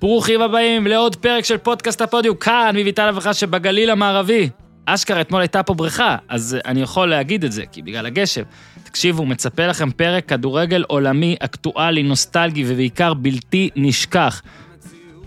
[0.00, 4.48] ברוכים הבאים לעוד פרק של פודקאסט הפודיום, כאן מביטל אברכה שבגליל המערבי.
[4.86, 8.42] אשכרה, אתמול הייתה פה בריכה, אז אני יכול להגיד את זה, כי בגלל הגשם.
[8.84, 14.42] תקשיבו, מצפה לכם פרק כדורגל עולמי, אקטואלי, נוסטלגי ובעיקר בלתי נשכח.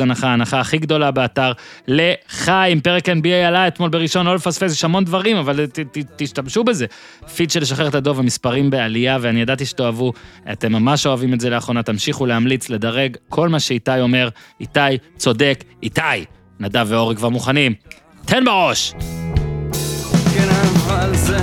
[0.00, 1.52] הנחה, ההנחה הכי גדולה באתר,
[1.88, 6.64] לחיים, פרק NBA עלה אתמול בראשון, לא לפספס, יש המון דברים, אבל ת, ת, תשתמשו
[6.64, 6.81] בזה.
[7.36, 10.12] פיד של לשחרר את הדוב, המספרים בעלייה, ואני ידעתי שתאהבו,
[10.52, 14.28] אתם ממש אוהבים את זה לאחרונה, תמשיכו להמליץ, לדרג, כל מה שאיתי אומר,
[14.60, 14.80] איתי
[15.16, 16.00] צודק, איתי.
[16.60, 17.74] נדב ואורי כבר מוכנים.
[18.24, 18.94] תן בראש!
[20.34, 20.48] כן,
[20.86, 21.38] אבל זה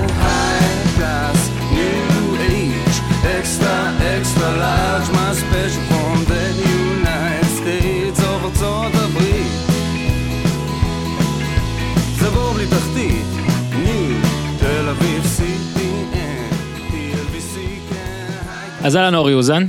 [18.89, 19.63] אז אהלן אורי אוזן.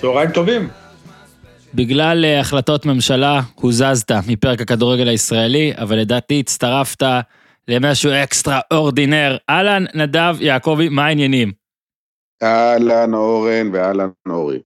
[0.00, 0.68] צהריים טובים.
[1.74, 7.02] בגלל אה, החלטות ממשלה הוזזת מפרק הכדורגל הישראלי, אבל לדעתי הצטרפת
[7.68, 9.36] למשהו אקסטרה אורדינר.
[9.50, 11.52] אהלן, נדב יעקבי, מה העניינים?
[12.42, 14.58] אהלן אורן ואהלן אורי.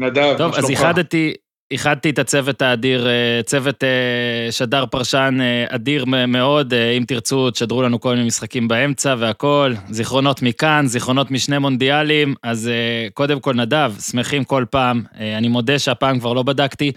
[0.00, 0.70] נדב, טוב, מה אז שלומך?
[0.70, 1.34] איחדתי,
[1.70, 7.82] איחדתי את הצוות האדיר, אה, צוות אה, שדר פרשן אה, אדיר מאוד, אם תרצו, תשדרו
[7.82, 12.70] לנו כל מיני משחקים באמצע והכל, זיכרונות מכאן, זיכרונות משני מונדיאלים, אז
[13.14, 15.02] קודם כל, נדב, שמחים כל פעם.
[15.38, 16.92] אני מודה שהפעם כבר לא בדקתי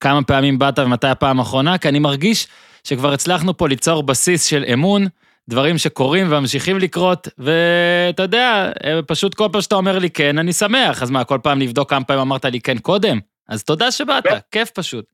[0.00, 2.46] כמה פעמים באת ומתי הפעם האחרונה, כי אני מרגיש
[2.84, 5.06] שכבר הצלחנו פה ליצור בסיס של אמון,
[5.48, 8.70] דברים שקורים וממשיכים לקרות, ואתה יודע,
[9.06, 11.02] פשוט כל פעם שאתה אומר לי כן, אני שמח.
[11.02, 13.18] אז מה, כל פעם נבדוק כמה פעמים אמרת לי כן קודם?
[13.48, 14.38] אז תודה שבאת, כן.
[14.50, 15.04] כיף פשוט.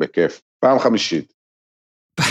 [0.00, 0.40] בכיף.
[0.60, 1.32] פעם חמישית.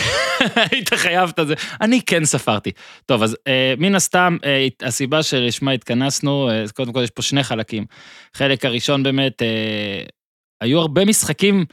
[0.72, 1.54] היית חייב את זה.
[1.82, 2.72] אני כן ספרתי.
[3.06, 7.44] טוב, אז אה, מן הסתם, אה, הסיבה שלשמה התכנסנו, אה, קודם כל יש פה שני
[7.44, 7.86] חלקים.
[8.34, 10.04] חלק הראשון באמת, אה,
[10.62, 11.66] היו הרבה משחקים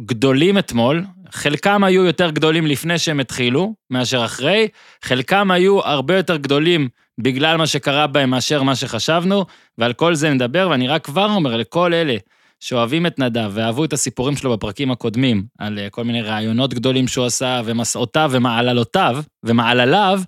[0.00, 4.68] גדולים אתמול, חלקם היו יותר גדולים לפני שהם התחילו, מאשר אחרי,
[5.02, 6.88] חלקם היו הרבה יותר גדולים
[7.20, 9.44] בגלל מה שקרה בהם מאשר מה שחשבנו,
[9.78, 12.16] ועל כל זה נדבר, ואני רק כבר אומר לכל אלה
[12.62, 17.08] שאוהבים את נדב ואהבו את הסיפורים שלו בפרקים הקודמים, על אה, כל מיני רעיונות גדולים
[17.08, 20.20] שהוא עשה, ומסעותיו ומעללותיו, ומעלליו,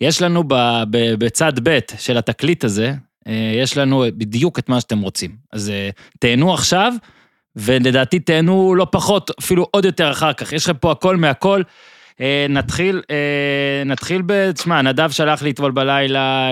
[0.00, 0.44] יש לנו
[0.90, 2.94] בצד ב' של התקליט הזה,
[3.28, 5.36] אה, יש לנו בדיוק את מה שאתם רוצים.
[5.52, 6.92] אז אה, תהנו עכשיו,
[7.56, 10.52] ולדעתי תהנו לא פחות, אפילו עוד יותר אחר כך.
[10.52, 11.62] יש לכם פה הכל מהכל.
[12.48, 13.02] נתחיל,
[13.86, 14.52] נתחיל ב...
[14.52, 16.48] תשמע, נדב שלח לי אתמול בלילה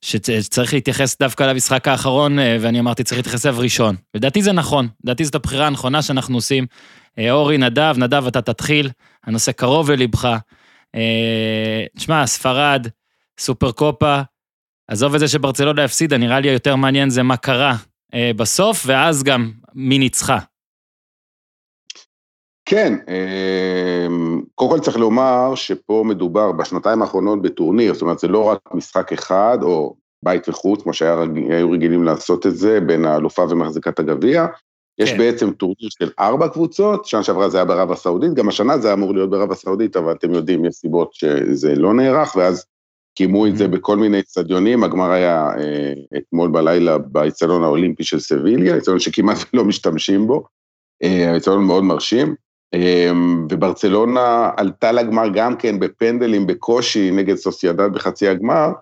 [0.00, 3.96] שצריך להתייחס דווקא למשחק האחרון, אה, ואני אמרתי, צריך להתייחס אליו ראשון.
[4.14, 6.66] לדעתי זה נכון, לדעתי זאת הבחירה הנכונה שאנחנו עושים.
[7.18, 8.90] אה, אורי, נדב, נדב, אתה תתחיל,
[9.24, 10.36] הנושא קרוב ללבך.
[10.94, 12.86] אה, תשמע, ספרד,
[13.40, 14.20] סופר קופה,
[14.88, 17.76] עזוב את זה שברצלונה הפסידה, נראה לי יותר מעניין זה מה קרה
[18.36, 20.38] בסוף, ואז גם מי ניצחה.
[22.70, 28.44] כן, אמ, קודם כל צריך לומר שפה מדובר בשנתיים האחרונות בטורניר, זאת אומרת זה לא
[28.44, 29.94] רק משחק אחד או
[30.24, 34.46] בית וחוץ, כמו שהיו רגילים לעשות את זה, בין האלופה ומחזיקת הגביע.
[34.98, 35.18] יש כן.
[35.18, 39.14] בעצם טורניר של ארבע קבוצות, שנה שעברה זה היה בערב הסעודית, גם השנה זה אמור
[39.14, 42.64] להיות בערב הסעודית, אבל אתם יודעים, יש סיבות שזה לא נערך, ואז
[43.14, 48.76] קיימו את זה בכל מיני אצטדיונים, הגמר היה אה, אתמול בלילה באצטדיון האולימפי של סביליה,
[48.76, 50.44] אצטדיון שכמעט לא משתמשים בו,
[51.02, 52.34] אה, אצטדיון מאוד מרשים,
[53.50, 58.72] וברצלונה עלתה לגמר גם כן בפנדלים בקושי נגד סוסיידד בחצי הגמר,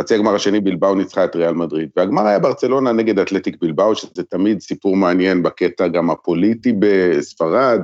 [0.00, 4.22] חצי הגמר השני בלבאו ניצחה את ריאל מדריד, והגמר היה ברצלונה נגד אתלטיק בלבאו, שזה
[4.30, 7.80] תמיד סיפור מעניין בקטע גם הפוליטי בספרד,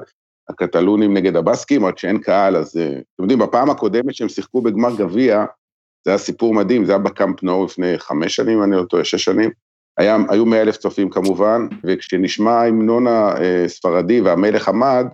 [0.49, 4.97] הקטלונים נגד הבסקים, רק שאין קהל, אז אה, אתם יודעים, בפעם הקודמת שהם שיחקו בגמר
[4.97, 5.45] גביע,
[6.05, 9.25] זה היה סיפור מדהים, זה היה בקאמפ נו לפני חמש שנים, אני לא טועה, שש
[9.25, 9.51] שנים.
[9.99, 15.07] היה, היו מאה אלף צופים כמובן, וכשנשמע ההמנון הספרדי והמלך עמד,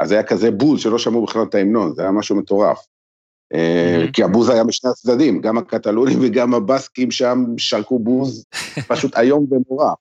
[0.00, 2.78] אז היה כזה בוז שלא שמעו בכלל את ההמנון, זה היה משהו מטורף.
[3.54, 4.12] Mm-hmm.
[4.12, 8.44] כי הבוז היה משני הצדדים, גם הקטלונים וגם הבסקים שם שרקו בוז
[8.88, 9.92] פשוט איום ונורא.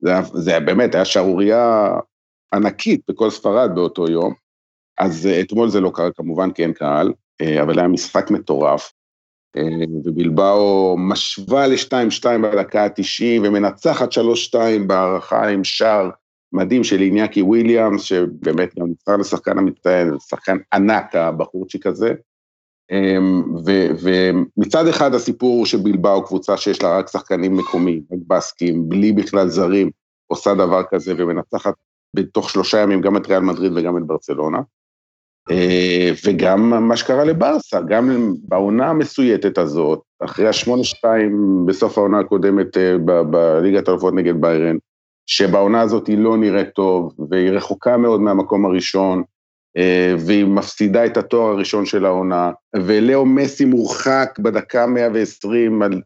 [0.00, 1.90] זה, זה באמת היה שערורייה
[2.54, 4.34] ענקית בכל ספרד באותו יום.
[4.98, 8.92] אז אה, אתמול זה לא קרה כמובן כי אין קהל, אה, אבל היה משחק מטורף.
[10.04, 14.56] ובלבאו משווה ל-2-2 בדקה ה-90 ומנצחת 3-2
[14.86, 16.10] בהערכה עם שער
[16.52, 22.14] מדהים של איניאקי וויליאמס, שבאמת גם נבחר לשחקן המצטיין, שחקן ענק הבחורצ'יק הזה.
[22.90, 23.42] אמ,
[24.02, 29.48] ומצד אחד הסיפור הוא שבלבאו קבוצה שיש לה רק שחקנים מקומיים, רק בסקים, בלי בכלל
[29.48, 29.90] זרים,
[30.26, 31.74] עושה דבר כזה ומנצחת
[32.16, 34.58] בתוך שלושה ימים גם את ריאל מדריד וגם את ברצלונה.
[35.50, 42.76] אה, וגם מה שקרה לברסה, גם בעונה המסויטת הזאת, אחרי השמונה שתיים בסוף העונה הקודמת
[42.76, 42.96] אה,
[43.30, 44.76] בליגת האלופות נגד ביירן,
[45.26, 49.22] שבעונה הזאת היא לא נראית טוב, והיא רחוקה מאוד מהמקום הראשון,
[49.76, 56.02] אה, והיא מפסידה את התואר הראשון של העונה, ולאו מסי מורחק בדקה 120, על,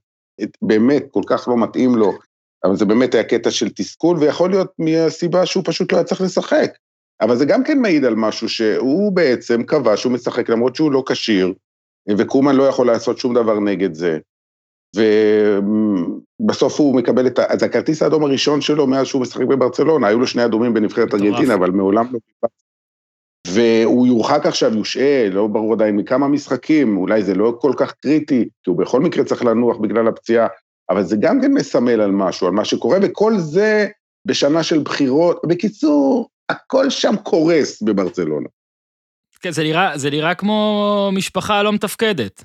[0.63, 2.13] באמת, כל כך לא מתאים לו,
[2.65, 6.21] אבל זה באמת היה קטע של תסכול, ויכול להיות מהסיבה שהוא פשוט לא היה צריך
[6.21, 6.71] לשחק.
[7.21, 11.03] אבל זה גם כן מעיד על משהו שהוא בעצם קבע שהוא משחק למרות שהוא לא
[11.09, 11.53] כשיר,
[12.19, 14.19] וקומן לא יכול לעשות שום דבר נגד זה.
[16.41, 17.45] ובסוף הוא מקבל את ה...
[17.49, 21.55] אז הכרטיס האדום הראשון שלו מאז שהוא משחק בברצלונה, היו לו שני אדומים בנבחרת ארגנטינה,
[21.55, 22.49] אבל מעולם לא...
[23.47, 28.49] והוא יורחק עכשיו, יושעה, לא ברור עדיין מכמה משחקים, אולי זה לא כל כך קריטי,
[28.65, 30.47] כי הוא בכל מקרה צריך לנוח בגלל הפציעה,
[30.91, 33.89] אבל זה גם כן מסמל על משהו, על מה שקורה, וכל זה
[34.25, 35.41] בשנה של בחירות.
[35.49, 38.49] בקיצור, הכל שם קורס בברצלונה.
[39.41, 42.45] כן, זה נראה, זה נראה כמו משפחה לא מתפקדת.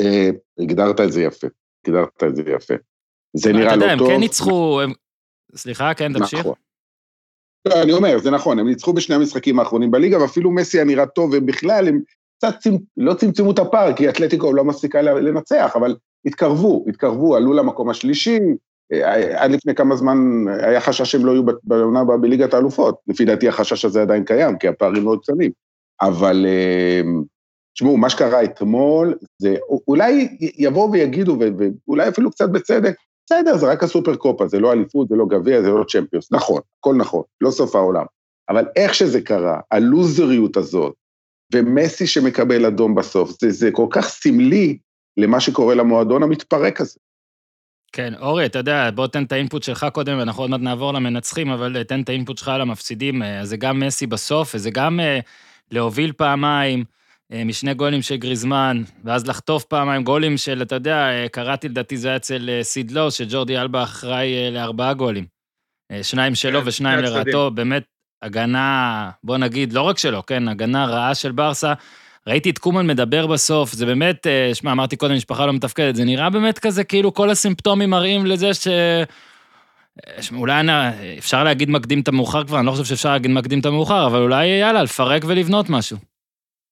[0.00, 1.46] אה, הגדרת את זה יפה,
[1.86, 2.74] הגדרת את זה יפה.
[3.36, 3.82] זה נראה לא טוב.
[3.82, 4.80] אתה יודע, הם כן ניצחו.
[5.54, 6.40] סליחה, כן, תמשיך.
[6.40, 6.54] נכון.
[7.68, 11.06] לא, אני אומר, זה נכון, הם ניצחו בשני המשחקים האחרונים בליגה, ואפילו מסי היה נראה
[11.06, 12.00] טוב, ובכלל הם
[12.38, 12.76] קצת צמ...
[12.96, 18.38] לא צמצמו את הפער, כי אתלטיקו לא מפסיקה לנצח, אבל התקרבו, התקרבו, עלו למקום השלישי,
[18.92, 20.18] אה, עד לפני כמה זמן
[20.62, 22.98] היה חשש שהם לא יהיו בעונה הבאה בליגת האלופות.
[23.08, 25.50] לפי דעתי החשש הזה עדיין קיים, כי הפערים מאוד קטנים.
[26.00, 27.00] אבל אה,
[27.74, 29.56] תשמעו, מה שקרה אתמול, זה
[29.88, 32.94] אולי יבואו ויגידו, ואולי אפילו קצת בצדק,
[33.26, 36.32] בסדר, זה רק הסופר קופה, זה לא אליפות, זה לא גביע, זה לא צ'מפיוס.
[36.32, 38.04] נכון, הכל נכון, לא סוף העולם.
[38.48, 40.94] אבל איך שזה קרה, הלוזריות הזאת,
[41.54, 44.78] ומסי שמקבל אדום בסוף, זה, זה כל כך סמלי
[45.16, 46.98] למה שקורה למועדון המתפרק הזה.
[47.92, 51.50] כן, אורי, אתה יודע, בוא תן את האינפוט שלך קודם, ואנחנו עוד מעט נעבור למנצחים,
[51.50, 53.22] אבל תן את האינפוט שלך על המפסידים.
[53.22, 55.22] אז זה גם מסי בסוף, וזה גם uh,
[55.70, 56.84] להוביל פעמיים
[57.44, 62.08] משני גולים של גריזמן, ואז לחטוף פעמיים גולים של, אתה יודע, uh, קראתי לדעתי זה
[62.08, 65.24] היה אצל uh, סידלו, שג'ורדי אלבה אחראי לארבעה גולים.
[66.02, 67.82] שניים שלו כן, ושניים לרעתו, באמת
[68.22, 71.72] הגנה, בוא נגיד, לא רק שלו, כן, הגנה רעה של ברסה.
[72.26, 76.04] ראיתי את קומן מדבר בסוף, זה באמת, אה, שמע, אמרתי קודם, משפחה לא מתפקדת, זה
[76.04, 78.68] נראה באמת כזה, כאילו כל הסימפטומים מראים לזה ש...
[78.68, 79.02] אה,
[80.32, 80.62] אולי
[81.18, 84.18] אפשר להגיד מקדים את המאוחר כבר, אני לא חושב שאפשר להגיד מקדים את המאוחר, אבל
[84.22, 86.09] אולי יאללה, לפרק ולבנות משהו.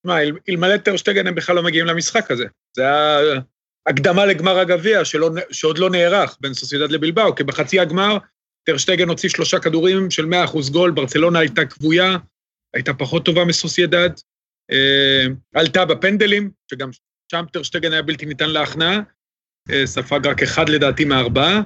[0.04, 2.44] מה, אלמלא טרשטגן הם בכלל לא מגיעים למשחק הזה.
[2.76, 3.40] זה היה
[3.88, 5.04] הקדמה לגמר הגביע
[5.50, 8.18] שעוד לא נערך בין סוסידד לבלבאו, כי בחצי הגמר
[8.64, 12.16] טרשטגן הוציא שלושה כדורים של 100% גול, ברצלונה הייתה כבויה,
[12.74, 14.10] הייתה פחות טובה מסוסיידד,
[14.72, 16.90] אה, עלתה בפנדלים, שגם
[17.32, 19.00] שם טרשטגן היה בלתי ניתן להכנעה,
[19.70, 21.60] אה, ספג רק אחד לדעתי מארבעה,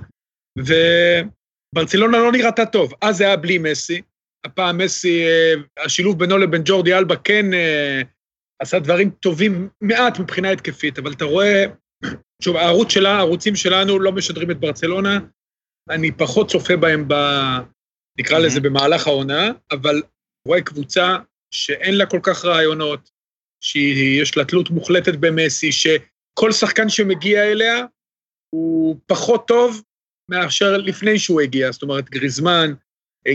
[0.59, 2.93] וברצלונה לא נראתה טוב.
[3.01, 4.03] אז זה היה בלי מסי,
[4.45, 7.47] הפעם מסי, אה, השילוב בינו לבין ג'ורדי אלבה כן
[8.63, 11.65] עשה דברים טובים מעט מבחינה התקפית, אבל אתה רואה,
[12.43, 15.19] שוב, הערוץ שלה, הערוצים שלנו לא משדרים את ברצלונה,
[15.91, 17.15] אני פחות צופה בהם ב...
[18.19, 20.03] נקרא לזה במהלך העונה, אבל
[20.49, 21.17] רואה קבוצה
[21.51, 23.11] שאין לה כל כך רעיונות,
[23.65, 27.85] שיש לה תלות מוחלטת במסי, שכל שחקן שמגיע אליה
[28.55, 29.83] הוא פחות טוב
[30.31, 31.73] מאשר לפני שהוא הגיע.
[31.73, 32.73] זאת אומרת, גריזמן,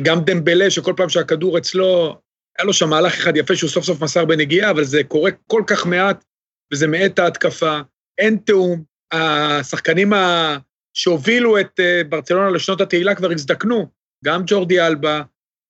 [0.04, 2.22] גם דמבלה, שכל פעם שהכדור אצלו,
[2.58, 5.64] היה לו שם מהלך אחד יפה שהוא סוף סוף מסר בנגיעה, אבל זה קורה כל
[5.68, 6.26] כך מעט,
[6.74, 7.80] וזה מאט ההתקפה,
[8.18, 8.84] אין תיאום.
[9.12, 10.58] השחקנים ה...
[10.94, 13.88] שהובילו את אה, ברצלונה לשנות התהילה כבר הזדקנו,
[14.26, 15.22] גם ג'ורדי אלבה,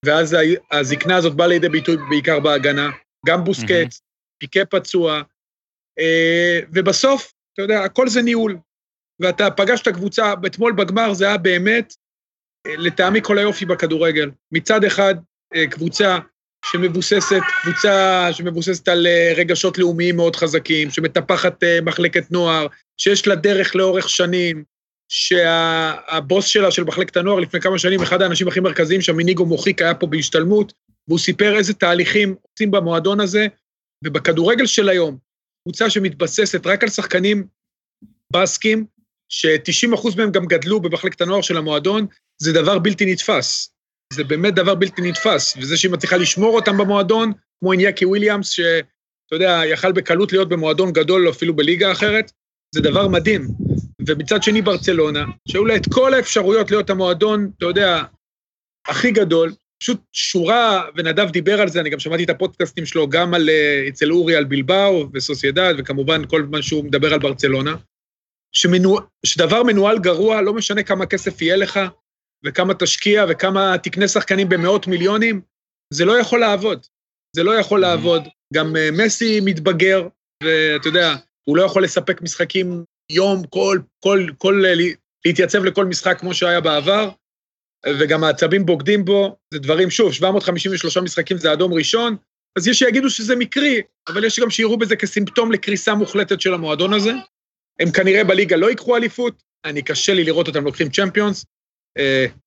[0.05, 0.35] ואז
[0.71, 2.89] הזקנה הזאת באה לידי ביטוי בעיקר בהגנה,
[3.25, 4.01] גם בוסקט, mm-hmm.
[4.39, 5.21] פיקה פצוע,
[5.99, 8.57] אה, ובסוף, אתה יודע, הכל זה ניהול.
[9.19, 11.93] ואתה פגשת קבוצה, אתמול בגמר זה היה באמת,
[12.67, 14.31] אה, לטעמי כל היופי בכדורגל.
[14.51, 15.15] מצד אחד,
[15.69, 16.17] קבוצה
[16.65, 23.35] שמבוססת, קבוצה שמבוססת על אה, רגשות לאומיים מאוד חזקים, שמטפחת אה, מחלקת נוער, שיש לה
[23.35, 24.63] דרך לאורך שנים,
[25.09, 29.81] שהבוס שלה, של מחלקת הנוער, לפני כמה שנים, אחד האנשים הכי מרכזיים שם, מיניגו מוחיק,
[29.81, 30.73] היה פה בהשתלמות,
[31.07, 33.47] והוא סיפר איזה תהליכים עושים במועדון הזה,
[34.03, 35.17] ובכדורגל של היום,
[35.63, 37.47] קבוצה שמתבססת רק על שחקנים
[38.33, 38.85] בסקים,
[39.29, 42.07] ש-90% מהם גם גדלו במחלקת הנוער של המועדון,
[42.41, 43.76] זה דבר בלתי נתפס.
[44.13, 49.35] זה באמת דבר בלתי נתפס, וזה שהיא מצליחה לשמור אותם במועדון, כמו איניאקי וויליאמס, שאתה
[49.35, 52.31] יודע, יכל בקלות להיות במועדון גדול, אפילו בליגה אחרת,
[52.75, 53.47] זה דבר מדהים.
[54.07, 58.03] ומצד שני ברצלונה, שהיו לה את כל האפשרויות להיות המועדון, אתה יודע,
[58.87, 63.33] הכי גדול, פשוט שורה, ונדב דיבר על זה, אני גם שמעתי את הפודקאסטים שלו, גם
[63.33, 67.75] על, אה, אצל אורי על בלבאו וסוסיידד, וכמובן כל זמן שהוא מדבר על ברצלונה,
[68.51, 71.79] שמנו, שדבר מנוהל גרוע, לא משנה כמה כסף יהיה לך,
[72.45, 75.41] וכמה תשקיע, וכמה תקנה שחקנים במאות מיליונים,
[75.93, 76.85] זה לא יכול לעבוד.
[77.35, 78.23] זה לא יכול לעבוד.
[78.53, 80.07] גם uh, מסי מתבגר,
[80.43, 81.15] ואתה יודע,
[81.49, 84.73] הוא לא יכול לספק משחקים יום, כל, כל, כל, אה,
[85.25, 87.09] להתייצב לכל משחק כמו שהיה בעבר,
[87.99, 92.15] וגם העצבים בוגדים בו, זה דברים, שוב, 753 משחקים זה אדום ראשון,
[92.57, 96.93] אז יש שיגידו שזה מקרי, אבל יש גם שיראו בזה כסימפטום לקריסה מוחלטת של המועדון
[96.93, 97.11] הזה.
[97.79, 101.47] הם כנראה בליגה לא ייקחו אליפות, אני קשה לי לראות אותם לוקחים צ'מפיונס, אה,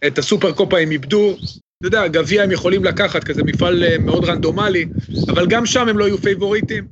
[0.06, 1.36] את הסופר קופה הם איבדו,
[1.80, 4.86] אתה יודע, גביע הם יכולים לקחת, כזה מפעל אה, מאוד רנדומלי,
[5.28, 6.88] אבל גם שם הם לא יהיו פייבוריטים.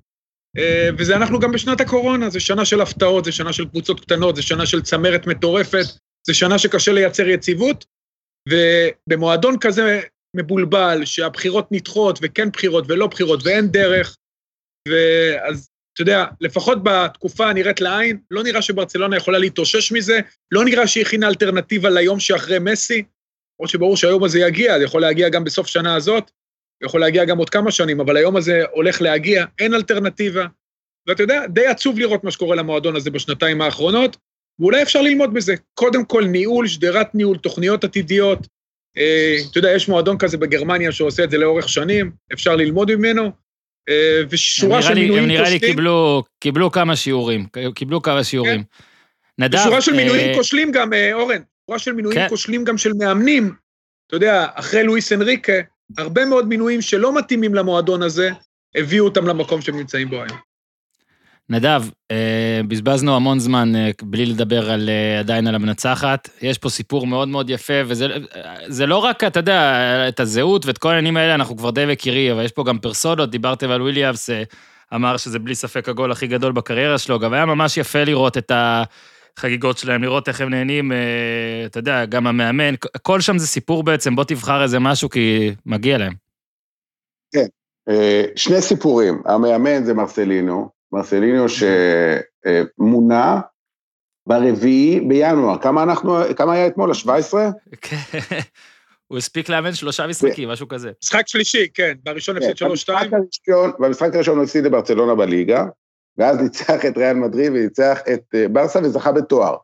[0.58, 4.36] אה, וזה אנחנו גם בשנת הקורונה, זה שנה של הפתעות, זה שנה של קבוצות קטנות,
[4.36, 5.84] זה שנה של צמרת מטורפת,
[6.26, 7.84] זה שנה שקשה לייצר יציבות,
[8.48, 10.00] ובמועדון כזה
[10.36, 14.16] מבולבל, שהבחירות נדחות, וכן בחירות ולא בחירות, ואין דרך,
[14.88, 20.86] ואז אתה יודע, לפחות בתקופה הנראית לעין, לא נראה שברצלונה יכולה להתאושש מזה, לא נראה
[20.86, 23.02] שהיא הכינה אלטרנטיבה ליום שאחרי מסי,
[23.60, 26.30] או שברור שהיום הזה יגיע, זה יכול להגיע גם בסוף שנה הזאת,
[26.84, 30.46] יכול להגיע גם עוד כמה שנים, אבל היום הזה הולך להגיע, אין אלטרנטיבה.
[31.06, 34.16] ואתה יודע, די עצוב לראות מה שקורה למועדון הזה בשנתיים האחרונות,
[34.58, 35.54] ואולי אפשר ללמוד בזה.
[35.74, 38.46] קודם כל, ניהול, שדרת ניהול, תוכניות עתידיות.
[38.96, 43.47] אה, אתה יודע, יש מועדון כזה בגרמניה שעושה את זה לאורך שנים, אפשר ללמוד ממנו.
[43.88, 45.24] אה, ושורה של מינויים כושלים.
[45.24, 45.60] הם נראה לי.
[45.60, 48.62] קיבלו, קיבלו כמה שיעורים, קיבלו כמה שיעורים.
[49.38, 52.28] נדב, ושורה של אה, מינויים כושלים גם, אה, אורן, שורה של מינויים כן.
[52.28, 53.52] כושלים גם של מאמנים.
[54.06, 55.52] אתה יודע, אחרי לואיס אנריקה,
[55.98, 58.30] הרבה מאוד מינויים שלא מתאימים למועדון הזה,
[58.74, 60.47] הביאו אותם למקום שהם נמצאים בו היום.
[61.50, 66.28] נדב, אה, בזבזנו המון זמן אה, בלי לדבר על, אה, עדיין על המנצחת.
[66.42, 68.06] יש פה סיפור מאוד מאוד יפה, וזה
[68.66, 72.32] זה לא רק, אתה יודע, את הזהות ואת כל העניינים האלה, אנחנו כבר די מכירים,
[72.32, 74.30] אבל יש פה גם פרסונות, דיברתם על וויליאמס,
[74.94, 78.52] אמר שזה בלי ספק הגול הכי גדול בקריירה שלו, גם היה ממש יפה לראות את
[78.54, 80.92] החגיגות שלהם, לראות איך הם נהנים,
[81.66, 85.98] אתה יודע, גם המאמן, הכל שם זה סיפור בעצם, בוא תבחר איזה משהו, כי מגיע
[85.98, 86.12] להם.
[87.88, 93.40] אה, שני סיפורים, המאמן זה מרסלינו, מרסלינו שמונה
[94.28, 97.34] ברביעי בינואר, כמה אנחנו, כמה היה אתמול, ה-17?
[97.80, 97.96] כן.
[99.06, 100.90] הוא הספיק לאמן שלושה משחקים, משהו כזה.
[101.02, 102.62] משחק שלישי, כן, בראשון הפסיד 3-2.
[102.62, 105.64] במשחק הראשון- במשחק הראשון הוא הפסיד לברצלונה בליגה,
[106.18, 109.56] ואז ניצח את ריאל מדריד וניצח את אה, ברסה וזכה בתואר.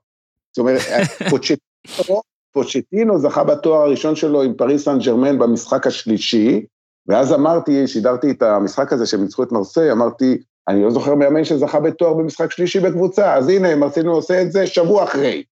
[0.53, 2.21] זאת אומרת, אה, פוצ'טינו,
[2.53, 6.65] פוצ'טינו זכה בתואר הראשון שלו עם פריס סן ג'רמן במשחק השלישי,
[7.09, 11.45] ואז אמרתי, שידרתי את המשחק הזה שהם ניצחו את מרסיי, אמרתי, אני לא זוכר מאמן
[11.45, 15.45] שזכה בתואר במשחק שלישי בקבוצה, אז הנה, מרסינו עושה את זה שבוע אחרי.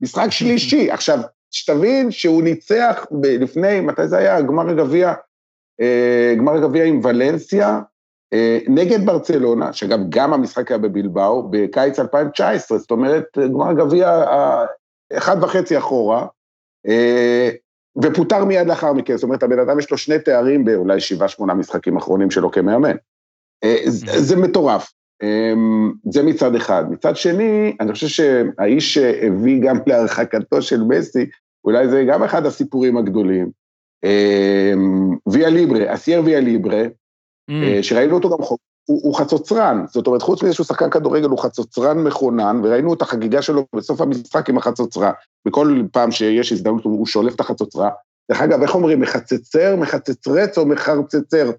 [0.00, 0.90] משחק שלישי.
[0.90, 1.18] עכשיו,
[1.50, 4.40] שתבין שהוא ניצח ב- לפני, מתי זה היה?
[4.40, 5.14] גמר הגביע,
[5.80, 7.80] אה, גמר הגביע עם ולנסיה,
[8.32, 14.64] אה, נגד ברצלונה, שאגב, גם המשחק היה בבלבאו, בקיץ 2019, זאת אומרת, גמר הגביע אה,
[15.16, 16.26] אחד וחצי אחורה,
[16.88, 17.50] אה,
[18.02, 21.54] ופוטר מיד לאחר מכן, זאת אומרת, הבן אדם יש לו שני תארים באולי שבעה, שמונה
[21.54, 22.96] משחקים אחרונים שלו כמאמן.
[23.64, 24.92] אה, זה זה מטורף.
[25.22, 25.52] אה,
[26.10, 26.84] זה מצד אחד.
[26.90, 31.26] מצד שני, אני חושב שהאיש שהביא גם להרחקתו של מסי,
[31.64, 33.50] אולי זה גם אחד הסיפורים הגדולים.
[34.04, 34.72] אה,
[35.32, 36.82] ויה ליברה, אסייר ויה ליברה,
[37.50, 37.52] Mm.
[37.64, 41.28] אה, שראינו אותו גם חוק, הוא, הוא חצוצרן, זאת אומרת, חוץ מזה שהוא שחקן כדורגל,
[41.28, 45.12] הוא חצוצרן מכונן, וראינו את החגיגה שלו בסוף המשחק עם החצוצרה.
[45.44, 47.90] בכל פעם שיש הזדמנות הוא שולף את החצוצרה.
[48.30, 51.50] דרך אגב, איך אומרים, מחצצר, מחצצרץ או מחרצצר?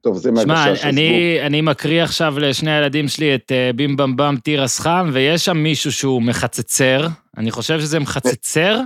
[0.00, 0.50] טוב, זה מהגשש.
[0.50, 0.88] עזבו.
[0.88, 5.44] אני, אני מקריא עכשיו לשני הילדים שלי את אה, בים במ במ תירס חם, ויש
[5.44, 8.80] שם מישהו שהוא מחצצר, אני חושב שזה מחצצר,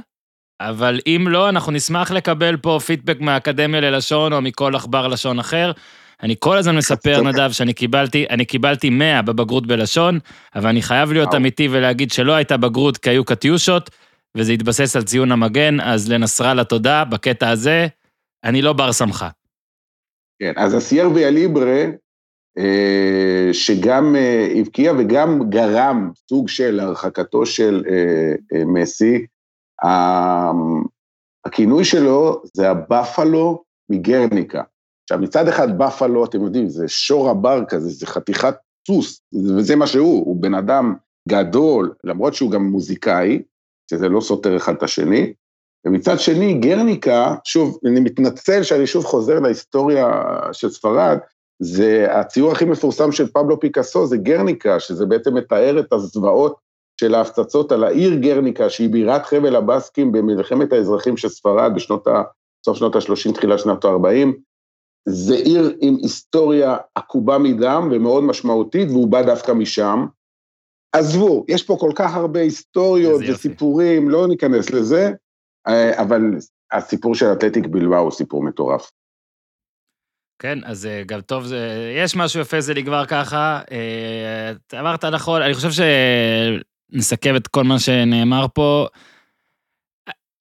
[0.61, 5.73] אבל אם לא, אנחנו נשמח לקבל פה פידבק מהאקדמיה ללשון או מכל עכבר לשון אחר.
[6.23, 7.23] אני כל הזמן מספר.
[7.23, 10.19] נדב, שאני קיבלתי, אני קיבלתי 100 בבגרות בלשון,
[10.55, 11.35] אבל אני חייב להיות.
[11.35, 13.91] אמיתי ולהגיד שלא הייתה בגרות כי היו קטיושות,
[14.37, 17.87] וזה התבסס על ציון המגן, אז לנסראללה תודה, בקטע הזה,
[18.45, 19.29] אני לא בר סמכה.
[20.43, 21.85] כן, אז הסיירביה ליברה,
[22.59, 29.27] אה, שגם אה, הבקיע וגם גרם סוג של הרחקתו של אה, מסי,
[29.85, 30.51] ה-
[31.45, 34.63] הכינוי שלו זה הבפלו מגרניקה.
[35.03, 38.55] עכשיו, מצד אחד בפלו, אתם יודעים, זה שור הבר כזה, זה חתיכת
[38.87, 39.23] סוס,
[39.57, 40.95] וזה מה שהוא, הוא בן אדם
[41.29, 43.43] גדול, למרות שהוא גם מוזיקאי,
[43.91, 45.33] שזה לא סותר אחד את השני,
[45.87, 50.23] ומצד שני, גרניקה, שוב, אני מתנצל שאני שוב חוזר להיסטוריה
[50.53, 51.19] של ספרד,
[51.63, 56.57] זה הציור הכי מפורסם של פבלו פיקאסו, זה גרניקה, שזה בעצם מתאר את הזוועות
[57.01, 62.23] של ההפצצות על העיר גרניקה, שהיא בירת חבל הבסקים במלחמת האזרחים של ספרד בשנות ה...
[62.65, 64.29] סוף שנות ה-30, תחילת שנות ה-40.
[65.09, 70.07] זה עיר עם היסטוריה עקובה מדם ומאוד משמעותית, והוא בא דווקא משם.
[70.93, 73.49] עזבו, יש פה כל כך הרבה היסטוריות איזה יופי.
[73.49, 75.11] וסיפורים, לא ניכנס לזה,
[75.97, 76.21] אבל
[76.73, 78.91] הסיפור של אתלטיק בלבאו הוא סיפור מטורף.
[80.39, 81.45] כן, אז אה, גם טוב,
[82.03, 83.61] יש משהו יפה זה לגבר ככה.
[83.71, 85.85] אה, אמרת נכון, אני חושב
[86.93, 88.87] שנסכם את כל מה שנאמר פה.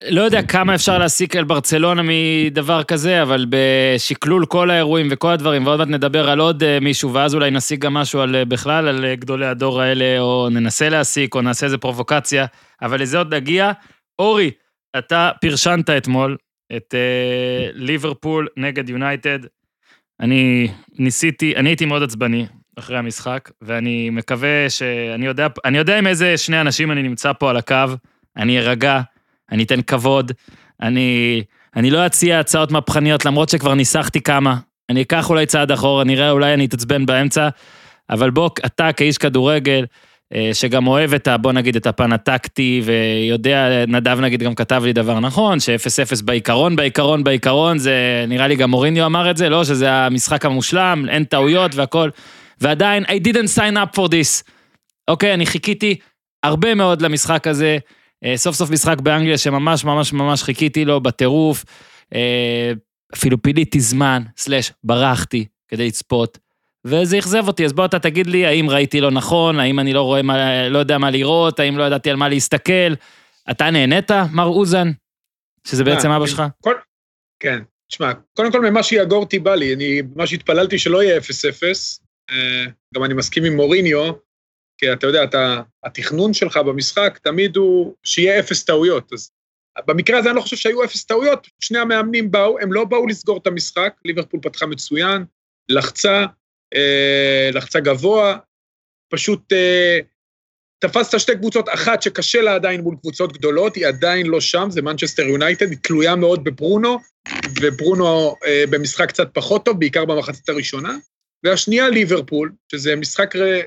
[0.09, 5.65] לא יודע כמה אפשר להסיק על ברצלונה מדבר כזה, אבל בשקלול כל האירועים וכל הדברים,
[5.65, 8.87] ועוד מעט נדבר על עוד אה, מישהו, ואז אולי נסיק גם משהו על, אה, בכלל
[8.87, 12.45] על אה, גדולי הדור האלה, או ננסה להסיק, או נעשה איזה פרובוקציה,
[12.81, 13.71] אבל לזה עוד נגיע.
[14.19, 14.51] אורי,
[14.98, 16.38] אתה פרשנת אתמול
[16.75, 19.39] את אה, ליברפול נגד יונייטד.
[20.19, 20.67] אני
[21.00, 22.45] ניסיתי, אני הייתי מאוד עצבני
[22.79, 27.50] אחרי המשחק, ואני מקווה שאני יודע, אני יודע עם איזה שני אנשים אני נמצא פה
[27.50, 27.75] על הקו,
[28.38, 29.01] אני ארגע,
[29.51, 30.31] אני אתן כבוד,
[30.81, 31.43] אני,
[31.75, 34.57] אני לא אציע הצעות מהפכניות, למרות שכבר ניסחתי כמה.
[34.89, 37.50] אני אקח אולי צעד אחורה, נראה, אולי אני אתעצבן באמצע,
[38.10, 39.86] אבל בוא, אתה כאיש כדורגל,
[40.53, 41.38] שגם אוהב את ה...
[41.38, 46.75] בוא נגיד את הפן הטקטי, ויודע, נדב נגיד גם כתב לי דבר נכון, ש-0-0 בעיקרון,
[46.75, 49.63] בעיקרון, בעיקרון, זה נראה לי גם מוריניו אמר את זה, לא?
[49.63, 52.09] שזה המשחק המושלם, אין טעויות והכל,
[52.61, 54.51] ועדיין, I didn't sign up for this.
[55.08, 55.95] אוקיי, אני חיכיתי
[56.43, 57.77] הרבה מאוד למשחק הזה,
[58.25, 61.65] אה, סוף סוף משחק באנגליה שממש ממש ממש חיכיתי לו בטירוף,
[62.15, 62.71] אה,
[63.15, 66.38] אפילו פיליתי זמן, סלאש, ברחתי כדי לצפות.
[66.88, 70.02] וזה אכזב אותי, אז בוא אתה תגיד לי, האם ראיתי לא נכון, האם אני לא
[70.02, 72.94] רואה מה, לא יודע מה לראות, האם לא ידעתי על מה להסתכל.
[73.52, 74.88] אתה נהנית, מר אוזן?
[75.67, 76.28] שזה בעצם אה, אבא.
[76.28, 76.44] שלך?
[76.63, 76.76] כל-
[77.39, 77.60] כן,
[77.91, 81.24] תשמע, קודם כל ממה שיגור אותי בא לי, אני ממש התפללתי שלא יהיה 0-0,
[82.32, 82.65] אה,
[82.96, 84.12] גם אני מסכים עם מוריניו,
[84.78, 89.32] כי אתה יודע, אתה, התכנון שלך במשחק תמיד הוא שיהיה אפס טעויות, אז
[89.88, 93.38] במקרה הזה אני לא חושב שהיו אפס טעויות, שני המאמנים באו, הם לא באו לסגור
[93.38, 95.26] את המשחק, ליברפול פתחה מצוין,
[95.70, 96.26] לחצה,
[97.53, 98.38] לחצה גבוה,
[99.12, 99.99] פשוט אה,
[100.79, 104.81] תפסת שתי קבוצות, אחת שקשה לה עדיין מול קבוצות גדולות, היא עדיין לא שם, זה
[104.81, 106.99] מנצ'סטר יונייטד, היא תלויה מאוד בברונו,
[107.62, 110.97] וברונו אה, במשחק קצת פחות טוב, בעיקר במחצית הראשונה,
[111.43, 113.60] והשנייה ליברפול, שזה משחק ר,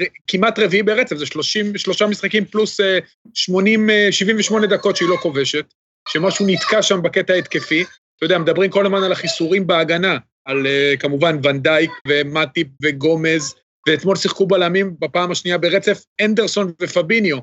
[0.00, 2.98] ר, כמעט רביעי ברצף, זה 30, שלושה משחקים פלוס אה,
[3.34, 5.74] 80, אה, 78 דקות שהיא לא כובשת,
[6.08, 7.84] שמשהו נתקע שם בקטע ההתקפי.
[8.16, 13.54] אתה יודע, מדברים כל הזמן על החיסורים בהגנה, על אה, כמובן ונדייק ומטיפ וגומז,
[13.88, 17.38] ואתמול שיחקו בלמים בפעם השנייה ברצף אנדרסון ופביניו.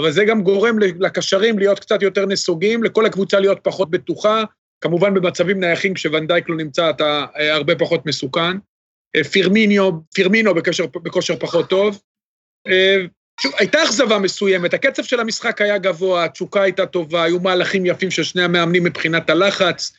[0.00, 4.44] אבל זה גם גורם לקשרים להיות קצת יותר נסוגים, לכל הקבוצה להיות פחות בטוחה.
[4.80, 8.56] כמובן במצבים נייחים, כשוונדייק לא נמצא, אתה אה, הרבה פחות מסוכן.
[9.16, 12.00] אה, פירמיניו, פירמינו בכושר, בכושר פחות טוב.
[13.40, 18.10] שוב, הייתה אכזבה מסוימת, הקצב של המשחק היה גבוה, התשוקה הייתה טובה, היו מהלכים יפים
[18.10, 19.92] של שני המאמנים מבחינת הלחץ,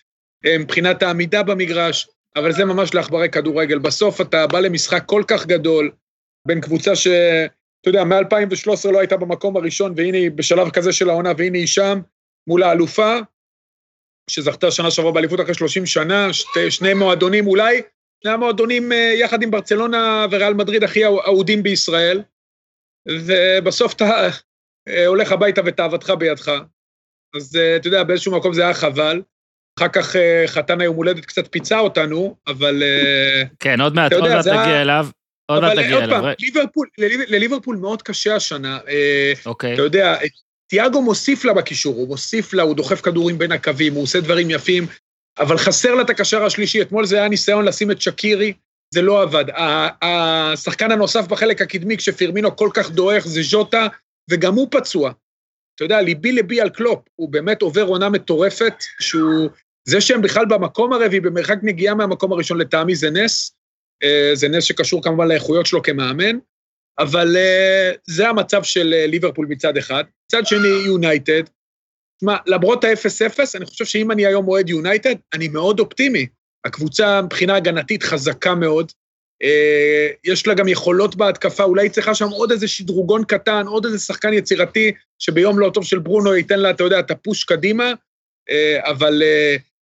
[0.60, 3.80] מבחינת העמידה במגרש, אבל זה ממש לעכברי כדורגל.
[3.80, 5.92] בסוף אתה בא למשחק כל כך גדול,
[6.48, 7.08] בין קבוצה ש...
[7.82, 11.68] אתה יודע, מ-2013 לא הייתה במקום הראשון, והנה היא בשלב כזה של העונה, והנה היא
[11.68, 12.00] שם,
[12.48, 13.18] מול האלופה,
[14.30, 17.82] שזכתה שנה שעברה באליפות אחרי 30 שנה, שתי, שני מועדונים אולי,
[18.24, 22.22] שני המועדונים אה, יחד עם ברצלונה וריאל מדריד הכי אהודים בישראל,
[23.08, 24.28] ובסוף אתה
[24.88, 26.52] אה, הולך הביתה ותאוותך בידך.
[27.36, 29.22] אז אה, אתה יודע, באיזשהו מקום זה היה חבל.
[29.80, 32.84] אחר כך אה, חתן היום הולדת קצת פיצה אותנו, אבל...
[32.84, 35.08] אה, כן, עוד מעט, עוד מעט ה- אליו.
[35.52, 36.22] עוד מעט אבל נגיע עוד אליו.
[36.22, 36.86] פעם,
[37.28, 38.80] לליברפול מאוד קשה השנה.
[38.88, 39.74] אה, אוקיי.
[39.74, 40.18] אתה יודע,
[40.68, 44.50] תיאגו מוסיף לה בקישור, הוא מוסיף לה, הוא דוחף כדורים בין הקווים, הוא עושה דברים
[44.50, 44.88] יפים,
[45.40, 46.82] אבל חסר לה את הקשר השלישי.
[46.82, 48.54] אתמול זה היה ניסיון לשים את שקירי,
[48.94, 49.46] זה לא עבד.
[50.02, 53.88] השחקן הנוסף בחלק הקדמי, כשפירמינו כל כך דועך, זה ז'וטה,
[54.32, 55.12] וגם הוא פצוע.
[55.76, 59.50] אתה יודע, לבי לבי על קלופ, הוא באמת עובר עונה מטורפת, שהוא...
[59.86, 63.56] זה שהם בכלל במקום הרביעי, במרחק נגיעה מהמקום הראשון לטעמי זה נס.
[64.04, 66.38] אה, זה נס שקשור כמובן לאיכויות שלו כמאמן,
[67.00, 70.04] אבל אה, זה המצב של אה, ליברפול מצד אחד.
[70.26, 71.44] מצד שני, יונייטד.
[72.18, 76.28] תשמע, למרות ה-0-0, אני חושב שאם אני היום אוהד יונייטד, אני מאוד אופטימי.
[76.66, 78.92] הקבוצה מבחינה הגנתית חזקה מאוד.
[80.24, 84.00] יש לה גם יכולות בהתקפה, אולי היא צריכה שם עוד איזה שדרוגון קטן, עוד איזה
[84.00, 87.94] שחקן יצירתי, שביום לא טוב של ברונו ייתן לה, אתה יודע, את הפוש קדימה,
[88.80, 89.24] אבל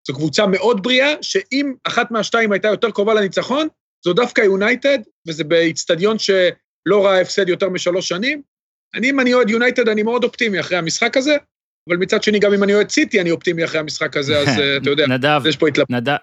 [0.08, 3.68] זו קבוצה מאוד בריאה, שאם אחת מהשתיים הייתה יותר קרובה לניצחון,
[4.06, 8.42] זו דווקא יונייטד, וזה באיצטדיון שלא ראה הפסד יותר משלוש שנים.
[8.96, 11.36] אני, אם אני אוהד יונייטד, אני מאוד אופטימי אחרי המשחק הזה,
[11.90, 14.78] אבל מצד שני, גם אם אני אוהד סיטי, אני אופטימי אחרי המשחק הזה, אז אה,
[14.78, 15.90] אתה יודע, נדב, יש פה התלבטות.
[15.90, 16.16] נדב,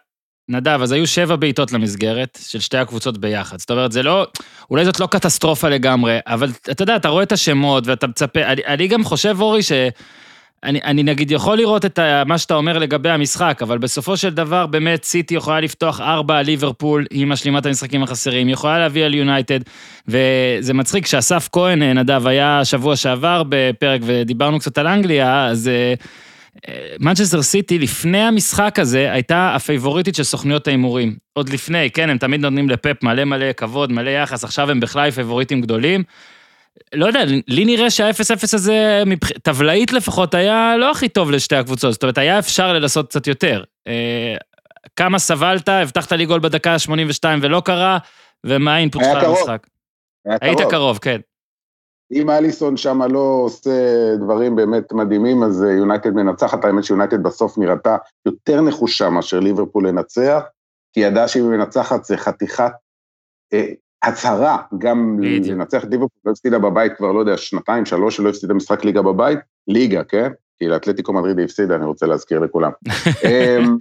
[0.48, 3.58] נדב, אז היו שבע בעיטות למסגרת של שתי הקבוצות ביחד.
[3.58, 4.26] זאת אומרת, זה לא,
[4.70, 8.62] אולי זאת לא קטסטרופה לגמרי, אבל אתה יודע, אתה רואה את השמות ואתה מצפה, אני,
[8.66, 9.72] אני גם חושב, אורי, ש...
[10.64, 14.30] אני, אני נגיד יכול לראות את ה, מה שאתה אומר לגבי המשחק, אבל בסופו של
[14.30, 19.04] דבר באמת סיטי יכולה לפתוח ארבע על ליברפול עם משלימת המשחקים החסרים, היא יכולה להביא
[19.04, 19.60] על יונייטד,
[20.08, 25.68] וזה מצחיק שאסף כהן, אה, נדב, היה שבוע שעבר בפרק ודיברנו קצת על אנגליה, אז
[25.68, 25.94] אה,
[27.00, 31.16] מנצ'סטר סיטי לפני המשחק הזה הייתה הפייבוריטית של סוכניות ההימורים.
[31.32, 35.10] עוד לפני, כן, הם תמיד נותנים לפפ מלא מלא כבוד, מלא יחס, עכשיו הם בכלל
[35.10, 36.02] פייבוריטים גדולים.
[36.94, 39.02] לא יודע, לי נראה שה-0-0 הזה.
[39.42, 43.64] טבלאית לפחות, היה לא הכי טוב לשתי הקבוצות, זאת אומרת, היה אפשר לנסות קצת יותר.
[43.86, 44.36] אה,
[44.96, 47.98] כמה סבלת, הבטחת לי גול בדקה ה-82 ולא קרה,
[48.46, 49.22] ומה ה input שלך.
[49.22, 49.66] למשחק?
[50.26, 50.70] היית קרוב.
[50.70, 51.20] קרוב, כן.
[52.12, 53.70] אם אליסון שם לא עושה
[54.20, 56.64] דברים באמת מדהימים, אז אה, יונייטד מנצחת.
[56.64, 60.42] האמת שיונייטד בסוף נראתה יותר נחושה מאשר ליברפול לנצח,
[60.92, 62.72] כי ידעה שאם היא מנצחת זה חתיכת
[63.52, 65.18] אה, הצהרה, גם.
[65.44, 69.02] לנצח את ליברפול, לא הפסידה בבית כבר, לא יודע, שנתיים, שלוש, שלא הפסידה משחק ליגה
[69.02, 70.30] בבית, ליגה, כן?
[70.58, 72.70] כי לאתלטיקו מדריד היא הפסידה, אני רוצה להזכיר לכולם.
[73.24, 73.76] אמ,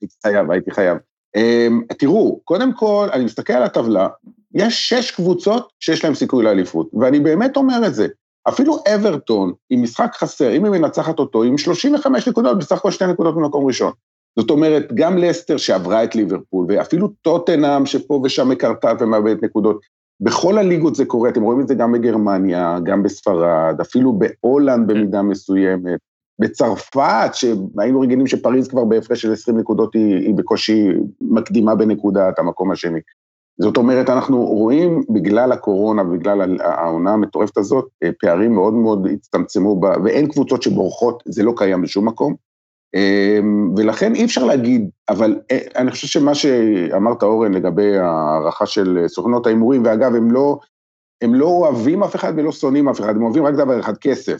[0.00, 0.98] הייתי חייב, הייתי חייב.
[1.36, 4.08] אמ, תראו, קודם כל, אני מסתכל על הטבלה,
[4.54, 8.06] יש שש קבוצות שיש להן סיכוי לאליפות, ואני באמת אומר את זה.
[8.48, 13.06] אפילו אברטון, עם משחק חסר, אם היא מנצחת אותו, עם 35 נקודות, בסך הכל שתי
[13.06, 13.92] נקודות במקום ראשון.
[14.38, 19.80] זאת אומרת, גם לסטר שעברה את ליברפול, ואפילו טוטנאם שפה ושם מקרטעת ומאבדת נקודות,
[20.20, 25.22] בכל הליגות זה קורה, אתם רואים את זה גם בגרמניה, גם בספרד, אפילו בהולנד במידה
[25.22, 25.98] מסוימת,
[26.38, 30.88] בצרפת, שהיינו רגילים שפריז כבר בהפרש של 20 נקודות היא, היא בקושי
[31.20, 33.00] מקדימה בנקודה את המקום השני.
[33.58, 39.80] זאת אומרת, אנחנו רואים בגלל הקורונה, בגלל העונה המטורפת הזאת, אה, פערים מאוד מאוד הצטמצמו,
[39.80, 42.34] בה, ואין קבוצות שבורחות, זה לא קיים בשום מקום.
[42.96, 49.04] אמ, ולכן אי אפשר להגיד, אבל אה, אני חושב שמה שאמרת, אורן, לגבי ההערכה של
[49.06, 50.58] סוכנות ההימורים, ואגב, הם לא,
[51.22, 54.38] הם לא אוהבים אף אחד ולא שונאים אף אחד, הם אוהבים רק דבר אחד, כסף.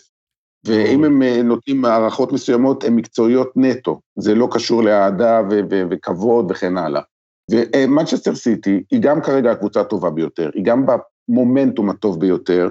[0.66, 4.00] ואם הם אה, נותנים הערכות מסוימות, הן מקצועיות נטו.
[4.18, 7.02] זה לא קשור לאהדה ו- ו- וכבוד וכן הלאה.
[7.50, 10.86] ומנצ'סטר סיטי היא גם כרגע הקבוצה הטובה ביותר, היא גם
[11.28, 12.70] במומנטום הטוב ביותר,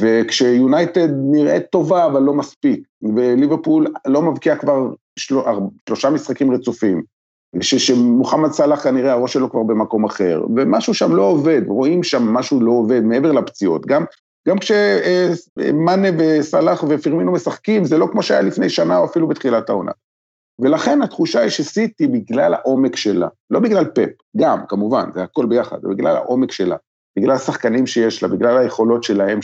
[0.00, 2.80] וכשיונייטד נראית טובה אבל לא מספיק,
[3.16, 5.36] וליברפול לא מבקיע כבר של...
[5.88, 7.02] שלושה משחקים רצופים,
[7.60, 7.74] ש...
[7.74, 12.60] שמוחמד סאלח כנראה הראש שלו כבר במקום אחר, ומשהו שם לא עובד, רואים שם משהו
[12.60, 14.04] לא עובד מעבר לפציעות, גם,
[14.48, 19.92] גם כשמאנה וסאלח ופירמינו משחקים, זה לא כמו שהיה לפני שנה או אפילו בתחילת העונה.
[20.58, 25.78] ולכן התחושה היא שסיטי, בגלל העומק שלה, לא בגלל פפ, גם, כמובן, זה הכל ביחד,
[25.84, 26.76] אבל בגלל העומק שלה,
[27.18, 29.42] בגלל השחקנים שיש לה, בגלל היכולות שלהם,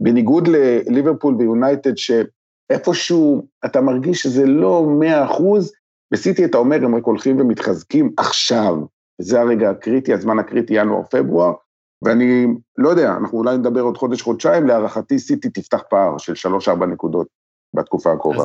[0.00, 5.72] שבניגוד לליברפול ויונייטד, שאיפשהו אתה מרגיש שזה לא מאה אחוז,
[6.12, 8.76] בסיטי אתה אומר, הם רק הולכים ומתחזקים עכשיו,
[9.20, 11.52] וזה הרגע הקריטי, הזמן הקריטי, ינואר-פברואר,
[12.02, 12.46] ואני
[12.78, 17.26] לא יודע, אנחנו אולי נדבר עוד חודש-חודשיים, להערכתי סיטי תפתח פער של שלוש-ארבע נקודות
[17.74, 18.44] בתקופה הקרובה.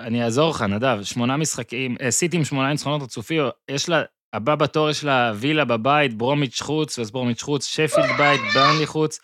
[0.00, 4.54] אני אעזור לך, נדב, שמונה משחקים, אה, סיטי עם שמונה ניצחונות רצופים, יש לה, הבא
[4.54, 9.18] בתור יש לה וילה בבית, ברומיץ' חוץ, ואז ברומיץ' חוץ, שפילד בית, ברנלי חוץ,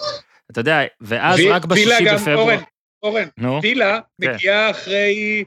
[0.50, 2.38] אתה יודע, ואז רק בשישי בפברואר.
[2.38, 2.62] אורן,
[3.02, 4.32] אורן, נו, וילה כן.
[4.32, 5.44] מגיעה אחרי...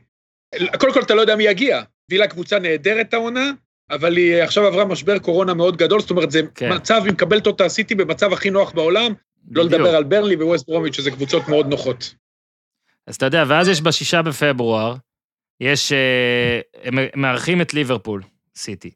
[0.79, 1.81] קודם כל, אתה לא יודע מי יגיע.
[2.09, 3.51] וילה קבוצה נהדרת העונה,
[3.91, 6.73] אבל היא עכשיו עברה משבר קורונה מאוד גדול, זאת אומרת, זה כן.
[6.73, 9.13] מצב, היא מקבלת אותה סיטי במצב הכי נוח בעולם,
[9.51, 9.81] לא בדיוק.
[9.81, 12.15] לדבר על ברלי וווסט ברומיץ', שזה קבוצות מאוד נוחות.
[13.07, 14.95] אז אתה יודע, ואז יש בשישה בפברואר,
[15.61, 18.21] יש, אה, הם מארחים את ליברפול,
[18.55, 18.91] סיטי.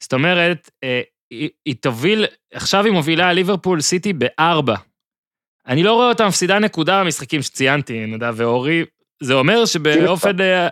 [0.00, 4.76] זאת אומרת, אה, היא, היא תוביל, עכשיו היא מובילה ליברפול סיטי בארבע.
[5.68, 8.84] אני לא רואה אותה מפסידה נקודה במשחקים שציינתי, נדב ואורי,
[9.22, 10.68] זה אומר שבאופן, אה,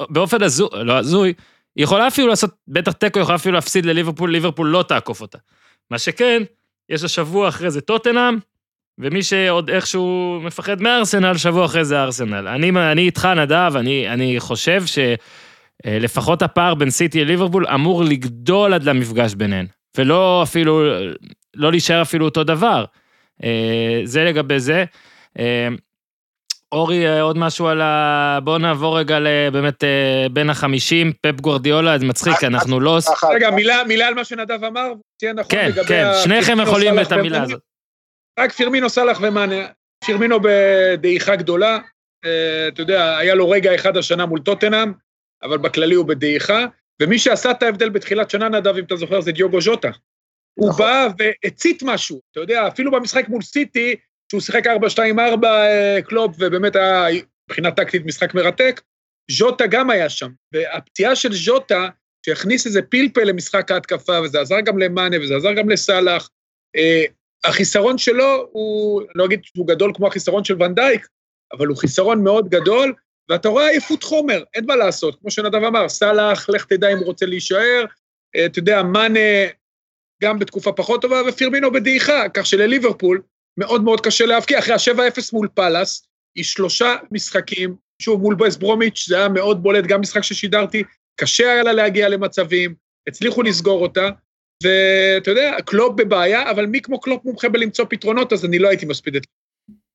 [0.00, 1.32] באופן הזוי, לא הזוי,
[1.76, 5.38] היא יכולה אפילו לעשות, בטח תיקו יכולה אפילו להפסיד לליברפול, ליברפול לא תעקוף אותה.
[5.90, 6.42] מה שכן,
[6.88, 8.38] יש לה שבוע אחרי זה טוטנאם,
[8.98, 12.48] ומי שעוד איכשהו מפחד מארסנל, שבוע אחרי זה ארסנל.
[12.48, 14.82] אני, אני איתך, נדב, אני, אני חושב
[15.86, 20.82] שלפחות הפער בין סיטי לליברפול אמור לגדול עד למפגש ביניהן, ולא אפילו,
[21.54, 22.84] לא להישאר אפילו אותו דבר.
[23.44, 24.84] אה, זה לגבי זה.
[25.38, 25.68] אה,
[26.72, 28.38] אורי, אה, עוד משהו על ה...
[28.44, 32.98] בואו נעבור רגע לבאמת אה, בין החמישים, פפ גורדיולה, זה מצחיק, אנחנו לא...
[33.34, 37.00] רגע, מילה, מילה על מה שנדב אמר, תהיה נכון כן, לגבי כן, ה- שניכם יכולים
[37.00, 37.42] את המילה.
[37.42, 37.60] הזאת.
[38.38, 39.66] רק פירמינו, סאלח ומאנה.
[40.04, 41.78] פירמינו בדעיכה גדולה,
[42.24, 44.92] אה, אתה יודע, היה לו רגע אחד השנה מול טוטנאם,
[45.42, 46.64] אבל בכללי הוא בדעיכה,
[47.02, 49.90] ומי שעשה את ההבדל בתחילת שנה, נדב, אם אתה זוכר, זה דיוגו ז'וטה.
[50.54, 50.86] הוא נכון.
[50.86, 53.96] בא והצית משהו, אתה יודע, אפילו במשחק מול סיטי,
[54.30, 57.06] שהוא שיחק 4-2-4 אה, קלופ, ובאמת היה
[57.48, 58.80] מבחינה טקטית משחק מרתק,
[59.30, 60.28] ז'וטה גם היה שם.
[60.52, 61.88] והפציעה של ז'וטה,
[62.26, 66.28] שהכניס איזה פלפל למשחק ההתקפה, וזה עזר גם למאנה, וזה עזר גם לסאלח,
[66.76, 67.04] אה,
[67.44, 71.06] החיסרון שלו הוא, לא אגיד שהוא גדול כמו החיסרון של ונדייק,
[71.52, 72.94] אבל הוא חיסרון מאוד גדול,
[73.30, 75.20] ואתה רואה עייפות חומר, אין מה לעשות.
[75.20, 77.84] כמו שנדב אמר, סאלח, לך תדע אם הוא רוצה להישאר,
[78.36, 79.20] אה, אתה יודע, מאנה
[80.22, 83.22] גם בתקופה פחות טובה, ופירמינו בדעיכה, כך שלליברפול
[83.56, 84.58] מאוד מאוד קשה להבקיע.
[84.58, 89.84] אחרי ה-7-0 מול פאלאס, היא שלושה משחקים, שוב, מול ווסט ברומיץ', זה היה מאוד בולט,
[89.84, 90.82] גם משחק ששידרתי,
[91.16, 92.74] קשה היה לה להגיע למצבים,
[93.08, 94.08] הצליחו לסגור אותה,
[94.62, 98.86] ואתה יודע, קלופ בבעיה, אבל מי כמו קלופ מומחה בלמצוא פתרונות, אז אני לא הייתי
[98.86, 99.22] מספיד את...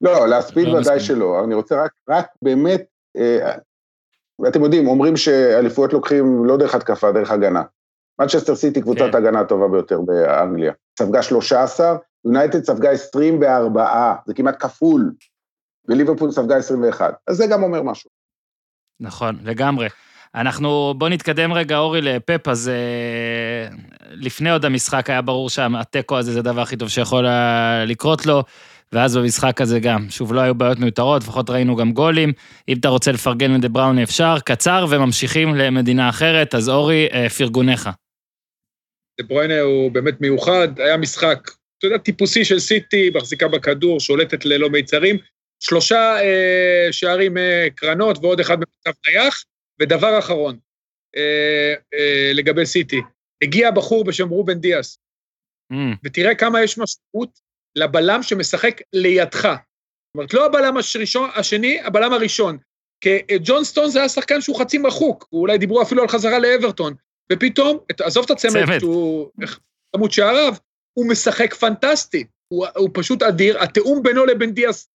[0.02, 1.00] לא, להספיד לא ודאי.
[1.00, 2.86] שלא, אני רוצה רק, רק באמת,
[3.18, 3.56] אה,
[4.40, 7.62] ואתם יודעים, אומרים שאליפויות לוקחים לא דרך התקפה, דרך הגנה.
[8.20, 9.18] מנצ'סטר סיטי קבוצת כן.
[9.18, 10.74] הגנה הטובה ביותר באנגליה.
[11.00, 15.12] ספגה 13, יונייטד ספגה 24, זה כמעט כפול,
[15.88, 18.10] וליברפול ספגה 21, אז זה גם אומר משהו.
[19.00, 19.88] נכון, לגמרי.
[20.36, 23.76] אנחנו, בוא נתקדם רגע, אורי, לפפ, אז אה,
[24.12, 28.44] לפני עוד המשחק היה ברור שהתיקו הזה זה הדבר הכי טוב שיכול היה לקרות לו,
[28.94, 32.34] ואז במשחק הזה גם, שוב, לא היו בעיות מיותרות, לפחות ראינו גם גולים.
[32.68, 37.90] אם אתה רוצה לפרגן לדה בראון אפשר, קצר, וממשיכים למדינה אחרת, אז אורי, אה, פרגוניך.
[39.20, 41.40] דה ברויינה הוא באמת מיוחד, היה משחק,
[41.78, 45.18] אתה יודע, טיפוסי של סיטי, מחזיקה בכדור, שולטת ללא מיצרים,
[45.60, 49.44] שלושה אה, שערים אה, קרנות ועוד אחד במצב נייח,
[49.82, 50.58] ודבר אחרון,
[51.16, 53.02] אה, אה, לגבי סיטי,
[53.44, 55.00] הגיע בחור בשם רובן דיאס,
[55.74, 57.40] Mm, ותראה כמה יש משמעות
[57.76, 59.42] לבלם שמשחק לידך.
[59.42, 62.58] זאת אומרת, לא הבלם הראשון, השני, הבלם הראשון.
[63.02, 66.94] כי ג'ון סטון זה היה שחקן שהוא חצי מחוק, ואולי דיברו אפילו על חזרה לאברטון,
[67.34, 68.80] ופתאום, עזוב את הצמד צמד.
[68.80, 69.60] שהוא איך-
[69.96, 70.54] כמות שעריו,
[70.94, 74.90] הוא משחק פנטסטי, הוא, הוא פשוט אדיר, התיאום בינו לבין דיאס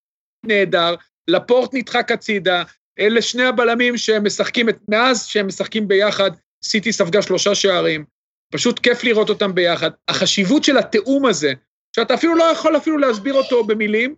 [0.45, 0.95] נהדר,
[1.27, 2.63] לפורט נדחק הצידה,
[2.99, 6.31] אלה שני הבלמים שמשחקים, את- מאז שהם משחקים ביחד,
[6.63, 8.05] סיטי ספגה שלושה שערים,
[8.53, 9.91] פשוט כיף לראות אותם ביחד.
[10.07, 11.53] החשיבות של התיאום הזה,
[11.95, 14.15] שאתה אפילו לא יכול אפילו להסביר אותו במילים,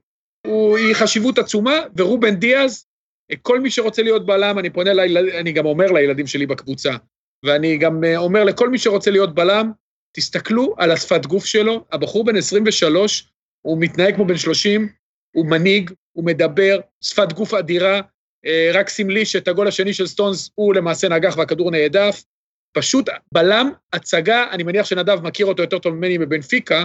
[0.47, 2.85] הוא, היא חשיבות עצומה, ורובן דיאז,
[3.41, 6.91] כל מי שרוצה להיות בלם, אני פונה, לילד, אני גם אומר לילדים שלי בקבוצה,
[7.43, 9.71] ואני גם אה, אומר לכל מי שרוצה להיות בלם,
[10.15, 13.29] תסתכלו על השפת גוף שלו, הבחור בן 23,
[13.61, 14.89] הוא מתנהג כמו בן 30,
[15.35, 18.01] הוא מנהיג, הוא מדבר, שפת גוף אדירה,
[18.45, 22.23] אה, רק סמלי שאת הגול השני של סטונס הוא למעשה נגח והכדור נהדף.
[22.77, 26.83] פשוט בלם, הצגה, אני מניח שנדב מכיר אותו יותר טוב ממני מבנפיקה,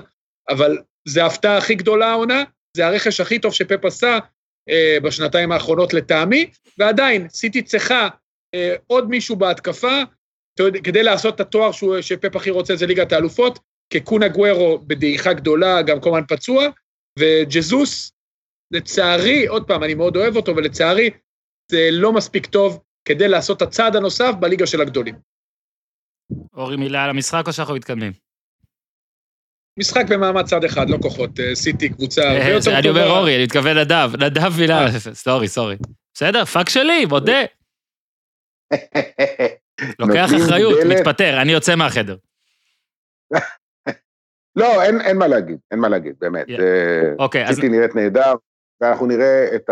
[0.49, 2.45] אבל זה ההפתעה הכי גדולה העונה,
[2.77, 4.19] זה הרכש הכי טוב שפפ עשה
[4.69, 8.09] אה, בשנתיים האחרונות לטעמי, ועדיין, סיטי צריכה
[8.87, 10.03] עוד מישהו בהתקפה,
[10.85, 13.59] כדי לעשות את התואר שהוא, שפפ הכי רוצה זה ליגת האלופות,
[13.91, 16.67] כקונה גוורו בדעיכה גדולה, גם כל הזמן פצוע,
[17.19, 18.13] וג'זוס,
[18.71, 21.11] לצערי, עוד פעם, אני מאוד אוהב אותו, ולצערי,
[21.71, 25.15] זה לא מספיק טוב כדי לעשות את הצעד הנוסף בליגה של הגדולים.
[26.55, 28.13] אורי, מילה על המשחק או שאנחנו מתקדמים?
[29.79, 32.79] משחק במעמד צד אחד, לא כוחות, אה, סיטי קבוצה הרבה יותר טובה.
[32.79, 35.77] אני אומר אורי, אני מתכוון נדב, נדב מילה, sorry, sorry.
[36.15, 37.41] בסדר, fuck שלי, מודה.
[39.99, 41.01] לוקח אחריות, דלת.
[41.01, 42.17] מתפטר, אני יוצא מהחדר.
[44.57, 46.47] לא, אין, אין מה להגיד, אין מה להגיד, באמת.
[46.49, 46.61] Yeah.
[46.61, 48.35] אה, אוקיי, אז סיטי נראית נהדר,
[48.81, 49.71] ואנחנו נראה את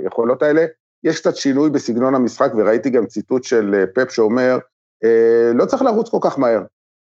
[0.00, 0.64] היכולות האלה.
[1.04, 4.58] יש קצת שינוי בסגנון המשחק, וראיתי גם ציטוט של אה, פפ שאומר,
[5.04, 6.62] אה, לא צריך לרוץ כל כך מהר.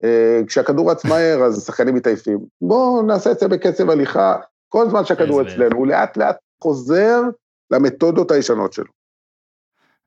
[0.05, 2.39] אה, כשהכדור רץ מהר, אז השחקנים מתעייפים.
[2.61, 4.37] בואו נעשה את זה בקצב הליכה,
[4.69, 7.21] כל זמן שהכדור אצלנו, הוא לאט לאט חוזר
[7.71, 8.99] למתודות הישנות שלו.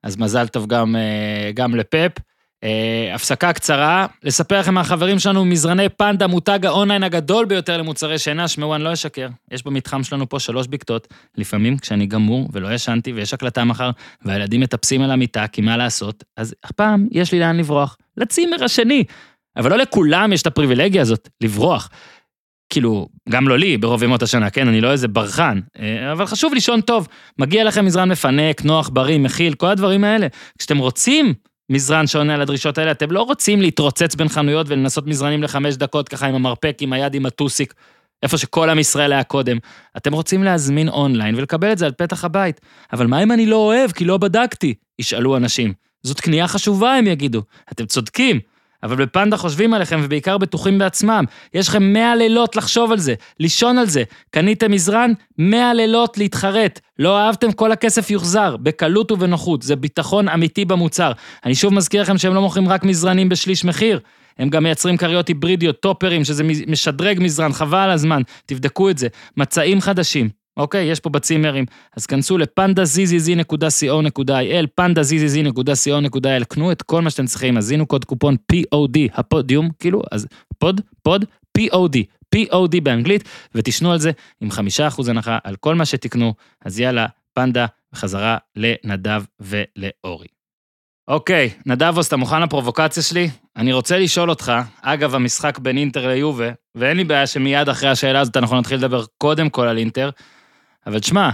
[0.02, 2.12] אז מזל טוב גם, אה, גם לפפ.
[2.64, 8.48] אה, הפסקה קצרה, לספר לכם מהחברים שלנו מזרני פנדה, מותג האונליין הגדול ביותר למוצרי שינה,
[8.48, 13.12] שמעו, אני לא אשקר, יש במתחם שלנו פה שלוש בקתות, לפעמים כשאני גמור ולא ישנתי
[13.12, 13.90] ויש הקלטה מחר,
[14.24, 19.04] והילדים מטפסים על המיטה, כי מה לעשות, אז הפעם יש לי לאן לברוח, לצימר השני.
[19.56, 21.90] אבל לא לכולם יש את הפריבילגיה הזאת, לברוח.
[22.70, 24.68] כאילו, גם לא לי ברוב ימות השנה, כן?
[24.68, 27.08] אני לא איזה ברחן, אה, אבל חשוב לישון טוב.
[27.38, 30.26] מגיע לכם מזרן מפנק, נוח, בריא, מכיל, כל הדברים האלה.
[30.58, 31.34] כשאתם רוצים
[31.70, 36.08] מזרן שעונה על הדרישות האלה, אתם לא רוצים להתרוצץ בין חנויות ולנסות מזרנים לחמש דקות
[36.08, 37.74] ככה עם המרפק, עם היד, עם הטוסיק.
[38.22, 39.56] איפה שכל עם ישראל היה קודם.
[39.96, 42.60] אתם רוצים להזמין אונליין ולקבל את זה על פתח הבית.
[42.92, 44.74] אבל מה אם אני לא אוהב, כי לא בדקתי?
[44.98, 45.72] ישאלו אנשים.
[46.02, 47.42] זאת קנייה חשובה, הם יגידו.
[47.72, 48.40] אתם צודקים.
[48.82, 51.24] אבל בפנדה חושבים עליכם ובעיקר בטוחים בעצמם.
[51.54, 54.02] יש לכם 100 לילות לחשוב על זה, לישון על זה.
[54.30, 55.12] קניתם מזרן?
[55.38, 56.80] 100 לילות להתחרט.
[56.98, 57.52] לא אהבתם?
[57.52, 59.62] כל הכסף יוחזר, בקלות ובנוחות.
[59.62, 61.12] זה ביטחון אמיתי במוצר.
[61.44, 64.00] אני שוב מזכיר לכם שהם לא מוכרים רק מזרנים בשליש מחיר.
[64.38, 68.22] הם גם מייצרים כריות היברידיות, טופרים, שזה משדרג מזרן, חבל על הזמן.
[68.46, 69.08] תבדקו את זה.
[69.36, 70.41] מצעים חדשים.
[70.56, 71.64] אוקיי, יש פה בצימרים.
[71.96, 73.86] אז כנסו לפנדזזז.co.il,
[74.74, 80.26] פנדזזז.co.il, קנו את כל מה שאתם צריכים, הזינו קוד קופון POD, הפודיום, כאילו, אז
[80.58, 81.24] pod, pod,
[81.58, 81.96] POD,
[82.34, 84.10] POD באנגלית, ותשנו על זה
[84.40, 86.34] עם חמישה אחוז הנחה על כל מה שתקנו,
[86.64, 90.26] אז יאללה, פנדה, בחזרה לנדב ולאורי.
[91.08, 93.30] אוקיי, נדבוס, אתה מוכן לפרובוקציה שלי?
[93.56, 98.20] אני רוצה לשאול אותך, אגב המשחק בין אינטר ליובה, ואין לי בעיה שמיד אחרי השאלה
[98.20, 100.10] הזאת אנחנו נתחיל לדבר קודם כל על אינטר,
[100.86, 101.30] אבל תשמע,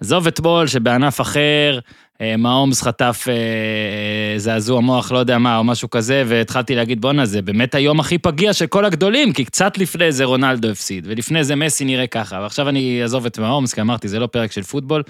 [0.00, 1.78] עזוב אתמול שבענף אחר,
[2.20, 7.00] אה, מעומס חטף אה, אה, זעזוע מוח, לא יודע מה, או משהו כזה, והתחלתי להגיד,
[7.00, 11.06] בואנה, זה באמת היום הכי פגיע של כל הגדולים, כי קצת לפני זה רונלדו הפסיד,
[11.08, 14.52] ולפני זה מסי נראה ככה, ועכשיו אני אעזוב את מעומס, כי אמרתי, זה לא פרק
[14.52, 15.02] של פוטבול.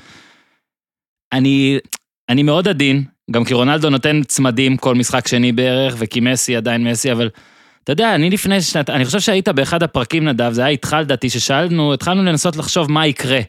[1.32, 1.78] אני,
[2.28, 6.88] אני מאוד עדין, גם כי רונלדו נותן צמדים כל משחק שני בערך, וכי מסי עדיין
[6.88, 7.30] מסי, אבל
[7.84, 11.30] אתה יודע, אני לפני שנת, אני חושב שהיית באחד הפרקים, נדב, זה היה איתך לדעתי,
[11.30, 13.40] ששאלנו, התחלנו לנסות לחשוב מה יקרה.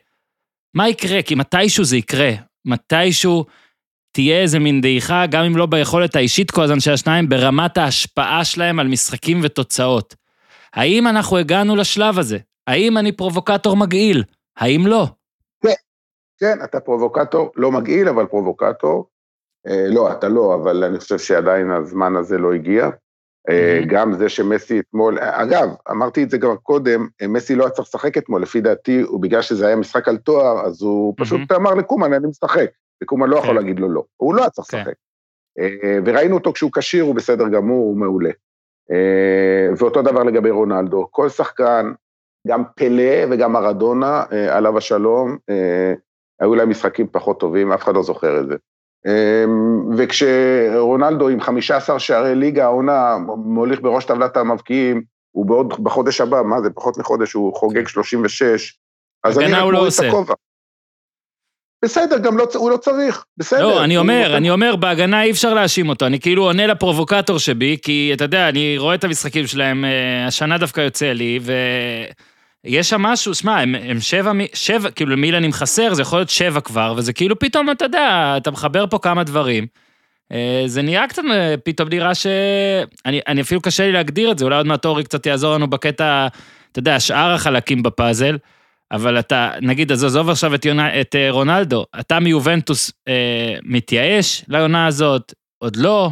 [0.78, 1.22] מה יקרה?
[1.22, 2.32] כי מתישהו זה יקרה.
[2.66, 3.46] מתישהו
[4.12, 8.46] תהיה איזה מין דעיכה, גם אם לא ביכולת האישית כל הזמן של השניים, ברמת ההשפעה
[8.46, 10.16] שלהם על משחקים ותוצאות.
[10.74, 12.38] האם אנחנו הגענו לשלב הזה?
[12.68, 14.24] האם אני פרובוקטור מגעיל?
[14.58, 15.08] האם לא?
[16.40, 19.10] כן, אתה פרובוקטור, לא מגעיל, אבל פרובוקטור.
[19.68, 22.90] אה, לא, אתה לא, אבל אני חושב שעדיין הזמן הזה לא הגיע.
[23.50, 27.72] אה, גם זה שמסי אתמול, אגב, אמרתי את זה גם קודם, אה, מסי לא היה
[27.72, 31.74] צריך לשחק אתמול, לפי דעתי, ובגלל שזה היה משחק על תואר, אז הוא פשוט אמר
[31.74, 32.70] לקומן, אני משחק,
[33.04, 33.56] וקומן לא יכול כן.
[33.56, 34.78] להגיד לו לא, הוא לא היה צריך כן.
[34.78, 34.94] לשחק.
[35.60, 38.30] אה, וראינו אותו כשהוא כשיר, הוא בסדר גמור, הוא מעולה.
[39.78, 41.92] ואותו דבר לגבי רונלדו, כל שחקן,
[42.48, 45.38] גם פלא וגם מרדונה, עליו השלום,
[46.40, 48.56] היו להם משחקים פחות טובים, אף אחד לא זוכר את זה.
[49.08, 56.42] אמ, וכשרונלדו עם 15 שערי ליגה, העונה, מוליך בראש טבלת המבקיעים, הוא בעוד, בחודש הבא,
[56.42, 58.78] מה זה, פחות מחודש, הוא חוגג 36,
[59.24, 60.06] אז אני רק לא מוריד את.
[60.06, 60.34] הכובע.
[61.86, 63.62] בסדר, גם לא, הוא לא צריך, בסדר.
[63.62, 66.06] לא, אני אומר, אני אומר, בהגנה אי אפשר להאשים אותו.
[66.06, 70.58] אני כאילו עונה לפרובוקטור שבי, כי אתה יודע, אני רואה את המשחקים שלהם, אה, השנה
[70.58, 71.40] דווקא יוצא לי,
[72.68, 76.30] ויש שם משהו, שמע, הם, הם שבע, שבע, כאילו למילן אם חסר, זה יכול להיות
[76.30, 79.68] שבע כבר, וזה כאילו פתאום, אתה יודע, אתה מחבר פה כמה דברים.
[80.32, 82.28] אה, זה נהיה קצת, אה, פתאום נראה ש...
[83.06, 85.70] אני, אני אפילו קשה לי להגדיר את זה, אולי עוד מעט אורי קצת יעזור לנו
[85.70, 86.28] בקטע,
[86.72, 88.38] אתה יודע, שאר החלקים בפאזל,
[88.92, 94.46] אבל אתה, נגיד, אז עזוב עכשיו את, יונה, את אה, רונלדו, אתה מיובנטוס אה, מתייאש
[94.48, 96.10] לעונה הזאת, עוד לא,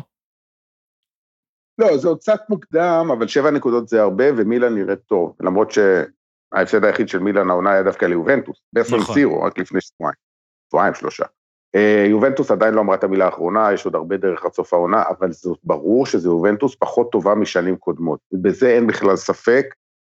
[1.77, 5.71] לא, זה עוד קצת מוקדם, אבל שבע נקודות זה הרבה, ומילן נראית טוב, למרות
[6.53, 9.15] שההפסד היחיד של מילן העונה היה דווקא ליובנטוס, בסון נכון.
[9.15, 10.15] סירו, רק לפני שבועיים,
[10.69, 11.25] שבועיים, שלושה.
[11.75, 15.03] אה, יובנטוס עדיין לא אמרה את המילה האחרונה, יש עוד הרבה דרך עד סוף העונה,
[15.09, 18.19] אבל זה ברור שזה יובנטוס פחות טובה משנים קודמות.
[18.33, 19.65] בזה אין בכלל ספק,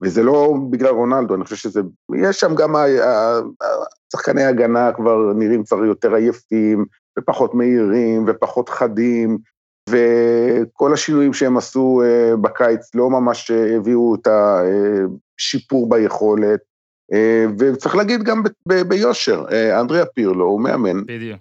[0.04, 1.82] וזה לא בגלל רונלדו, אני חושב שזה,
[2.16, 2.76] יש שם גם,
[4.12, 6.86] שחקני הגנה כבר נראים כבר יותר עייפים,
[7.20, 9.38] ופחות מהירים, ופחות חדים,
[9.90, 16.60] וכל השינויים שהם עשו אה, בקיץ לא ממש אה, הביאו את השיפור ביכולת.
[17.14, 19.46] אה, וצריך להגיד גם ביושר,
[19.80, 21.40] אנדריה פירלו הוא מאמן בדיוק.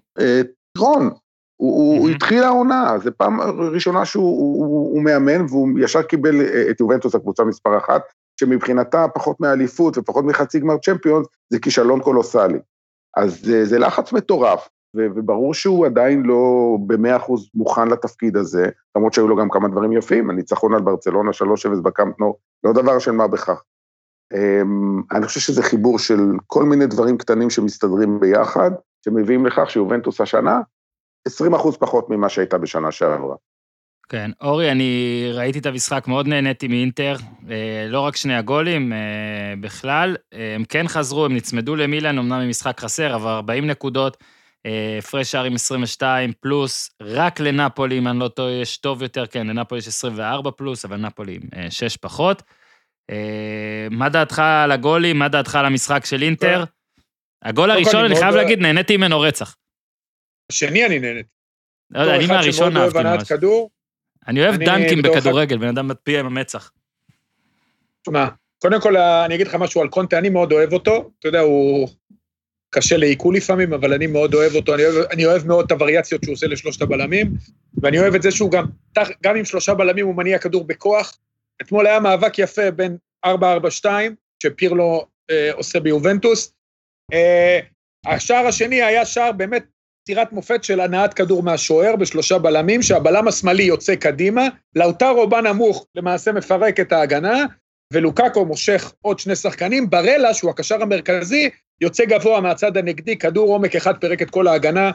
[0.72, 1.12] טירון, הוא,
[1.56, 2.10] הוא, הוא.
[2.10, 3.40] התחיל העונה, זו פעם
[3.72, 8.02] ראשונה שהוא הוא, הוא, הוא מאמן, והוא ישר קיבל את יובנטוס הקבוצה מספר אחת,
[8.40, 12.58] שמבחינתה פחות מאליפות ופחות מחצי גמר צ'מפיונס, זה כישלון קולוסלי.
[13.16, 19.28] אז זה לחץ מטורף, וברור שהוא עדיין לא במאה אחוז מוכן לתפקיד הזה, למרות שהיו
[19.28, 23.28] לו גם כמה דברים יפים, הניצחון על ברצלונה 3-0 בקאמפ נו, לא דבר של מה
[23.28, 23.62] בכך.
[24.34, 28.70] אמ, אני חושב שזה חיבור של כל מיני דברים קטנים שמסתדרים ביחד,
[29.04, 30.60] שמביאים לכך שיובנטוס השנה
[31.26, 33.36] 20 אחוז פחות ממה שהייתה בשנה שעברה.
[34.08, 37.16] כן, אורי, אני ראיתי את המשחק, מאוד נהניתי מאינטר,
[37.50, 42.46] אה, לא רק שני הגולים, אה, בכלל, אה, הם כן חזרו, הם נצמדו למילאן, אמנם
[42.46, 44.16] ממשחק חסר, אבל 40 נקודות,
[44.98, 49.78] הפרש שערים 22 פלוס, רק לנפולי, אם אני לא טועה, יש טוב יותר, כן, לנפולי
[49.78, 52.42] יש 24 פלוס, אבל נפולי עם 6 פחות.
[53.10, 56.64] אה, מה דעתך על הגולים, מה דעתך על המשחק של אינטר?
[57.42, 59.56] הגול קודם כל, הראשון, אני חייב אוהב- להגיד, נהניתי ממנו רצח.
[60.52, 61.28] השני אני נהניתי.
[61.90, 63.32] לא יודע, אני מהראשון אהבתי ממש.
[64.28, 66.70] אני אוהב דנקים בכדורגל, בן אדם מטביע עם המצח.
[68.02, 68.28] תשמע,
[68.58, 71.10] קודם כל, אני אגיד לך משהו על קונטה, אני מאוד אוהב אותו.
[71.18, 71.88] אתה יודע, הוא
[72.70, 74.74] קשה לעיכול לפעמים, אבל אני מאוד אוהב אותו.
[74.74, 77.32] אני אוהב, אני אוהב מאוד את הווריאציות שהוא עושה לשלושת הבלמים,
[77.82, 78.64] ואני אוהב את זה שהוא גם,
[79.22, 81.18] גם עם שלושה בלמים הוא מניע כדור בכוח.
[81.62, 82.96] אתמול היה מאבק יפה בין
[83.26, 83.30] 4-4-2,
[84.42, 86.52] שפירלו אה, עושה ביובנטוס.
[87.12, 87.60] אה,
[88.06, 89.64] השער השני היה שער באמת
[90.02, 95.86] יצירת מופת של הנעת כדור מהשוער בשלושה בלמים, שהבלם השמאלי יוצא קדימה, לאוטרו בא נמוך,
[95.94, 97.44] למעשה מפרק את ההגנה,
[97.92, 101.50] ולוקאקו מושך עוד שני שחקנים, ברלה, שהוא הקשר המרכזי,
[101.80, 104.90] יוצא גבוה מהצד הנגדי, כדור עומק אחד פירק את כל ההגנה,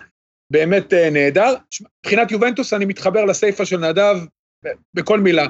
[0.52, 1.56] באמת אה, נהדר.
[2.00, 4.16] מבחינת יובנטוס אני מתחבר לסיפה של נדב
[4.94, 5.48] בכל מילה.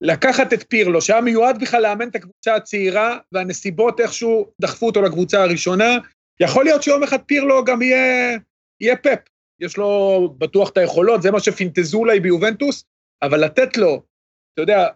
[0.00, 5.42] לקחת את פירלו, שהיה מיועד בכלל לאמן את הקבוצה הצעירה, והנסיבות איכשהו דחפו אותו לקבוצה
[5.42, 5.98] הראשונה,
[6.40, 8.38] יכול להיות שיום אחד פירלו גם יהיה,
[8.80, 9.18] יהיה פפ.
[9.60, 12.84] יש לו בטוח את היכולות, זה מה שפינטזו אולי ביובנטוס,
[13.22, 14.02] אבל לתת לו,
[14.54, 14.86] אתה יודע,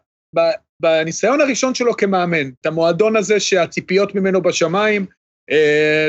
[0.83, 5.07] בניסיון הראשון שלו כמאמן, את המועדון הזה שהציפיות ממנו בשמיים,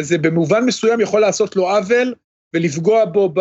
[0.01, 2.13] זה במובן מסוים יכול לעשות לו עוול
[2.53, 3.33] ולפגוע בו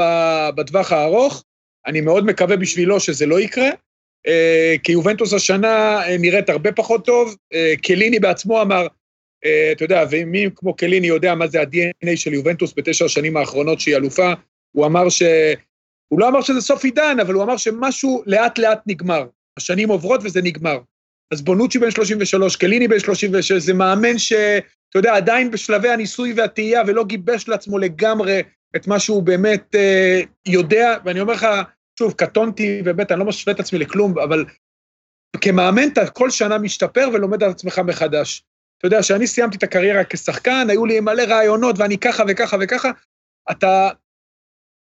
[0.54, 1.44] בטווח הארוך.
[1.86, 3.68] אני מאוד מקווה בשבילו שזה לא יקרה,
[4.26, 7.36] אה, כי יובנטוס השנה אה, נראית הרבה פחות טוב.
[7.54, 8.86] אה, קליני בעצמו אמר,
[9.44, 13.80] אה, אתה יודע, ומי כמו קליני יודע מה זה ה-DNA של יובנטוס בתשע השנים האחרונות
[13.80, 14.32] שהיא אלופה,
[14.72, 15.22] הוא אמר ש...
[16.08, 19.26] הוא לא אמר שזה סוף עידן, אבל הוא אמר שמשהו לאט לאט נגמר.
[19.56, 20.78] השנים עוברות וזה נגמר.
[21.32, 24.18] אז בונוצ'י בן 33, קליני בן 36, זה מאמן
[24.96, 28.42] שאתה יודע, עדיין בשלבי הניסוי והטעייה ולא גיבש לעצמו לגמרי
[28.76, 31.46] את מה שהוא באמת אה, יודע, ואני אומר לך,
[31.98, 34.44] שוב, קטונתי, ובאמת, אני לא משווה את עצמי לכלום, אבל
[35.40, 38.44] כמאמן אתה כל שנה משתפר ולומד על עצמך מחדש.
[38.78, 42.90] אתה יודע, כשאני סיימתי את הקריירה כשחקן, היו לי מלא רעיונות, ואני ככה וככה וככה,
[43.50, 43.88] אתה,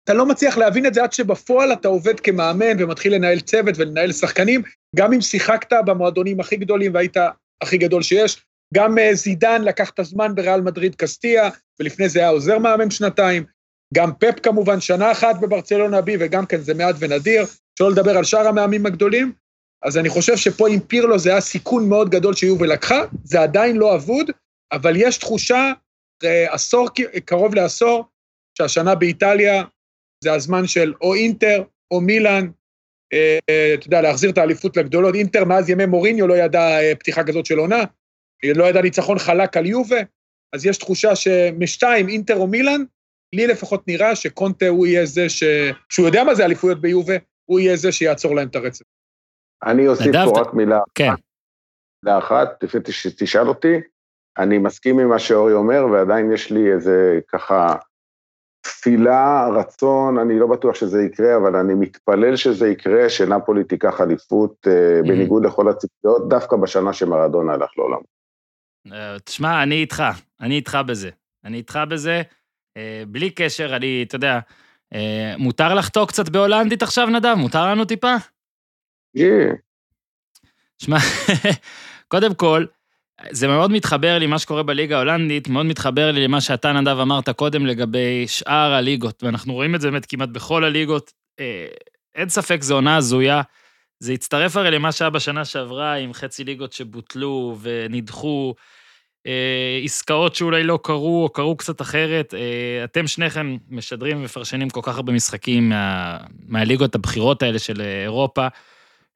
[0.05, 4.13] אתה לא מצליח להבין את זה עד שבפועל אתה עובד כמאמן ומתחיל לנהל צוות ולנהל
[4.13, 4.63] שחקנים,
[4.97, 7.17] גם אם שיחקת במועדונים הכי גדולים והיית
[7.63, 8.45] הכי גדול שיש.
[8.75, 11.51] גם אה, זידן לקח את הזמן בריאל מדריד קסטיה,
[11.81, 13.45] ולפני זה היה עוזר מאמן שנתיים.
[13.95, 17.45] גם פפ כמובן שנה אחת בברצלונה בי, וגם כן זה מעט ונדיר,
[17.79, 19.33] שלא לדבר על שאר המאמנים הגדולים.
[19.83, 23.77] אז אני חושב שפה עם פירלו זה היה סיכון מאוד גדול שיובל לקחה, זה עדיין
[23.77, 24.31] לא אבוד,
[24.73, 25.73] אבל יש תחושה,
[26.25, 26.89] אה, עשור,
[27.25, 28.05] קרוב לעשור,
[28.59, 29.63] שהשנה באיטליה
[30.25, 32.49] זה הזמן של או אינטר או מילאן,
[33.13, 33.39] אה,
[33.75, 35.15] אתה יודע, להחזיר את האליפות לגדולות.
[35.15, 37.83] אינטר מאז ימי מוריניו לא ידע פתיחה כזאת של עונה,
[38.53, 40.01] לא ידעה ניצחון חלק על יובה,
[40.53, 42.85] אז יש תחושה שמשתיים, אינטר או מילאן,
[43.35, 45.45] לי לפחות נראה שקונטה הוא יהיה זה ש...
[45.89, 47.15] שהוא יודע מה זה אליפויות ביובה,
[47.45, 48.85] הוא יהיה זה שיעצור להם את הרצף.
[49.65, 51.11] אני אוסיף פה רק מילה כן.
[52.05, 53.81] מילה אחת, לפני שתשאל אותי.
[54.39, 57.77] אני מסכים עם מה שאורי אומר, ועדיין יש לי איזה ככה
[58.61, 64.67] תפילה, רצון, אני לא בטוח שזה יקרה, אבל אני מתפלל שזה יקרה, שנפולי תיקח אליפות,
[64.67, 67.99] אה, בניגוד לכל הציפיות, דווקא בשנה שמרדונה הלך לעולם.
[68.93, 70.03] אה, תשמע, אני איתך,
[70.41, 71.11] אני איתך בזה.
[71.45, 72.23] אני איתך בזה,
[72.77, 74.39] אה, בלי קשר, אני, אתה יודע,
[74.95, 77.35] אה, מותר לחטוא קצת בהולנדית עכשיו, נדב?
[77.35, 78.15] מותר לנו טיפה?
[79.15, 79.53] יהיה.
[80.79, 80.97] שמע,
[82.13, 82.65] קודם כל,
[83.31, 87.29] זה מאוד מתחבר לי, מה שקורה בליגה ההולנדית, מאוד מתחבר לי למה שאתה, נדב, אמרת
[87.29, 91.13] קודם לגבי שאר הליגות, ואנחנו רואים את זה באמת כמעט בכל הליגות.
[91.41, 91.67] אה,
[92.15, 93.43] אין ספק, זו עונה הזויה.
[94.01, 98.55] זה הצטרף הרי למה שהיה בשנה שעברה עם חצי ליגות שבוטלו ונדחו,
[99.85, 102.35] עסקאות שאולי לא קרו או קרו קצת אחרת.
[102.35, 106.17] אה, אתם שניכם משדרים ומפרשנים כל כך הרבה משחקים מה,
[106.49, 108.47] מהליגות הבכירות האלה של אה, אירופה.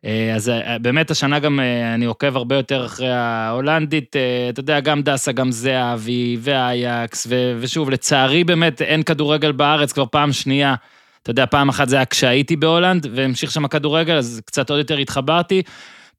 [0.05, 4.61] אה, אז אה, באמת השנה גם אה, אני עוקב הרבה יותר אחרי ההולנדית, אה, אתה
[4.61, 10.33] יודע, גם דסה, גם זהבי ואייקס, ו- ושוב, לצערי באמת אין כדורגל בארץ כבר פעם
[10.33, 10.75] שנייה.
[11.23, 14.97] אתה יודע, פעם אחת זה היה כשהייתי בהולנד, והמשיך שם הכדורגל, אז קצת עוד יותר
[14.97, 15.63] התחברתי.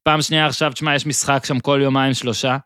[0.02, 2.56] פעם שנייה עכשיו, תשמע, יש משחק שם כל יומיים שלושה.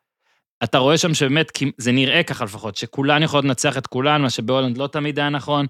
[0.65, 4.79] אתה רואה שם שבאמת, זה נראה ככה לפחות, שכולן יכולות לנצח את כולן, מה שבהולנד
[4.79, 5.67] לא תמיד היה נכון.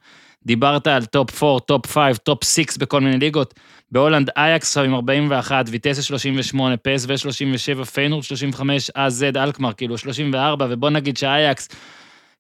[0.47, 3.55] דיברת על טופ 4, טופ 5, טופ 6 בכל מיני ליגות.
[3.93, 9.99] בהולנד אייאקס עכשיו עם 41, ויטסה 38, פסוו 37, פיינורד 35, אז זד אלקמר כאילו
[9.99, 11.69] 34, ובוא נגיד שאייאקס,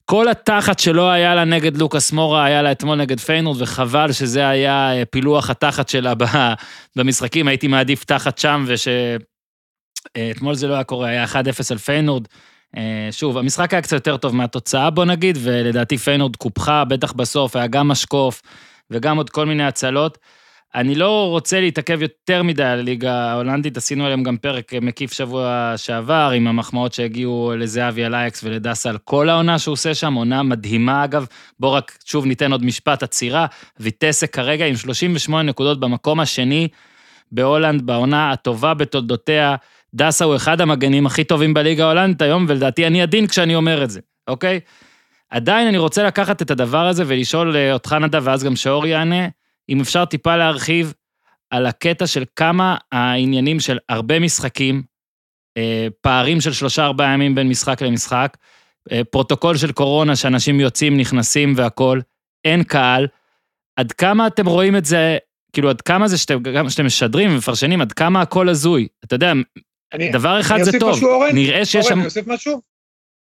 [0.04, 4.48] כל התחת שלא היה לה נגד לוקאס מורה, היה לה אתמול נגד פיינורד, וחבל שזה
[4.48, 6.12] היה אה, פילוח התחת שלה
[6.96, 8.88] במשחקים, הייתי מעדיף תחת שם, וש...
[10.16, 11.36] אה, אתמול זה לא היה קורה, היה 1-0
[11.70, 12.28] על פיינורד.
[12.76, 17.56] אה, שוב, המשחק היה קצת יותר טוב מהתוצאה, בוא נגיד, ולדעתי פיינורד קופחה, בטח בסוף,
[17.56, 18.42] היה גם משקוף
[18.90, 20.18] וגם עוד כל מיני הצלות.
[20.74, 25.74] אני לא רוצה להתעכב יותר מדי על הליגה ההולנדית, עשינו עליהם גם פרק מקיף שבוע
[25.76, 30.42] שעבר, עם המחמאות שהגיעו לזהבי על אייקס ולדסה על כל העונה שהוא עושה שם, עונה
[30.42, 31.26] מדהימה אגב.
[31.60, 33.46] בואו רק שוב ניתן עוד משפט עצירה.
[33.80, 36.68] ויטסה כרגע עם 38 נקודות במקום השני
[37.32, 39.56] בהולנד, בעונה הטובה בתולדותיה.
[39.94, 43.90] דסה הוא אחד המגנים הכי טובים בליגה ההולנדית היום, ולדעתי אני עדין כשאני אומר את
[43.90, 44.60] זה, אוקיי?
[45.30, 49.28] עדיין אני רוצה לקחת את הדבר הזה ולשאול אה, אותך, נדב, ואז גם שאורי יענה,
[49.68, 50.94] אם אפשר טיפה להרחיב
[51.50, 54.82] על הקטע של כמה העניינים של הרבה משחקים,
[55.56, 58.36] אה, פערים של שלושה-ארבעה ימים בין משחק למשחק,
[58.92, 62.02] אה, פרוטוקול של קורונה שאנשים יוצאים, נכנסים והכול,
[62.44, 63.06] אין קהל.
[63.76, 65.18] עד כמה אתם רואים את זה,
[65.52, 68.88] כאילו עד כמה זה שאתם, שאתם משדרים ומפרשנים, עד כמה הכל הזוי.
[69.04, 69.32] אתה יודע,
[69.94, 71.30] אני, דבר אחד אני זה טוב, משהו, אורן?
[71.34, 71.98] נראה שיש אורן, שם...
[71.98, 72.60] אני אוסיף משהו?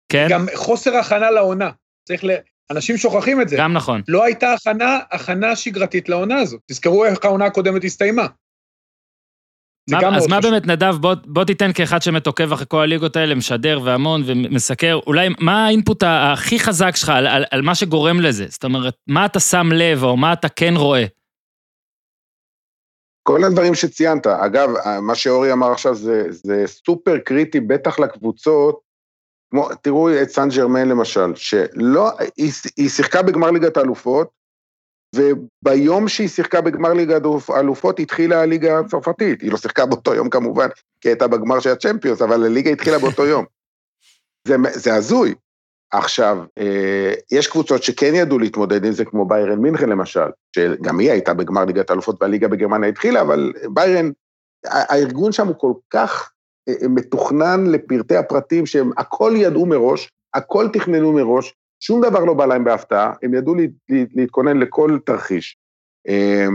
[0.09, 1.71] כן, גם חוסר הכנה לעונה.
[2.09, 2.31] צריך ל...
[2.71, 3.57] אנשים שוכחים את זה.
[3.59, 4.03] גם נכון.
[4.09, 6.61] לא הייתה הכנה, הכנה שגרתית לעונה הזאת.
[6.67, 8.27] תזכרו איך העונה הקודמת הסתיימה.
[9.91, 10.51] מה, אז מה חשוב.
[10.51, 14.99] באמת, נדב, בוא, בוא תיתן כאחד שבאמת עוקב אחרי כל הליגות האלה, משדר והמון ומסקר,
[15.07, 18.47] אולי מה האינפוט הכי חזק שלך על, על, על מה שגורם לזה?
[18.49, 21.05] זאת אומרת, מה אתה שם לב או מה אתה כן רואה?
[23.27, 24.70] כל הדברים שציינת, אגב,
[25.03, 28.81] מה שאורי אמר עכשיו זה, זה סופר קריטי, בטח לקבוצות,
[29.51, 34.29] כמו, תראו את סן ג'רמן למשל, שלא, היא, היא שיחקה בגמר ליגת האלופות,
[35.14, 40.68] וביום שהיא שיחקה בגמר ליגת האלופות התחילה הליגה הצרפתית, היא לא שיחקה באותו יום כמובן,
[41.01, 43.45] כי הייתה בגמר של הצ'מפיונס, אבל הליגה התחילה באותו יום.
[44.49, 45.35] זה, זה הזוי.
[45.91, 51.11] עכשיו, אה, יש קבוצות שכן ידעו להתמודד עם זה, כמו ביירן מינכן למשל, שגם היא
[51.11, 54.11] הייתה בגמר ליגת האלופות והליגה בגרמניה התחילה, אבל ביירן,
[54.64, 56.32] הארגון שם הוא כל כך
[56.68, 62.47] אה, מתוכנן לפרטי הפרטים, שהם הכל ידעו מראש, הכל תכננו מראש, שום דבר לא בא
[62.47, 65.57] להם בהפתעה, הם ידעו לה, לה, להתכונן לכל תרחיש.
[66.09, 66.47] אה,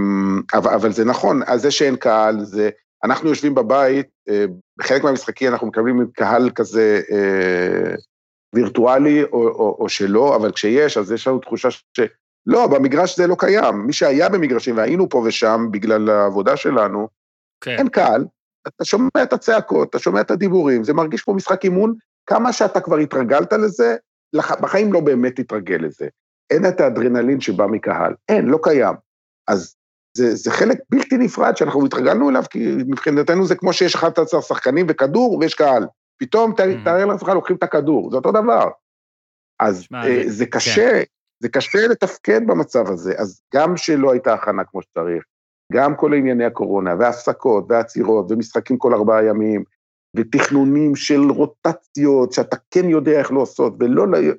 [0.53, 2.69] אבל, זה נכון, אז זה שאין קהל, זה...
[3.03, 4.45] אנחנו יושבים בבית, אה,
[4.77, 7.95] בחלק מהמשחקים אנחנו מקבלים קהל כזה, אה,
[8.55, 13.35] וירטואלי או, או, או שלא, אבל כשיש, אז יש לנו תחושה שלא, במגרש זה לא
[13.39, 13.75] קיים.
[13.75, 17.07] מי שהיה במגרשים, והיינו פה ושם בגלל העבודה שלנו,
[17.61, 17.75] כן.
[17.77, 18.25] אין קהל,
[18.67, 21.93] אתה שומע את הצעקות, אתה שומע את הדיבורים, זה מרגיש כמו משחק אימון,
[22.25, 23.95] כמה שאתה כבר התרגלת לזה,
[24.33, 24.51] לח...
[24.61, 26.07] בחיים לא באמת תתרגל לזה.
[26.51, 28.95] אין את האדרנלין שבא מקהל, אין, לא קיים.
[29.47, 29.75] אז
[30.17, 34.85] זה, זה חלק בלתי נפרד שאנחנו התרגלנו אליו, כי מבחינתנו זה כמו שיש 11 שחקנים
[34.89, 35.85] וכדור ויש קהל.
[36.21, 36.55] פתאום Mm.
[36.85, 38.69] תאר לעצמך לוקחים את הכדור, זה אותו דבר.
[39.59, 41.01] אז אה, זה- זה קשה,
[41.39, 45.23] זה קשה לתפקד במצב הזה, אז גם שלא הייתה הכנה כמו שצריך,
[45.73, 49.63] גם כל ענייני הקורונה, והפסקות, ועצירות, ומשחקים כל ארבעה ימים,
[50.17, 54.07] ותכנונים של רוטציות, שאתה כן יודע איך לעשות, ולא...
[54.07, 54.33] ל-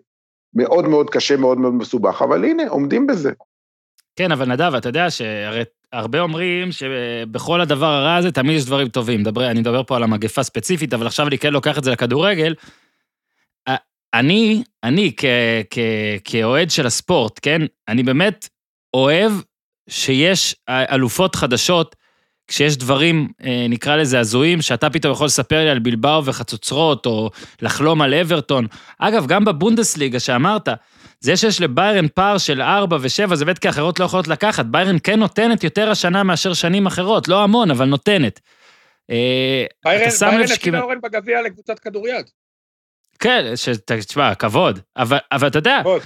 [0.57, 3.33] מאוד מאוד קשה, מאוד מאוד מסובך, אבל הנה, עומדים בזה.
[4.16, 5.62] כן, אבל נדב, אתה יודע שהרי
[5.93, 9.22] הרבה אומרים שבכל הדבר הרע הזה תמיד יש דברים טובים.
[9.22, 12.55] דבר, אני מדבר פה על המגפה ספציפית, אבל עכשיו אני כן לוקח את זה לכדורגל.
[14.14, 15.24] אני, אני כ,
[15.70, 15.78] כ,
[16.24, 18.49] כאוהד של הספורט, כן, אני באמת
[18.95, 19.32] אוהב
[19.88, 21.97] שיש אלופות חדשות,
[22.49, 27.30] כשיש דברים, אה, נקרא לזה הזויים, שאתה פתאום יכול לספר לי על בלבאו וחצוצרות, או
[27.62, 28.66] לחלום על אברטון.
[28.99, 30.68] אגב, גם בבונדסליגה שאמרת,
[31.23, 34.66] זה שיש לביירן פער של 4 ו-7, זה באמת כי אחרות לא יכולות לקחת.
[34.66, 38.41] ביירן כן נותנת יותר השנה מאשר שנים אחרות, לא המון, אבל נותנת.
[39.11, 40.83] אה, ביירן שכמעט...
[40.83, 42.31] אורן בגביע לקבוצת כדוריד.
[43.18, 43.53] כן,
[43.87, 44.79] תשמע, כבוד.
[44.97, 46.03] אבל, אבל אתה יודע, כבוד.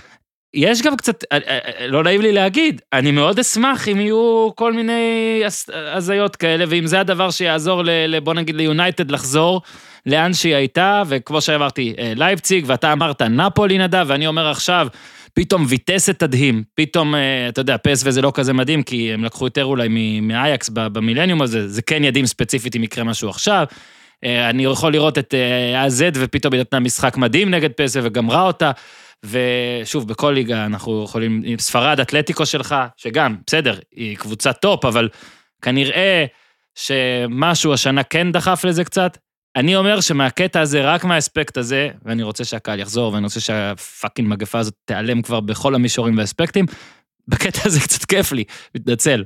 [0.55, 4.73] יש גם קצת, אה, אה, לא נעים לי להגיד, אני מאוד אשמח אם יהיו כל
[4.73, 9.63] מיני הזיות כאלה, ואם זה הדבר שיעזור, ל, בוא נגיד ליונייטד לחזור
[10.07, 14.89] לאן שהיא הייתה, וכמו שאמרתי, אה, לייפציג, ואתה אמרת נפולי נדב, ואני אומר עכשיו,
[15.35, 19.47] פתאום ויטסת תדהים, פתאום, אה, אתה יודע, פס וזה לא כזה מדהים, כי הם לקחו
[19.47, 19.89] יותר אולי
[20.23, 23.65] מאייקס במילניום הזה, זה כן ידעים ספציפית אם יקרה משהו עכשיו.
[24.25, 25.35] אה, אני יכול לראות את
[25.87, 28.71] AZ ופתאום היא נתנה משחק מדהים נגד פסוו וגמרה אותה.
[29.25, 35.09] ושוב, בכל ליגה אנחנו יכולים, עם ספרד, אתלטיקו שלך, שגם, בסדר, היא קבוצת טופ, אבל
[35.63, 36.25] כנראה
[36.75, 39.19] שמשהו השנה כן דחף לזה קצת.
[39.57, 44.29] אני אומר שמהקטע הזה, רק מהאספקט הזה, ואני רוצה שהקהל יחזור, ואני רוצה שה fucking
[44.29, 46.67] מגפה הזאת תיעלם כבר בכל המישורים והאספקטים,
[47.29, 48.45] בקטע הזה קצת כיף לי,
[48.75, 49.25] מתנצל.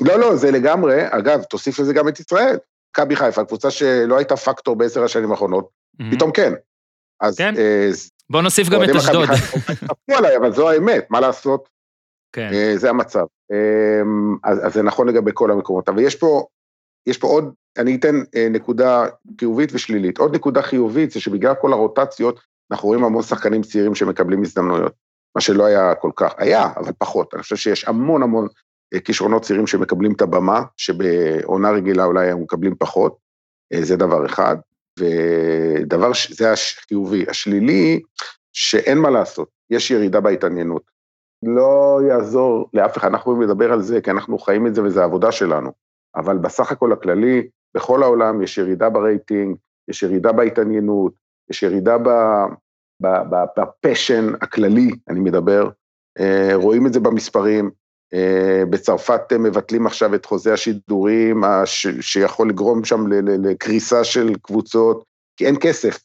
[0.00, 2.56] לא, לא, זה לגמרי, אגב, תוסיף לזה גם את ישראל.
[2.90, 5.68] מכבי חיפה, קבוצה שלא הייתה פקטור בעשר השנים האחרונות,
[6.10, 6.52] פתאום כן.
[7.20, 7.38] אז...
[7.38, 7.54] כן.
[7.56, 7.90] אה,
[8.32, 9.28] בוא נוסיף גם את אשדוד.
[9.28, 11.68] צחקו עליי, אבל זו האמת, מה לעשות?
[12.32, 12.50] כן.
[12.52, 13.24] אה, זה המצב.
[13.52, 14.02] אה,
[14.44, 15.88] אז, אז זה נכון לגבי כל המקומות.
[15.88, 16.46] אבל יש פה,
[17.06, 19.06] יש פה עוד, אני אתן אה, נקודה
[19.40, 20.18] חיובית ושלילית.
[20.18, 24.92] עוד נקודה חיובית זה שבגלל כל הרוטציות, אנחנו רואים המון שחקנים צעירים שמקבלים הזדמנויות.
[25.34, 27.34] מה שלא היה כל כך, היה, אבל פחות.
[27.34, 28.46] אני חושב שיש המון המון
[28.94, 33.16] אה, כישרונות צעירים שמקבלים את הבמה, שבעונה רגילה אולי הם מקבלים פחות.
[33.80, 34.56] זה דבר אחד.
[34.98, 37.24] ודבר, ש- זה החיובי.
[37.28, 38.00] השלילי,
[38.52, 40.82] שאין מה לעשות, יש ירידה בהתעניינות.
[41.42, 45.32] לא יעזור לאף אחד, אנחנו לדבר על זה, כי אנחנו חיים את זה וזו העבודה
[45.32, 45.72] שלנו.
[46.16, 49.56] אבל בסך הכל הכללי, בכל העולם יש ירידה ברייטינג,
[49.88, 51.12] יש ירידה בהתעניינות,
[51.50, 51.96] יש ירידה
[53.56, 55.68] בפשן הכללי, אני מדבר,
[56.20, 57.70] אה, רואים את זה במספרים,
[58.70, 61.44] בצרפת מבטלים עכשיו את חוזה השידורים,
[62.00, 65.04] שיכול לגרום שם לקריסה של קבוצות,
[65.36, 65.98] כי אין כסף.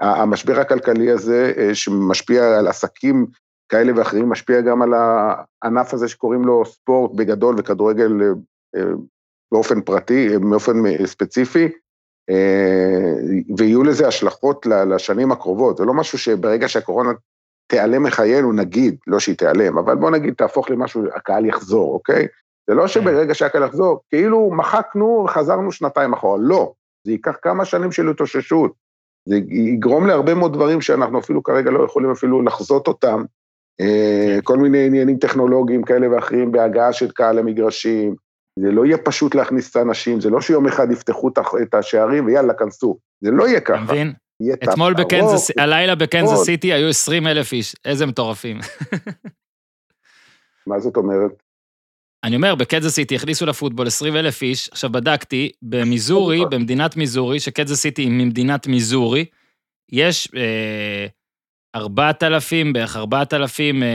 [0.00, 3.26] המשבר הכלכלי הזה, אה, שמשפיע על עסקים
[3.68, 8.12] כאלה ואחרים, משפיע גם על הענף הזה שקוראים לו ספורט בגדול וכדורגל
[9.52, 11.68] באופן פרטי, באופן ספציפי,
[13.58, 15.76] ויהיו לזה השלכות לשנים הקרובות.
[15.76, 17.10] זה לא משהו שברגע שהקורונה
[17.68, 22.26] תיעלם מחיינו, נגיד, לא שהיא תיעלם, אבל בוא נגיד תהפוך למשהו, הקהל יחזור, אוקיי?
[22.68, 26.72] זה לא שברגע שהקהל יחזור, כאילו מחקנו וחזרנו שנתיים אחורה, לא.
[27.04, 28.72] זה ייקח כמה שנים של התאוששות.
[29.28, 33.24] זה יגרום להרבה מאוד דברים שאנחנו אפילו כרגע לא יכולים אפילו לחזות אותם.
[33.80, 38.14] אה, כל מיני עניינים טכנולוגיים כאלה ואחרים בהגעה של קהל למגרשים.
[38.58, 41.30] זה לא יהיה פשוט להכניס את האנשים, זה לא שיום אחד יפתחו
[41.62, 42.98] את השערים ויאללה, כנסו.
[43.20, 43.84] זה לא יהיה ככה.
[43.84, 44.12] אתה מבין?
[44.64, 48.58] אתמול בקנזס, הלילה בקנזס סיטי היו 20 אלף איש, איזה מטורפים.
[50.66, 51.42] מה זאת אומרת?
[52.24, 57.80] אני אומר, בקנזס סיטי הכניסו לפוטבול 20 אלף איש, עכשיו בדקתי, במיזורי, במדינת מיזורי, שקנזס
[57.80, 59.24] סיטי היא ממדינת מיזורי,
[59.92, 61.06] יש אה,
[61.74, 63.88] 4,000, בערך 4,000 אה,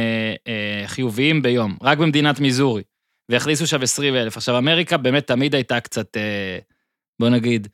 [0.48, 2.84] אה, חיוביים ביום, רק במדינת מיזורי,
[3.30, 4.38] והכניסו שם 20 אלף.
[4.38, 6.60] עכשיו, אמריקה באמת תמיד הייתה קצת, אה,
[7.20, 7.68] בוא נגיד,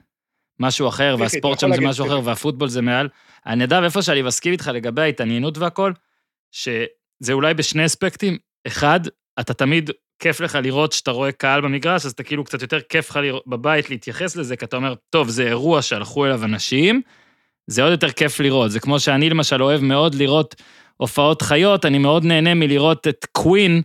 [0.59, 3.07] משהו אחר, והספורט שם זה משהו אחר, והפוטבול זה מעל.
[3.45, 5.91] אני יודע, איפה שאני מסכים איתך לגבי ההתעניינות והכל,
[6.51, 8.37] שזה אולי בשני אספקטים.
[8.67, 8.99] אחד,
[9.39, 9.89] אתה תמיד,
[10.19, 13.89] כיף לך לראות שאתה רואה קהל במגרש, אז אתה כאילו קצת יותר כיף לך בבית
[13.89, 17.01] להתייחס לזה, כי אתה אומר, טוב, זה אירוע שהלכו אליו אנשים,
[17.67, 18.71] זה עוד יותר כיף לראות.
[18.71, 20.55] זה כמו שאני למשל אוהב מאוד לראות
[20.97, 23.81] הופעות חיות, אני מאוד נהנה מלראות את קווין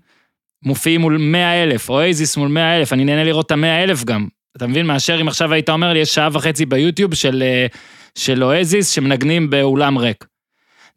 [0.62, 4.04] מופיעים מול 100 אלף, או אייזיס מול 100 אלף, אני נהנה לראות את ה-100 אלף
[4.04, 4.28] גם.
[4.56, 4.86] אתה מבין?
[4.86, 7.66] מאשר אם עכשיו היית אומר לי, יש שעה וחצי ביוטיוב של, אה,
[8.14, 10.24] של אואזיס שמנגנים באולם ריק.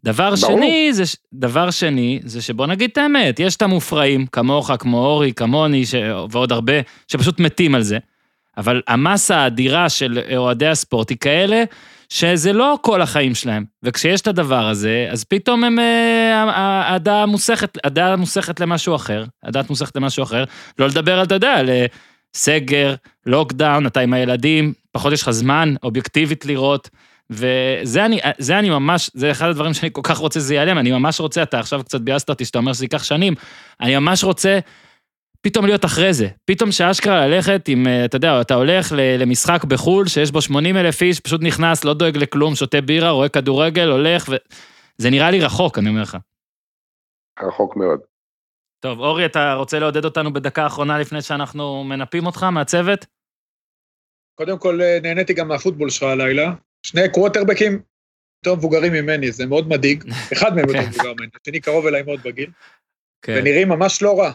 [0.03, 0.57] דבר ברור.
[0.57, 1.03] שני, זה,
[1.33, 5.95] דבר שני, זה שבוא נגיד את האמת, יש את המופרעים, כמוך, כמו אורי, כמוני, ש...
[6.31, 6.73] ועוד הרבה,
[7.07, 7.97] שפשוט מתים על זה.
[8.57, 11.63] אבל המסה האדירה של אוהדי הספורט היא כאלה,
[12.09, 13.65] שזה לא כל החיים שלהם.
[13.83, 19.69] וכשיש את הדבר הזה, אז פתאום הם, אה, הדעה מוסכת, הדעה מוסכת למשהו אחר, הדעת
[19.69, 20.43] מוסכת למשהו אחר.
[20.79, 21.61] לא לדבר על, אתה יודע,
[22.34, 26.89] סגר, לוקדאון, אתה עם הילדים, פחות יש לך זמן אובייקטיבית לראות.
[27.30, 30.91] וזה אני, זה אני ממש, זה אחד הדברים שאני כל כך רוצה שזה ייעלם, אני
[30.91, 33.34] ממש רוצה, אתה עכשיו קצת ביאסת אותי שאתה אומר שזה ייקח שנים,
[33.82, 34.59] אני ממש רוצה
[35.41, 36.28] פתאום להיות אחרי זה.
[36.45, 41.19] פתאום שאשכרה ללכת עם, אתה יודע, אתה הולך למשחק בחו"ל שיש בו 80 אלף איש,
[41.19, 45.89] פשוט נכנס, לא דואג לכלום, שותה בירה, רואה כדורגל, הולך, וזה נראה לי רחוק, אני
[45.89, 46.17] אומר לך.
[47.43, 47.99] רחוק מאוד.
[48.80, 53.05] טוב, אורי, אתה רוצה לעודד אותנו בדקה האחרונה לפני שאנחנו מנפים אותך מהצוות?
[54.36, 56.53] קודם כל, אה, נהניתי גם מהפוטבול שלך הלילה.
[56.84, 57.82] שני קווטרבקים
[58.45, 60.03] יותר מבוגרים ממני, זה מאוד מדאיג.
[60.34, 60.89] אחד מהם יותר כן.
[60.89, 62.49] מבוגר ממני, השני קרוב אליי מאוד בגיל.
[63.21, 63.36] כן.
[63.38, 64.32] ונראים ממש לא רע,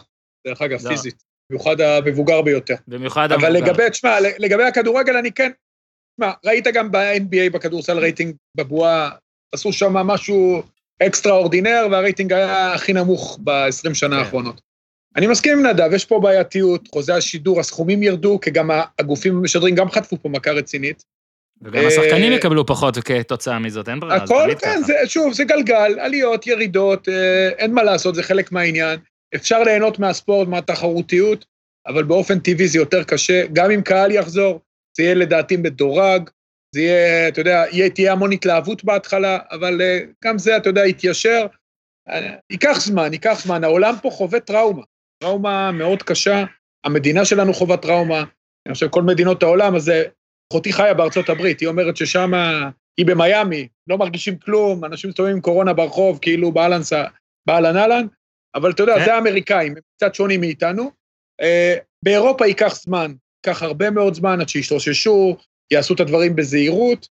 [0.47, 0.89] דרך אגב, לא.
[0.89, 1.23] פיזית.
[1.49, 2.75] במיוחד המבוגר ביותר.
[2.87, 3.47] במיוחד המבוגר.
[3.47, 5.51] אבל לגבי, תשמע, לגבי הכדורגל אני כן,
[6.15, 9.09] תשמע, ראית גם ב-NBA, בכדורסל רייטינג בבועה,
[9.51, 10.63] עשו שם משהו
[11.01, 14.23] אקסטרה אורדינר, והרייטינג היה הכי נמוך ב-20 שנה כן.
[14.23, 14.61] האחרונות.
[15.15, 18.69] אני מסכים עם נדב, יש פה בעייתיות, חוזה השידור, הסכומים ירדו, כי גם
[18.99, 21.03] הגופים המשדרים גם חטפו פה מכה רצינית.
[21.61, 25.99] וגם השחקנים אה, יקבלו פחות כתוצאה מזאת, אין ברירה, הכל, כן, זה, שוב, זה גלגל,
[25.99, 28.99] עליות, ירידות, אה, אין מה לעשות, זה חלק מהעניין.
[29.35, 31.45] אפשר ליהנות מהספורט, מהתחרותיות,
[31.87, 34.59] אבל באופן טבעי זה יותר קשה, גם אם קהל יחזור,
[34.97, 36.29] זה יהיה לדעתי מדורג,
[36.73, 40.85] זה יהיה, אתה יודע, יהיה, תהיה המון התלהבות בהתחלה, אבל אה, גם זה, אתה יודע,
[40.85, 41.45] יתיישר.
[42.09, 43.63] אה, ייקח זמן, ייקח זמן.
[43.63, 44.83] העולם פה חווה טראומה,
[45.23, 46.43] טראומה מאוד קשה.
[46.85, 48.23] המדינה שלנו חווה טראומה.
[48.65, 50.03] אני חושב כל מדינות העולם, אז אה,
[50.53, 52.31] אחותי חיה בארצות הברית, היא אומרת ששם,
[52.97, 56.81] היא במיאמי, לא מרגישים כלום, אנשים מסתובבים עם קורונה ברחוב, כאילו באהלן
[57.77, 58.07] אהלן,
[58.55, 60.91] אבל אתה יודע, זה האמריקאים, הם קצת שונים מאיתנו.
[62.03, 63.13] באירופה ייקח זמן,
[63.45, 65.37] ייקח הרבה מאוד זמן עד שישתוששו,
[65.73, 67.07] יעשו את הדברים בזהירות.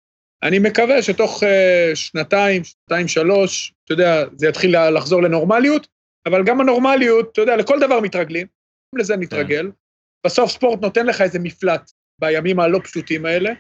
[0.44, 5.88] אני מקווה שתוך uh, שנתיים, שנתיים, שלוש, אתה יודע, זה יתחיל לחזור לנורמליות,
[6.26, 8.48] אבל גם הנורמליות, אתה יודע, לכל דבר מתרגלים,
[8.96, 9.64] גם לזה נתרגל.
[9.64, 9.78] כן.
[10.26, 11.92] בסוף ספורט נותן לך איזה מפלט
[12.22, 13.52] בימים הלא פשוטים האלה,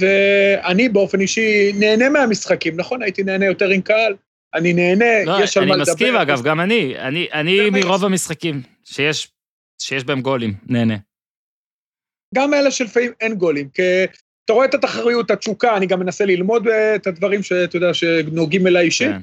[0.00, 3.02] ואני באופן אישי נהנה מהמשחקים, נכון?
[3.02, 4.16] הייתי נהנה יותר עם קהל,
[4.54, 5.92] אני נהנה, לא, יש על מה לדבר.
[5.92, 9.32] אני מסכים, אגב, גם אני, אני, אני מרוב המשחקים שיש,
[9.82, 10.96] שיש בהם גולים, נהנה.
[12.34, 13.82] גם אלה שלפעמים אין גולים, כי
[14.44, 18.66] אתה רואה את התחריות, התשוקה, אני גם מנסה ללמוד אה, את הדברים שאתה יודע, שנוגעים
[18.66, 19.08] אליי אישית.
[19.08, 19.20] כן.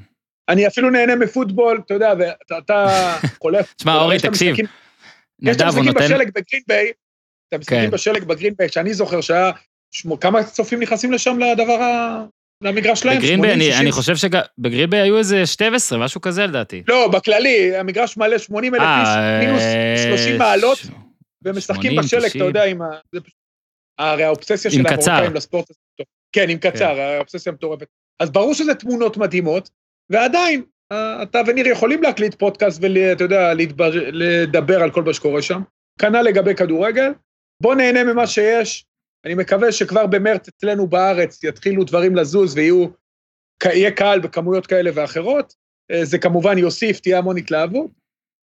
[0.48, 2.12] אני אפילו נהנה מפוטבול, אתה יודע,
[2.50, 2.86] ואתה
[3.42, 3.74] חולף.
[3.74, 4.56] תשמע, אורי, תקשיב.
[5.42, 6.90] יש את המשחקים בשלג בגרין ביי,
[7.48, 7.90] את המשחקים כן.
[7.90, 9.50] בשלג בגרינביי, שאני זוכר שהיה,
[10.20, 12.24] כמה צופים נכנסים לשם לדבר ה...
[12.62, 13.18] למגרש שלהם?
[13.18, 13.82] בגרינביי, 80, אני, 60?
[13.82, 16.82] אני חושב שבגרינביי היו איזה 12, משהו כזה לדעתי.
[16.88, 19.08] לא, בכללי, המגרש מלא 80 אלף איש,
[19.40, 20.86] מינוס אה, 30 מעלות, ש-
[21.44, 22.42] ומשחקים 80, בשלג, 90.
[22.42, 22.86] אתה יודע, עם ה...
[23.12, 23.41] זה פשוט...
[23.98, 24.76] הרי האובססיה של.
[25.16, 25.78] המרוקאים לספורט הזה.
[26.32, 27.86] כן, עם קצר, האובססיה מטורפת.
[28.20, 29.70] אז ברור שזה תמונות מדהימות,
[30.10, 30.62] ועדיין,
[30.92, 35.60] אה, אתה וניר יכולים להקליט פודקאסט ואתה יודע, להתבר- לדבר על כל מה שקורה שם.
[36.00, 37.12] כנ"ל לגבי כדורגל.
[37.62, 38.84] בוא נהנה ממה שיש.
[39.26, 42.86] אני מקווה שכבר במרץ אצלנו בארץ יתחילו דברים לזוז ויהיו,
[43.64, 45.54] יהיה קהל בכמויות כאלה ואחרות.
[45.90, 47.90] אה, זה כמובן יוסיף, תהיה המון התלהבות.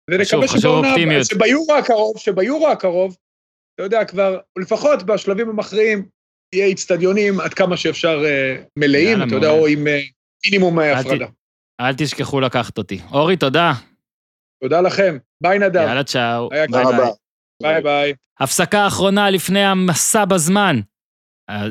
[0.09, 0.95] ונקווה שבעונה.
[1.23, 3.17] שביורו הקרוב, שביורו הקרוב,
[3.79, 6.05] אתה יודע, כבר, לפחות בשלבים המכריעים,
[6.55, 9.49] יהיה איצטדיונים עד כמה שאפשר אה, מלאים, אתה יודע.
[9.49, 9.99] או עם אה,
[10.45, 11.25] מינימום אה, הפרדה.
[11.81, 12.99] אל תשכחו לקחת אותי.
[13.11, 13.73] אורי, תודה.
[14.63, 15.17] תודה לכם.
[15.41, 15.81] ביי נדב.
[15.81, 16.49] יאללה, צ'או.
[16.49, 16.67] ביי.
[16.67, 17.11] ביי.
[17.61, 18.13] ביי ביי.
[18.39, 20.79] הפסקה אחרונה לפני המסע בזמן.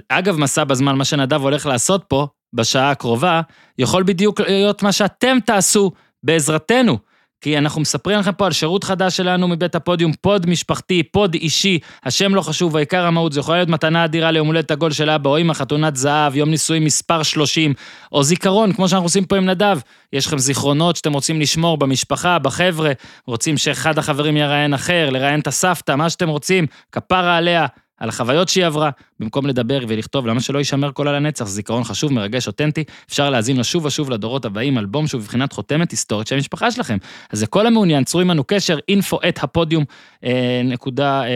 [0.08, 3.40] אגב, מסע בזמן, מה שנדב הולך לעשות פה, בשעה הקרובה,
[3.78, 5.90] יכול בדיוק להיות מה שאתם תעשו
[6.22, 6.98] בעזרתנו.
[7.40, 11.78] כי אנחנו מספרים לכם פה על שירות חדש שלנו מבית הפודיום, pod משפחתי, pod אישי,
[12.04, 15.30] השם לא חשוב, העיקר המהות, זה יכול להיות מתנה אדירה ליום הולדת עגול של אבא,
[15.30, 17.74] או אמא, חתונת זהב, יום נישואים מספר 30,
[18.12, 19.78] או זיכרון, כמו שאנחנו עושים פה עם נדב.
[20.12, 22.92] יש לכם זיכרונות שאתם רוצים לשמור במשפחה, בחבר'ה,
[23.26, 27.66] רוצים שאחד החברים יראיין אחר, לראיין את הסבתא, מה שאתם רוצים, כפרה עליה,
[27.98, 28.90] על החוויות שהיא עברה,
[29.20, 33.56] במקום לדבר ולכתוב, למה שלא יישמר כל על הנצח, זיכרון חשוב, מרגש, אותנטי, אפשר להאזין
[33.56, 36.96] לו שוב ושוב לדורות הבאים, אלבום שהוא בבחינת חותמת היסטורית של המשפחה שלכם.
[37.30, 39.84] אז לכל המעוניין, צרו עמנו קשר, info את הפודיום
[40.24, 41.28] אה, נקודה אה,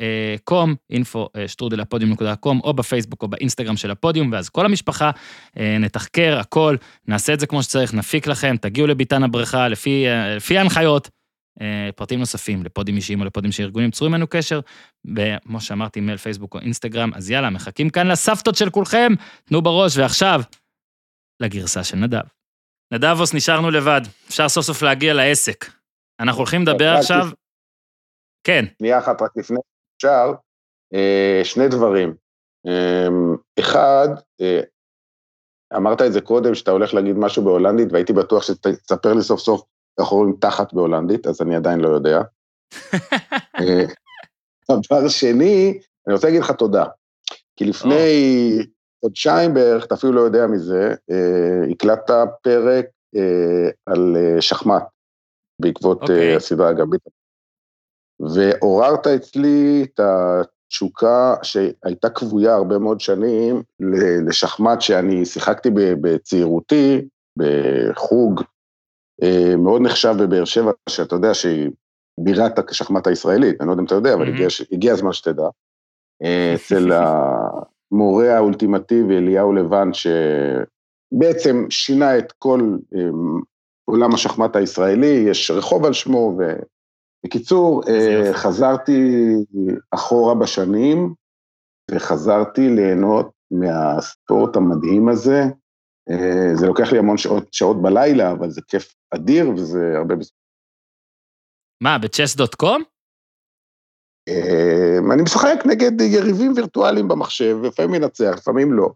[0.00, 4.66] אה, קום, info אה, שטרודל הפודיום קום, או בפייסבוק או באינסטגרם של הפודיום, ואז כל
[4.66, 5.10] המשפחה,
[5.58, 6.76] אה, נתחקר הכל,
[7.08, 11.10] נעשה את זה כמו שצריך, נפיק לכם, תגיעו לביתן הבריכה לפי, אה, לפי ההנחיות.
[11.60, 14.60] אה, פרטים נוספים לפודים אישיים או לפודים של ארגונים, צרו עמנו קשר,
[15.16, 19.12] וכמו שאמרתי, מייל, פייסבוק או אינסטגרם, אז יאללה, מחכים כאן לסבתות של כולכם,
[19.44, 20.40] תנו בראש, ועכשיו,
[21.40, 22.24] לגרסה של נדב.
[22.92, 25.64] נדבוס, נשארנו לבד, אפשר סוף סוף להגיע לעסק.
[26.20, 27.26] אנחנו הולכים לדבר עכשיו...
[28.46, 29.58] כן, שנייה אחת רק לפני
[29.96, 30.32] אפשר,
[30.94, 32.14] אה, שני דברים.
[32.66, 33.08] אה,
[33.60, 34.08] אחד,
[34.40, 34.60] אה,
[35.76, 39.62] אמרת את זה קודם, שאתה הולך להגיד משהו בהולנדית, והייתי בטוח שתספר לי סוף סוף
[40.00, 42.20] איך אומרים תחת בהולנדית, אז אני עדיין לא יודע.
[43.60, 43.84] אה,
[44.70, 46.84] דבר שני, אני רוצה להגיד לך תודה.
[47.56, 48.58] כי לפני
[49.04, 52.86] חודשיים בערך, אתה אפילו לא יודע מזה, אה, הקלטת פרק
[53.16, 54.82] אה, על שחמט,
[55.60, 56.30] בעקבות אוקיי.
[56.30, 57.00] אה, הסדרה הגבית.
[58.20, 63.62] ועוררת אצלי את התשוקה שהייתה כבויה הרבה מאוד שנים
[64.28, 68.42] לשחמט שאני שיחקתי בצעירותי, בחוג
[69.58, 71.70] מאוד נחשב בבאר שבע, שאתה יודע שהיא
[72.20, 74.46] בירת השחמט הישראלית, אני לא יודע אם אתה יודע, אבל מהמם.
[74.72, 75.48] הגיע, הזמן שתדע.
[76.22, 76.92] אה, אצל
[77.92, 83.00] המורה האולטימטיבי אליהו לבן, שבעצם שינה את כל אה,
[83.84, 86.38] עולם השחמט הישראלי, יש רחוב על שמו,
[87.24, 88.30] ובקיצור, אה.
[88.32, 89.34] חזרתי
[89.90, 91.14] אחורה בשנים,
[91.90, 95.44] וחזרתי ליהנות מהספורט המדהים הזה.
[96.10, 100.44] אה, זה לוקח לי המון שעות, שעות בלילה, אבל זה כיף אדיר, וזה הרבה בזכות.
[101.82, 102.82] מה, בצ'ס.קום?
[104.28, 108.90] אה, אני משחק נגד יריבים וירטואליים במחשב, לפעמים מנצח, לפעמים לא,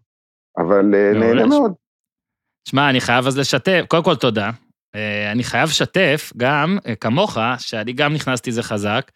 [0.57, 1.13] אבל אה.
[1.19, 1.73] נהנה מאוד.
[2.69, 4.51] שמע, אני חייב אז לשתף, קודם כל תודה.
[4.95, 9.11] אה, אני חייב לשתף גם, אה, כמוך, שאני גם נכנסתי זה חזק.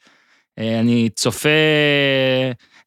[0.58, 1.50] אני צופה,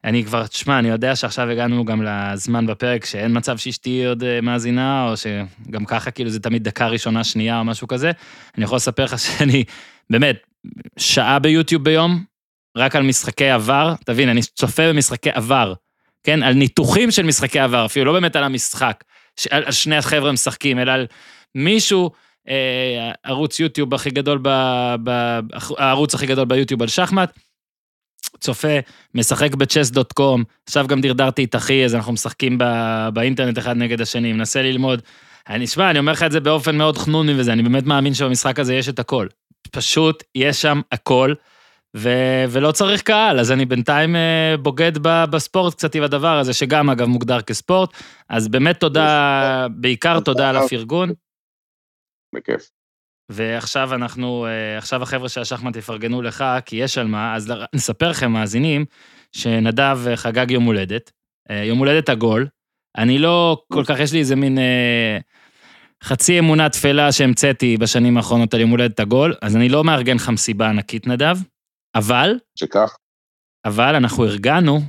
[0.07, 4.41] אני כבר, תשמע, אני יודע שעכשיו הגענו גם לזמן בפרק שאין מצב שאשתי עוד אה,
[4.41, 8.11] מאזינה, או שגם ככה כאילו זה תמיד דקה ראשונה, שנייה או משהו כזה.
[8.57, 9.63] אני יכול לספר לך שאני,
[10.09, 10.35] באמת,
[10.97, 12.23] שעה ביוטיוב ביום,
[12.77, 15.73] רק על משחקי עבר, תבין, אני צופה במשחקי עבר,
[16.23, 16.43] כן?
[16.43, 19.03] על ניתוחים של משחקי עבר, אפילו לא באמת על המשחק.
[19.49, 21.07] על, על שני החבר'ה משחקים, אלא על
[21.55, 22.11] מישהו,
[22.49, 24.49] אה, ערוץ יוטיוב הכי גדול, ב,
[25.03, 25.39] ב,
[25.77, 27.39] הערוץ הכי גדול ביוטיוב על שחמט,
[28.39, 28.79] צופה,
[29.15, 32.63] משחק בצ'ס.קום, עכשיו גם דרדרתי את אחי, אז אנחנו משחקים ב,
[33.13, 35.01] באינטרנט אחד נגד השני, מנסה ללמוד.
[35.49, 38.59] אני, שמע, אני אומר לך את זה באופן מאוד חנוני וזה, אני באמת מאמין שבמשחק
[38.59, 39.27] הזה יש את הכל.
[39.71, 41.33] פשוט, יש שם הכל,
[41.95, 42.09] ו,
[42.49, 46.89] ולא צריך קהל, אז אני בינתיים אה, בוגד ב, בספורט קצת עם הדבר הזה, שגם
[46.89, 47.89] אגב מוגדר כספורט,
[48.29, 51.11] אז באמת תודה, בעיקר תודה על הפרגון.
[52.35, 52.76] בכיף.
[53.29, 58.09] ועכשיו אנחנו, אה, עכשיו החבר'ה של השחמט יפרגנו לך, כי יש על מה, אז נספר
[58.09, 58.85] לכם, מאזינים,
[59.31, 61.11] שנדב חגג יום הולדת,
[61.51, 62.47] אה, יום הולדת עגול.
[62.97, 65.17] אני לא כל כך, יש לי איזה מין אה,
[66.03, 70.29] חצי אמונה תפלה שהמצאתי בשנים האחרונות על יום הולדת עגול, אז אני לא מארגן לך
[70.29, 71.37] מסיבה ענקית, נדב,
[71.95, 72.97] אבל, שכך,
[73.65, 74.81] אבל אנחנו ארגנו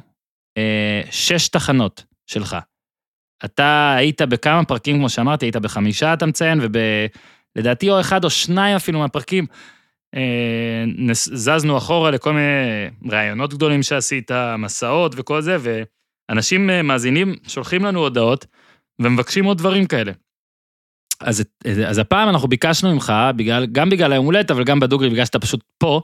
[0.59, 2.57] אה, שש תחנות שלך.
[3.45, 6.61] אתה היית בכמה פרקים, כמו שאמרתי, היית בחמישה, אתה מציין,
[7.59, 9.46] ולדעתי או אחד או שניים אפילו מהפרקים,
[10.14, 17.84] אה, זזנו אחורה לכל מיני ראיונות גדולים שעשית, מסעות וכל זה, ואנשים אה, מאזינים שולחים
[17.84, 18.46] לנו הודעות
[18.98, 20.12] ומבקשים עוד דברים כאלה.
[21.20, 21.44] אז,
[21.86, 25.38] אז הפעם אנחנו ביקשנו ממך, בגלל, גם בגלל היום הולדת, אבל גם בדוגרי, בגלל שאתה
[25.38, 26.00] פשוט פה,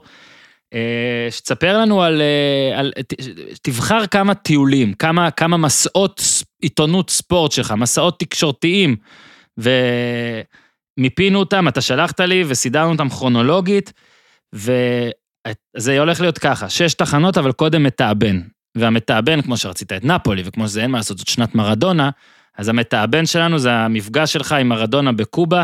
[0.73, 2.21] אה, שתספר לנו על,
[2.75, 2.91] על
[3.61, 6.21] תבחר כמה טיולים, כמה, כמה מסעות
[6.61, 8.95] עיתונות ספורט שלך, מסעות תקשורתיים,
[10.97, 13.93] ומיפינו אותם, אתה שלחת לי וסידרנו אותם כרונולוגית,
[14.53, 18.41] וזה הולך להיות ככה, שש תחנות, אבל קודם מתאבן.
[18.75, 22.09] והמתאבן, כמו שרצית את נפולי, וכמו שזה אין מה לעשות, זאת שנת מרדונה,
[22.57, 25.63] אז המתאבן שלנו זה המפגש שלך עם מרדונה בקובה.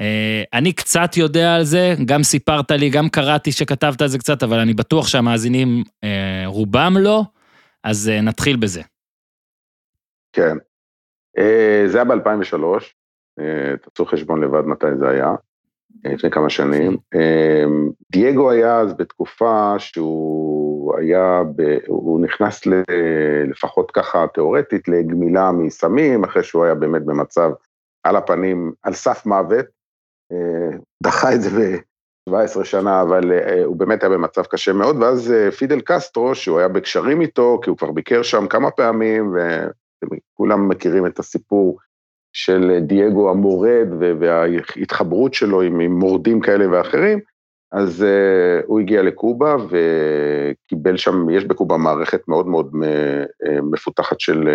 [0.00, 4.42] אה, אני קצת יודע על זה, גם סיפרת לי, גם קראתי שכתבת על זה קצת,
[4.42, 7.22] אבל אני בטוח שהמאזינים, אה, רובם לא,
[7.84, 8.82] אז אה, נתחיל בזה.
[10.32, 10.56] כן.
[11.86, 12.84] זה היה ב-2003,
[13.82, 15.34] תעשו חשבון לבד מתי זה היה,
[16.06, 16.96] אה, לפני כמה שנים.
[17.14, 17.64] אה,
[18.12, 22.82] דייגו היה אז בתקופה שהוא היה, ב, הוא נכנס ל,
[23.50, 27.50] לפחות ככה תיאורטית לגמילה מסמים, אחרי שהוא היה באמת במצב
[28.02, 29.66] על הפנים, על סף מוות.
[30.32, 31.50] אה, דחה את זה
[32.28, 36.58] ב-17 שנה, אבל אה, הוא באמת היה במצב קשה מאוד, ואז אה, פידל קסטרו, שהוא
[36.58, 39.34] היה בקשרים איתו, כי הוא כבר ביקר שם כמה פעמים,
[40.04, 41.78] וכולם מכירים את הסיפור
[42.32, 43.88] של דייגו המורד
[44.20, 47.18] וההתחברות שלו עם, מורדים כאלה ואחרים,
[47.72, 52.76] אז uh, הוא הגיע לקובה וקיבל שם, יש בקובה מערכת מאוד מאוד
[53.72, 54.48] מפותחת של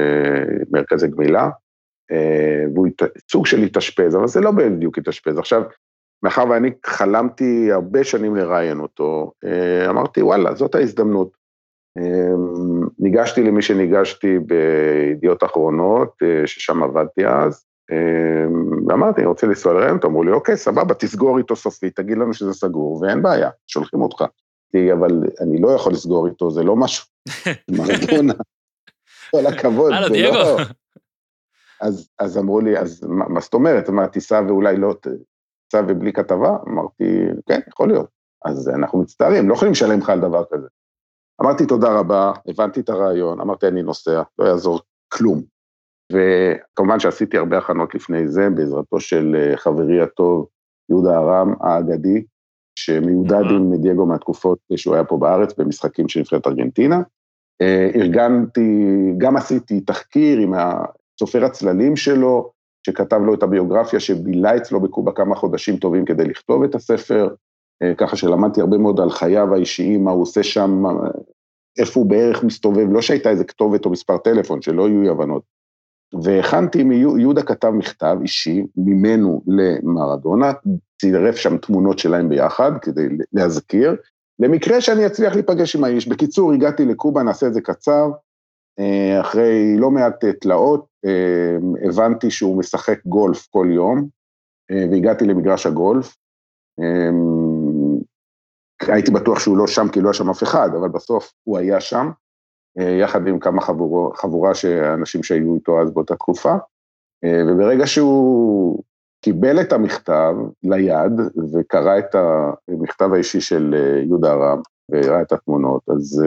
[0.72, 1.50] מרכזי גמילה,
[2.74, 2.88] והוא.
[3.32, 5.38] סוג של התאשפז, אבל זה לא בדיוק התאשפז.
[5.38, 5.64] עכשיו,
[6.24, 9.32] מאחר ואני חלמתי הרבה שנים לראיין אותו,
[9.90, 11.38] אמרתי, וואלה, זאת ההזדמנות.
[13.00, 16.10] ניגשתי למי שניגשתי בידיעות אחרונות,
[16.46, 17.66] ששם עבדתי אז,
[18.88, 22.54] ואמרתי, אני רוצה לנסוע לראיון, אמרו לי, אוקיי, סבבה, תסגור איתו סופית, תגיד לנו שזה
[22.54, 24.24] סגור, ואין בעיה, שולחים אותך.
[24.94, 27.06] אבל אני לא יכול לסגור איתו, זה לא משהו.
[27.78, 28.34] מרדונה,
[29.32, 30.38] כל הכבוד, הלו, זה דייגו.
[30.38, 30.58] לא...
[31.82, 33.90] אז, אז אמרו לי, אז מה, מה זאת אומרת?
[33.90, 36.58] מה, תיסע ואולי לא, תיסע ובלי כתבה?
[36.68, 37.04] אמרתי,
[37.46, 38.08] כן, יכול להיות.
[38.46, 40.68] אז אנחנו מצטערים, לא יכולים לשלם לך על דבר כזה.
[41.42, 45.57] אמרתי תודה רבה, הבנתי את הרעיון, אמרתי אני נוסע, לא יעזור כלום.
[46.14, 50.48] וכמובן שעשיתי הרבה הכנות לפני זה, בעזרתו של אה, חברי הטוב,
[50.90, 52.24] יהודה ארם האגדי,
[52.76, 53.44] שמיודד.
[53.50, 57.02] עם דייגו מהתקופות שהוא היה פה בארץ במשחקים של נבחרת ארגנטינה.
[57.62, 58.86] אה, ארגנתי,
[59.18, 60.54] גם עשיתי תחקיר עם
[61.20, 62.52] סופר הצללים שלו,
[62.88, 67.30] שכתב לו את הביוגרפיה, שבילה אצלו בקובה כמה חודשים טובים כדי לכתוב את הספר,
[67.84, 70.84] אה, ככה שלמדתי הרבה מאוד על חייו האישיים, מה הוא עושה שם,
[71.80, 75.57] איפה הוא בערך מסתובב, לא שהייתה איזה כתובת או מספר טלפון, שלא יהיו אי הבנות.
[76.24, 76.84] והכנתי,
[77.18, 80.52] יהודה כתב מכתב אישי ממנו למרדונה,
[81.02, 83.96] צירף שם תמונות שלהם ביחד כדי להזכיר,
[84.40, 86.08] למקרה שאני אצליח להיפגש עם האיש.
[86.08, 88.10] בקיצור, הגעתי לקובה, נעשה את זה קצר,
[88.80, 91.58] אה, אחרי לא מעט אה, תלאות, אה,
[91.90, 94.08] הבנתי שהוא משחק גולף כל יום,
[94.92, 96.16] והגעתי למגרש הגולף.
[98.82, 101.82] הייתי בטוח שהוא לא שם כי לא היה שם אף אחד, אבל בסוף הוא היה
[101.82, 102.10] שם.
[102.78, 106.56] יחד עם כמה חבורה, חבורה שאנשים שהיו איתו אז באותה תקופה,
[107.26, 108.84] וברגע שהוא
[109.22, 111.12] קיבל את המכתב ליד
[111.54, 113.76] וקרא את המכתב האישי של
[114.08, 114.62] יהודה רם
[114.92, 116.24] וראה את התמונות, אז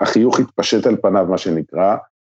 [0.00, 1.96] החיוך התפשט על פניו, מה שנקרא,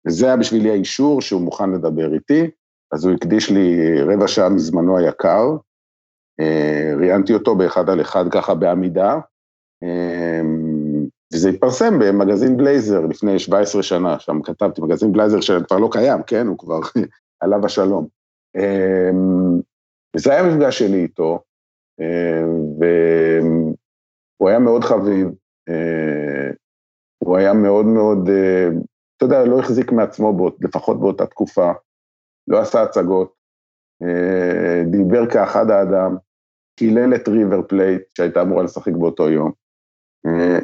[0.07, 2.49] וזה היה בשבילי האישור שהוא מוכן לדבר איתי,
[2.91, 5.55] אז הוא הקדיש לי רבע שעה מזמנו היקר,
[6.97, 9.19] ראיינתי אותו באחד על אחד ככה בעמידה,
[11.35, 16.47] וזה התפרסם במגזין בלייזר לפני 17 שנה, שם כתבתי, מגזין בלייזר שכבר לא קיים, כן,
[16.47, 16.79] הוא כבר
[17.41, 18.07] עליו השלום.
[20.15, 21.39] וזה היה המפגש שלי איתו,
[22.79, 25.27] והוא היה מאוד חביב,
[27.23, 28.29] הוא היה מאוד מאוד,
[29.17, 31.71] אתה יודע, לא החזיק מעצמו, לפחות באותה תקופה,
[32.47, 33.33] לא עשה הצגות,
[34.85, 36.15] דיבר כאחד האדם,
[36.79, 39.64] קילל את ריבר פלייט שהייתה אמורה לשחק באותו יום.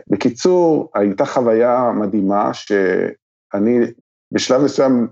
[0.08, 3.80] בקיצור, הייתה חוויה מדהימה שאני
[4.32, 5.08] בשלב מסוים,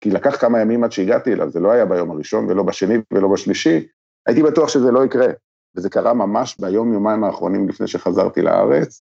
[0.00, 3.28] כי לקח כמה ימים עד שהגעתי אליו, זה לא היה ביום הראשון ולא בשני ולא
[3.28, 3.86] בשלישי,
[4.26, 5.26] הייתי בטוח שזה לא יקרה,
[5.76, 9.02] וזה קרה ממש ביום יומיים האחרונים לפני שחזרתי לארץ,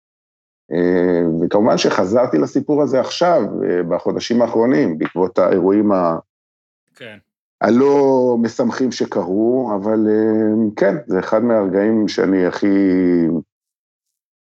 [1.43, 3.43] וכמובן שחזרתי לסיפור הזה עכשיו,
[3.89, 6.18] בחודשים האחרונים, בעקבות האירועים ה...
[6.97, 7.16] כן.
[7.61, 10.07] הלא משמחים שקרו, אבל
[10.76, 12.66] כן, זה אחד מהרגעים שאני הכי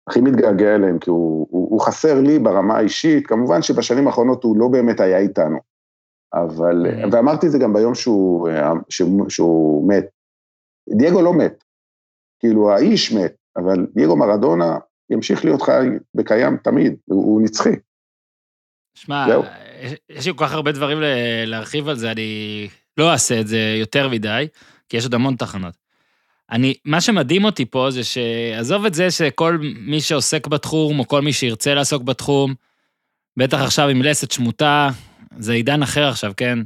[0.07, 4.57] הכי מתגעגע אליהם, כי הוא, הוא, הוא חסר לי ברמה האישית, כמובן שבשנים האחרונות הוא
[4.59, 5.57] לא באמת היה איתנו.
[6.33, 7.07] אבל, Mhm.
[7.11, 8.49] ואמרתי את זה גם ביום שהוא,
[8.89, 10.05] שהוא, שהוא מת.
[10.89, 11.63] דייגו לא מת,
[12.39, 14.77] כאילו האיש מת, אבל דייגו מרדונה
[15.09, 15.87] ימשיך להיות חי
[16.17, 17.69] וקיים תמיד, הוא, הוא נצחי.
[18.97, 19.25] שמע.
[20.09, 20.97] יש- לי כל כך הרבה דברים
[21.45, 24.47] להרחיב על זה, אני לא אעשה את זה יותר מדי,
[24.89, 25.73] כי יש עוד המון תחנות.
[26.51, 31.21] אני, מה שמדהים אותי פה זה שעזוב את זה שכל מי שעוסק בתחום, או כל
[31.21, 32.55] מי שירצה לעסוק בתחום,
[33.37, 34.89] בטח עכשיו עם לסת שמוטה,
[35.37, 36.59] זה עידן אחר עכשיו, כן?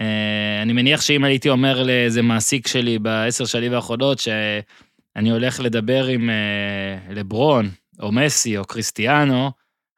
[0.00, 6.06] אה, אני מניח שאם הייתי אומר לאיזה מעסיק שלי בעשר שנים האחרונות, שאני הולך לדבר
[6.06, 9.50] עם אה, לברון, או מסי, או קריסטיאנו,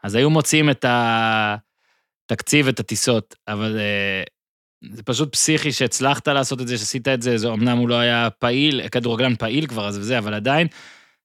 [0.03, 4.23] אז היו מוצאים את התקציב, את הטיסות, אבל אה,
[4.93, 8.29] זה פשוט פסיכי שהצלחת לעשות את זה, שעשית את זה, זה אמנם הוא לא היה
[8.39, 10.67] פעיל, כדורגלן פעיל כבר, אז וזה, אבל עדיין.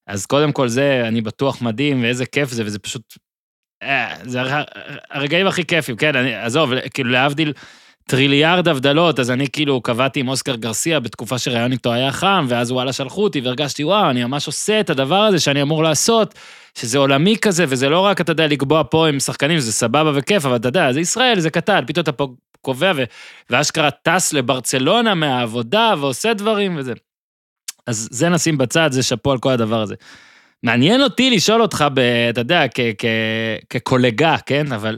[0.07, 3.17] אז קודם כל זה, אני בטוח מדהים, ואיזה כיף זה, וזה פשוט...
[3.83, 4.63] אה, זה הר-
[5.11, 7.53] הרגעים הכי כיפים, כן, אני, עזוב, כאילו להבדיל
[8.07, 12.71] טריליארד הבדלות, אז אני כאילו קבעתי עם אוסקר גרסיה בתקופה שראיון איתו היה חם, ואז
[12.71, 16.35] וואלה שלחו אותי, והרגשתי, וואו, אני ממש עושה את הדבר הזה שאני אמור לעשות,
[16.77, 20.45] שזה עולמי כזה, וזה לא רק, אתה יודע, לקבוע פה עם שחקנים, שזה סבבה וכיף,
[20.45, 22.11] אבל אתה יודע, זה ישראל, זה קטן, פתאום אתה
[22.61, 23.03] קובע, ו...
[23.49, 26.93] ואשכרה טס לברצלונה מהעבודה, ועושה דברים וזה.
[27.87, 29.95] אז זה נשים בצד, זה שאפו על כל הדבר הזה.
[30.63, 31.99] מעניין אותי לשאול אותך, ב,
[32.29, 33.05] אתה יודע, כ, כ,
[33.69, 34.71] כקולגה, כן?
[34.71, 34.97] אבל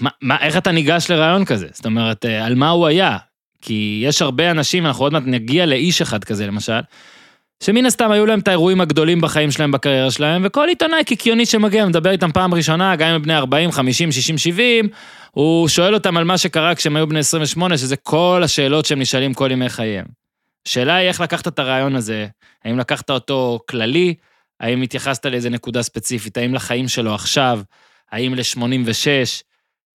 [0.00, 1.66] מה, מה, איך אתה ניגש לרעיון כזה?
[1.72, 3.18] זאת אומרת, אה, על מה הוא היה?
[3.62, 6.80] כי יש הרבה אנשים, אנחנו עוד מעט נגיע לאיש אחד כזה, למשל,
[7.62, 11.86] שמן הסתם היו להם את האירועים הגדולים בחיים שלהם, בקריירה שלהם, וכל עיתונאי קיקיוני שמגיע,
[11.86, 14.88] מדבר איתם פעם ראשונה, גם אם הם בני 40, 50, 60, 70,
[15.30, 19.34] הוא שואל אותם על מה שקרה כשהם היו בני 28, שזה כל השאלות שהם נשאלים
[19.34, 20.04] כל ימי חייהם.
[20.68, 22.26] השאלה היא איך לקחת את הרעיון הזה,
[22.64, 24.14] האם לקחת אותו כללי,
[24.60, 27.60] האם התייחסת לאיזה נקודה ספציפית, האם לחיים שלו עכשיו,
[28.12, 29.06] האם ל-86,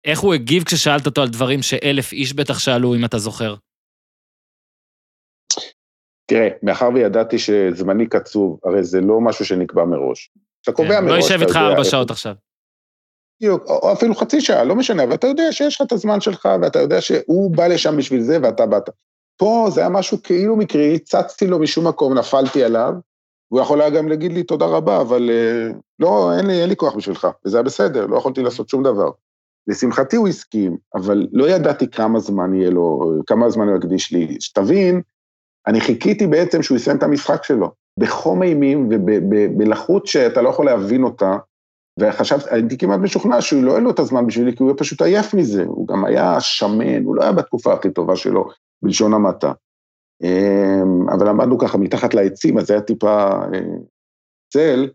[0.06, 3.56] איך הוא הגיב כששאלת אותו על דברים שאלף איש בטח שאלו, אם אתה זוכר.
[6.28, 10.32] תראה, מאחר וידעתי שזמני קצוב, הרי זה לא משהו שנקבע מראש.
[10.64, 12.34] אתה קובע כן, מראש, לא אתה איתך ארבע שעות עכשיו.
[13.42, 16.22] בדיוק, או או אפילו חצי שעה, לא משנה, אבל אתה יודע שיש לך את הזמן
[16.22, 18.90] שלך, ואתה יודע שהוא בא לשם בשביל זה ואתה באת.
[19.38, 22.94] פה זה היה משהו כאילו מקרי, צצתי לו משום מקום, נפלתי עליו,
[23.52, 26.76] והוא יכול היה גם להגיד לי תודה רבה, אבל אה, לא, אין לי, אין לי
[26.76, 29.10] כוח בשבילך, וזה היה בסדר, לא יכולתי לעשות שום דבר.
[29.68, 34.38] לשמחתי הוא הסכים, אבל לא ידעתי כמה זמן יהיה לו, כמה זמן הוא יקדיש לי.
[34.40, 35.02] שתבין,
[35.68, 41.04] אני חיכיתי בעצם שהוא יסיים את המשחק שלו, בחום אימים ובלחות שאתה לא יכול להבין
[41.04, 41.38] אותה,
[42.00, 45.02] וחשבתי, הייתי כמעט משוכנע שהוא לא היה לו את הזמן בשבילי, כי הוא היה פשוט
[45.02, 48.50] עייף מזה, הוא גם היה שמן, הוא לא היה בתקופה הכי טובה שלו,
[48.84, 49.52] בלשון המעטה.
[50.24, 53.60] אמ, אבל עמדנו ככה מתחת לעצים, אז היה טיפה אה,
[54.54, 54.90] צל,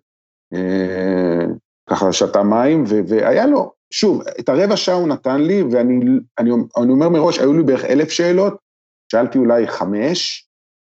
[0.55, 1.47] אה,
[1.91, 6.01] ככה שתה מים, והיה לו, שוב, את הרבע שעה הוא נתן לי, ואני
[6.39, 8.57] אני, אני אומר מראש, היו לי בערך אלף שאלות,
[9.12, 10.49] שאלתי אולי חמש,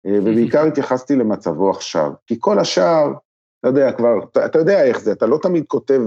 [0.06, 2.10] ובעיקר התייחסתי למצבו עכשיו.
[2.26, 3.12] כי כל השאר,
[3.60, 6.00] אתה יודע, כבר, אתה, אתה יודע איך זה, אתה לא תמיד כותב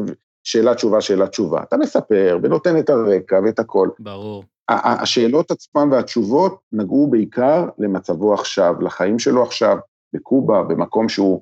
[0.44, 1.64] שאלה תשובה, שאלה תשובה.
[1.64, 3.90] אתה מספר ונותן את הרקע ואת הכל.
[4.00, 4.44] ברור.
[4.70, 9.78] השאלות עצמן והתשובות נגעו בעיקר למצבו עכשיו, לחיים שלו עכשיו,
[10.14, 11.42] בקובה, במקום שהוא,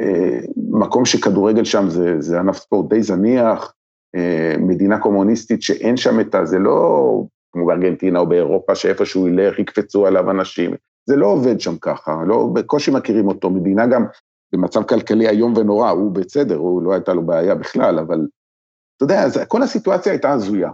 [0.00, 0.38] אה,
[0.70, 3.74] מקום שכדורגל שם זה, זה ענף ספורט די זניח,
[4.16, 6.44] אה, מדינה קומוניסטית שאין שם את ה...
[6.44, 10.74] זה לא כמו בארגנטינה או באירופה, שאיפה שהוא ילך יקפצו עליו אנשים.
[11.06, 14.04] זה לא עובד שם ככה, לא, בקושי מכירים אותו, מדינה גם
[14.52, 18.26] במצב כלכלי איום ונורא, הוא בסדר, הוא לא הייתה לו בעיה בכלל, אבל
[18.96, 20.70] אתה יודע, אז כל הסיטואציה הייתה הזויה.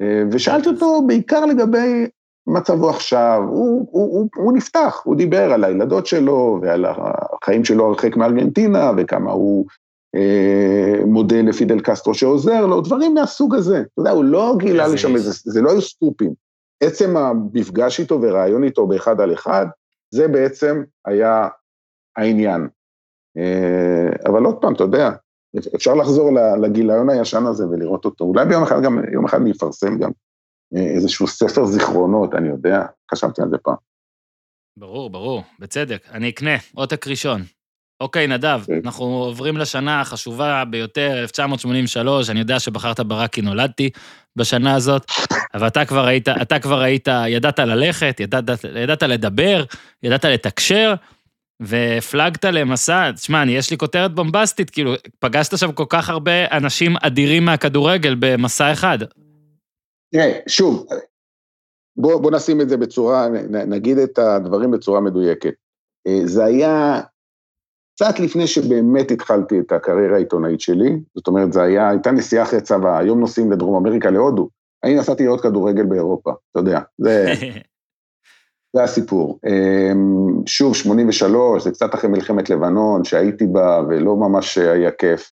[0.00, 2.06] אה, ושאלתי אותו בעיקר לגבי
[2.46, 7.86] מצבו עכשיו, הוא, הוא, הוא, הוא נפתח, הוא דיבר על הילדות שלו ועל החיים שלו
[7.86, 9.66] הרחק מארגנטינה וכמה הוא
[10.14, 13.76] אה, מודה לפידל קסטרו שעוזר לו, דברים מהסוג הזה.
[13.80, 15.14] אתה יודע, הוא לא גילה לי שם.
[15.14, 16.43] איזה, זה לא היו סקופים.
[16.86, 19.66] עצם המפגש איתו ורעיון איתו באחד על אחד,
[20.10, 21.48] זה בעצם היה
[22.16, 22.68] העניין.
[23.36, 25.10] אה, אבל עוד פעם, אתה יודע,
[25.76, 26.30] אפשר לחזור
[26.62, 28.24] לגיליון הישן הזה ולראות אותו.
[28.24, 30.10] אולי ביום אחד גם, יום אחד אני אפרסם גם
[30.76, 33.76] אה, איזשהו ספר זיכרונות, אני יודע, חשבתי על זה פעם.
[34.76, 36.08] ברור, ברור, בצדק.
[36.10, 37.40] אני אקנה, עותק ראשון.
[38.00, 38.80] אוקיי, נדב, כן.
[38.84, 43.90] אנחנו עוברים לשנה החשובה ביותר, 1983, אני יודע שבחרת ברק כי נולדתי
[44.36, 45.04] בשנה הזאת,
[45.54, 48.44] אבל אתה כבר היית, אתה כבר היית, ידעת ללכת, ידעת,
[48.76, 49.64] ידעת לדבר,
[50.02, 50.94] ידעת לתקשר,
[51.60, 56.96] והפלגת למסע, תשמע, אני, יש לי כותרת בומבסטית, כאילו, פגשת שם כל כך הרבה אנשים
[57.02, 58.98] אדירים מהכדורגל במסע אחד.
[60.12, 60.86] תראה, שוב,
[61.96, 65.54] בוא, בוא נשים את זה בצורה, נגיד את הדברים בצורה מדויקת.
[66.06, 67.00] אה, זה היה
[67.94, 72.98] קצת לפני שבאמת התחלתי את הקריירה העיתונאית שלי, זאת אומרת, זו הייתה נסיעה אחרי צבא,
[72.98, 74.48] היום נוסעים לדרום אמריקה, להודו.
[74.84, 77.32] אני נסעתי לראות כדורגל באירופה, אתה יודע, זה,
[78.76, 79.38] זה הסיפור.
[79.46, 85.30] אמ, שוב, 83, זה קצת אחרי מלחמת לבנון, שהייתי בה ולא ממש היה כיף.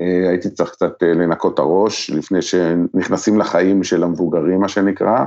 [0.00, 5.24] אה, הייתי צריך קצת אה, לנקות את הראש לפני שנכנסים לחיים של המבוגרים, מה שנקרא,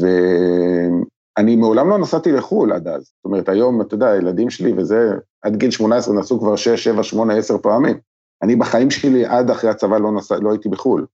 [0.00, 3.02] ואני מעולם לא נסעתי לחו"ל עד אז.
[3.02, 5.10] זאת אומרת, היום, אתה יודע, הילדים שלי וזה,
[5.42, 7.98] עד גיל 18 נסעו כבר 6, 7, 8, 10 פעמים.
[8.42, 11.06] אני בחיים שלי עד אחרי הצבא לא, נסע, לא הייתי בחו"ל.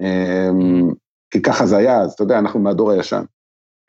[0.00, 0.90] אמ,
[1.30, 3.24] כי ככה זה היה, אז אתה יודע, אנחנו מהדור הישן.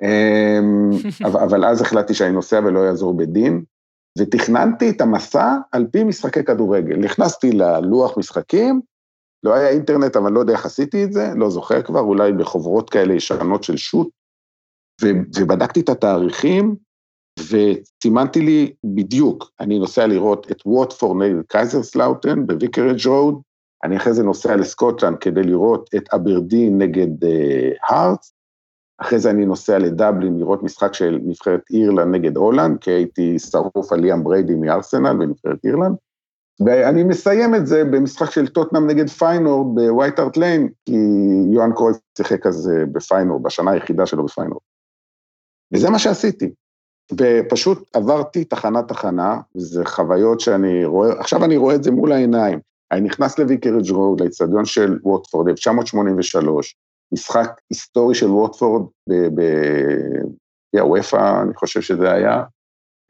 [0.01, 0.89] אמ,
[1.27, 3.63] אבל, אבל אז החלטתי שאני נוסע ולא יעזור בדין,
[4.19, 6.95] ותכננתי את המסע על פי משחקי כדורגל.
[6.95, 8.81] נכנסתי ללוח משחקים,
[9.43, 12.89] לא היה אינטרנט, אבל לא יודע איך עשיתי את זה, לא זוכר כבר, אולי בחוברות
[12.89, 14.07] כאלה ישנות של Shoot,
[15.35, 16.75] ובדקתי את התאריכים,
[17.39, 23.41] וסימנתי לי בדיוק, אני נוסע לראות את ווטפורד נגד קייזרסלאוטן בוויקרג' רוד,
[23.83, 27.25] אני אחרי זה נוסע לסקוטלנד כדי לראות את אברדין נגד
[27.89, 28.33] הארטס, אה,
[29.05, 33.91] אחרי זה אני נוסע לדבלין לראות משחק של נבחרת אירלנד נגד הולנד, כי הייתי שרוף
[33.91, 35.95] על ליאם בריידי מארסנל בנבחרת אירלנד,
[36.65, 40.95] ואני מסיים את זה במשחק של טוטנאם נגד פיינורד בווייט הארט ליין, כי
[41.53, 44.61] יוהאן קרויף שיחק אז אה, בפיינורד, בשנה היחידה שלו בפיינורד.
[45.73, 46.49] וזה מה שעשיתי.
[47.11, 52.59] ופשוט עברתי תחנה-תחנה, וזה חוויות שאני רואה, עכשיו אני רואה את זה מול העיניים.
[52.91, 56.75] אני נכנס לוויקרג' רוד, לאצטדיון של ווטפורד, 1983,
[57.13, 58.81] משחק היסטורי של ווטפורד
[60.73, 62.43] באופ"א, אני חושב שזה היה,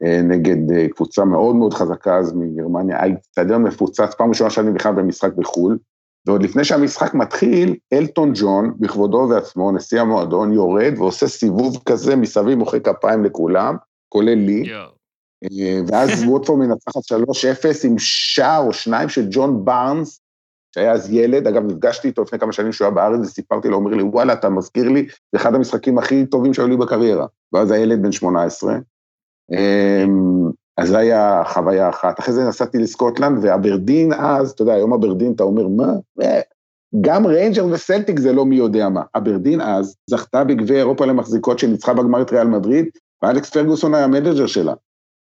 [0.04, 4.94] אה, נגד אה, קבוצה מאוד מאוד חזקה אז מגרמניה, האיצטדיון מפוצץ, פעם ראשונה שאני בכלל
[4.94, 5.78] במשחק בחו"ל,
[6.26, 12.58] ועוד לפני שהמשחק מתחיל, אלטון ג'ון, בכבודו ובעצמו, נשיא המועדון, יורד ועושה סיבוב כזה מסביב,
[12.58, 13.76] מוחא כפיים לכולם,
[14.08, 14.72] כולל לי.
[15.44, 17.16] אה, ואז ווטפורד מנצחת 3-0
[17.84, 20.20] עם שער או שניים של ג'ון בארנס,
[20.74, 23.84] שהיה אז ילד, אגב, נפגשתי איתו לפני כמה שנים שהוא היה בארץ, וסיפרתי לו, הוא
[23.84, 27.26] אומר לי, וואלה, אתה מזכיר לי, זה אחד המשחקים הכי טובים שהיו לי בקריירה.
[27.52, 28.74] ואז הילד בן 18.
[30.78, 32.20] אמ, אז זו הייתה חוויה אחת.
[32.20, 35.92] אחרי זה נסעתי לסקוטלנד, ואברדין אז, אתה יודע, היום אברדין, אתה אומר, מה?
[36.22, 36.40] אה,
[37.00, 39.02] גם ריינג'רס וסלטיק זה לא מי יודע מה.
[39.14, 42.86] אברדין אז זכתה בגביע אירופה למחזיקות שניצחה בגמר את ריאל מדריד,
[43.22, 44.74] ואלכס פרגוסון היה המנג'ר שלה.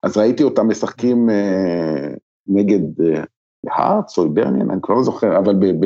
[0.03, 2.13] אז ראיתי אותם משחקים אה,
[2.47, 3.23] נגד אה,
[3.67, 5.85] הארטס או היברניאן, אני כבר לא זוכר, אבל ב,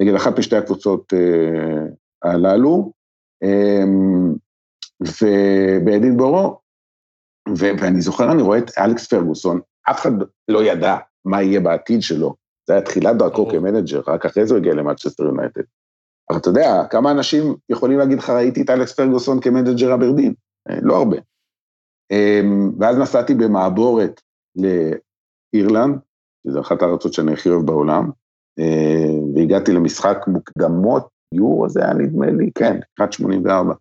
[0.00, 2.92] נגד אחת משתי הקבוצות אה, הללו,
[3.42, 3.84] אה,
[5.00, 6.58] ובאדינבורו,
[7.56, 10.10] ואני זוכר, אני רואה את אלכס פרגוסון, אף אחד
[10.48, 12.34] לא ידע מה יהיה בעתיד שלו,
[12.66, 15.62] זה היה תחילת דרכו כמנג'ר, רק אחרי זה הוא הגיע למנצ'סטר יונייטד.
[16.30, 20.34] אבל אתה יודע, כמה אנשים יכולים להגיד לך, ראיתי את אלכס פרגוסון כמנג'ר אברדין?
[20.70, 21.16] אה, לא הרבה.
[22.12, 22.40] אה,
[22.78, 24.20] ואז נסעתי במעבורת
[24.56, 25.98] לאירלנד,
[26.46, 28.10] שזו אחת הארצות שאני הכי אוהב בעולם,
[28.58, 33.74] אה, והגעתי למשחק מוקדמות, יורו זה היה נדמה לי, כן, לקראת 84.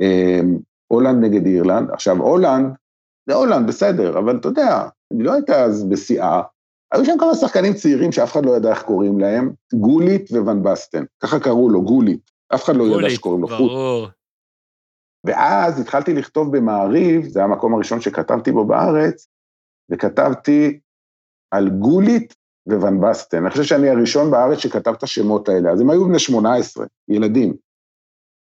[0.00, 0.40] אה,
[0.86, 2.74] הולנד נגד אירלנד, עכשיו הולנד,
[3.30, 6.42] זה הולנד, בסדר, אבל אתה יודע, היא לא הייתה אז בשיאה,
[6.92, 11.04] היו שם כמה שחקנים צעירים שאף אחד לא ידע איך קוראים להם, גולית וואן בסטן,
[11.20, 13.70] ככה קראו לו, גולית, אף אחד לא גולית, ידע שקוראים לו חוט.
[15.24, 19.28] ואז התחלתי לכתוב במעריב, זה המקום הראשון שכתבתי בו בארץ,
[19.90, 20.80] וכתבתי
[21.50, 22.34] על גולית
[22.66, 23.42] וואן בסטן.
[23.42, 25.70] אני חושב שאני הראשון בארץ שכתב את השמות האלה.
[25.70, 27.54] אז הם היו בני 18, ילדים.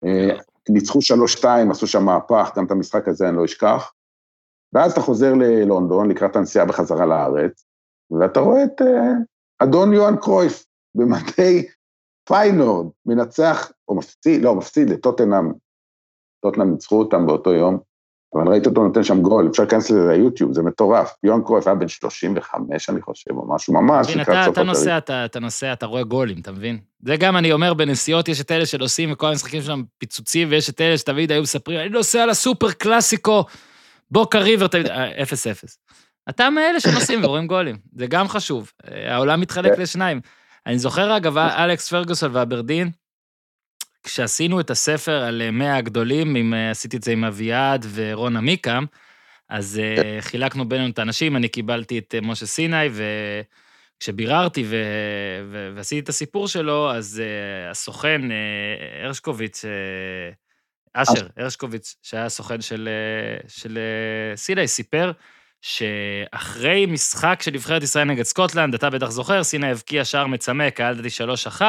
[0.04, 0.36] אה,
[0.68, 0.98] ניצחו
[1.42, 3.92] 3-2, עשו שם מהפך, גם את המשחק הזה אני לא אשכח.
[4.72, 7.64] ואז אתה חוזר ללונדון לקראת הנסיעה בחזרה לארץ,
[8.10, 9.12] ואתה רואה את אה,
[9.58, 10.64] אדון יוהאן קרויף
[10.94, 11.68] במדי
[12.28, 15.52] פיינורד, מנצח, או מפסיד, לא, מפסיד לטוטנאם.
[16.42, 17.78] טוטנאם ניצחו אותם באותו יום,
[18.34, 21.16] אבל ראית אותו נותן שם גול, אפשר להיכנס לזה ליוטיוב, זה מטורף.
[21.22, 24.98] יוהאן קרויף היה בן 35, אני חושב, או משהו ממש לקראת סוף אתה, אתה נוסע,
[24.98, 26.78] אתה, אתה נוסע, אתה רואה גולים, אתה מבין?
[27.06, 30.80] זה גם אני אומר, בנסיעות יש את אלה שנוסעים וכל המשחקים שלהם פיצוצים, ויש את
[30.80, 33.44] אלה שתמיד היו מספרים, אני נוסע לסופר קלאסיקו,
[34.10, 35.78] בוקה ריבר, תמיד, אה, אפס אפס.
[36.28, 38.72] אתה מאלה שנוסעים ורואים גולים, זה גם חשוב.
[38.90, 39.82] אה, העולם מתחלק כן.
[39.82, 40.20] לשניים.
[40.66, 42.90] אני זוכר, אגב, אלכס פרגוסון ואברדין,
[44.02, 48.84] כשעשינו את הספר על 100 הגדולים, עם, אה, עשיתי את זה עם אביעד ורון עמיקם,
[49.48, 52.76] אז uh, חילקנו בינינו את האנשים, אני קיבלתי את משה סיני,
[53.96, 54.76] וכשביררתי ו...
[55.50, 55.72] ו...
[55.74, 59.68] ועשיתי את הסיפור שלו, אז uh, הסוכן uh, הרשקוביץ, uh,
[60.94, 62.88] אשר הרשקוביץ, שהיה הסוכן של,
[63.44, 63.78] uh, של
[64.34, 65.12] uh, סיני, סיפר
[65.62, 70.90] שאחרי משחק של נבחרת ישראל נגד סקוטלנד, אתה בטח זוכר, סיני הבקיע שער מצמק, היה
[70.90, 71.08] לדעתי
[71.58, 71.62] 3-1,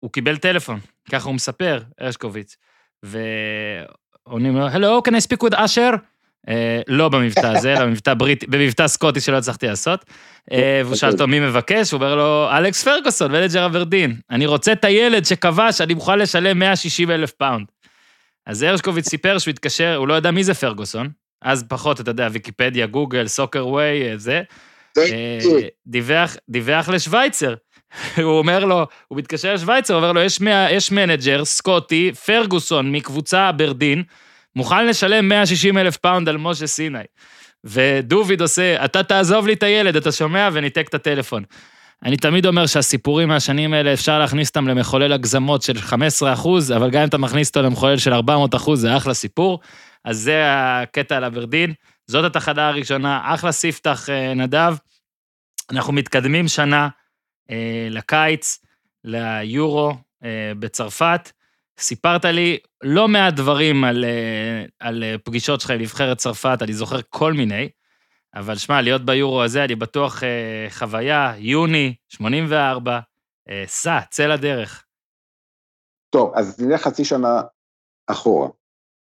[0.00, 0.80] הוא קיבל טלפון,
[1.12, 2.56] ככה הוא מספר, הרשקוביץ.
[3.02, 5.90] ועונים לו, Hello, can I speak with אשר?
[6.48, 10.04] אה, לא במבטא הזה, אלא במבטא בריטי, במבטא סקוטי שלא הצלחתי לעשות.
[10.52, 14.16] אה, והוא שאל אותו מי מבקש, הוא אומר לו, אלכס פרגוסון, מנג'ר אברדין.
[14.30, 17.66] אני רוצה את הילד שכבש, אני מוכן לשלם 160 אלף פאונד.
[18.46, 21.08] אז הרשקוביץ סיפר שהוא התקשר, הוא לא ידע מי זה פרגוסון,
[21.42, 24.42] אז פחות, אתה יודע, ויקיפדיה, גוגל, סוקרוויי, אה, זה.
[25.86, 27.54] דיווח, דיווח לשוויצר.
[28.16, 30.38] הוא אומר לו, הוא מתקשר לשוויצר, אומר לו, יש,
[30.70, 34.02] יש מנג'ר, סקוטי, פרגוסון מקבוצה אברדין,
[34.56, 36.98] מוכן לשלם 160 אלף פאונד על משה סיני.
[37.64, 40.48] ודוביד עושה, אתה תעזוב לי את הילד, אתה שומע?
[40.52, 41.44] וניתק את הטלפון.
[42.04, 46.90] אני תמיד אומר שהסיפורים מהשנים האלה, אפשר להכניס אותם למחולל הגזמות של 15 אחוז, אבל
[46.90, 49.60] גם אם אתה מכניס אותו למחולל של 400 אחוז, זה אחלה סיפור.
[50.04, 51.72] אז זה הקטע על אברדין.
[52.06, 54.76] זאת התחנה הראשונה, אחלה ספתח, אה, נדב.
[55.70, 56.88] אנחנו מתקדמים שנה
[57.50, 58.58] אה, לקיץ,
[59.04, 61.32] ליורו אה, בצרפת.
[61.78, 66.72] סיפרת לי לא מעט דברים על, אה, על אה, פגישות שלך עם נבחרת צרפת, אני
[66.72, 67.68] זוכר כל מיני,
[68.34, 72.98] אבל שמע, להיות ביורו הזה, אני בטוח אה, חוויה, יוני, 84,
[73.48, 74.84] אה, סע, צא לדרך.
[76.10, 77.42] טוב, אז נלך חצי שנה
[78.06, 78.48] אחורה.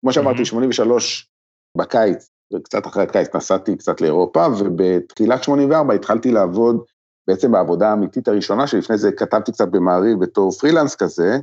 [0.00, 0.44] כמו שאמרתי, מהמם.
[0.44, 1.28] 83
[1.76, 6.84] בקיץ, וקצת אחרי הקיץ נסעתי קצת לאירופה, ובתחילת 84 התחלתי לעבוד
[7.28, 11.38] בעצם בעבודה האמיתית הראשונה, שלפני זה כתבתי קצת במעריב בתור פרילנס כזה,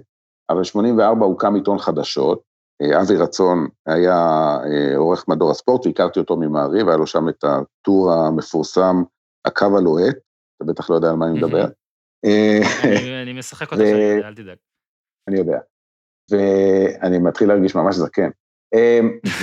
[0.50, 2.42] אבל 84 הוקם עיתון חדשות,
[2.82, 4.18] אה, אבי רצון היה
[4.66, 9.04] אה, עורך מדור הספורט, והכרתי אותו ממעריב, היה לו שם את הטור המפורסם,
[9.46, 10.16] הקו הלוהט,
[10.58, 11.66] אתה בטח לא יודע על מה אני מדבר.
[12.26, 12.60] אה,
[13.24, 13.82] אני, משחק אותך,
[14.24, 14.58] אל תדאג.
[15.28, 15.60] אני יודע.
[16.32, 18.30] ואני מתחיל להרגיש ממש זקן.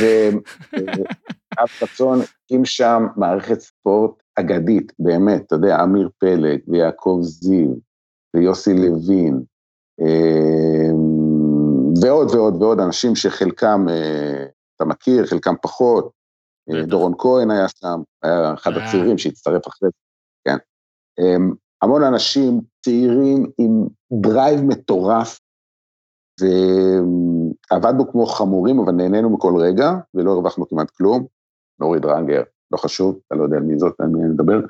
[0.01, 7.75] ואב רצון הקים שם מערכת ספורט אגדית, באמת, אתה יודע, אמיר פלג ויעקב זיו
[8.37, 9.43] ויוסי לוין,
[12.03, 14.45] ועוד ועוד ועוד אנשים שחלקם אה,
[14.77, 16.11] אתה מכיר, חלקם פחות.
[16.71, 16.87] אה.
[16.87, 18.89] דורון כהן היה שם, היה אחד אה.
[18.89, 19.99] הצעירים שהצטרף אחרי זה,
[20.45, 20.57] כן.
[21.19, 21.53] אמ,
[21.83, 25.41] המון אנשים צעירים עם דרייב מטורף,
[26.41, 31.27] ועבדנו כמו חמורים, אבל נהנינו מכל רגע, ולא הרווחנו כמעט כלום.
[31.81, 32.43] נורי דרנגר,
[32.73, 34.61] לא חשוב, אתה לא יודע על מי זאת, אני מדבר.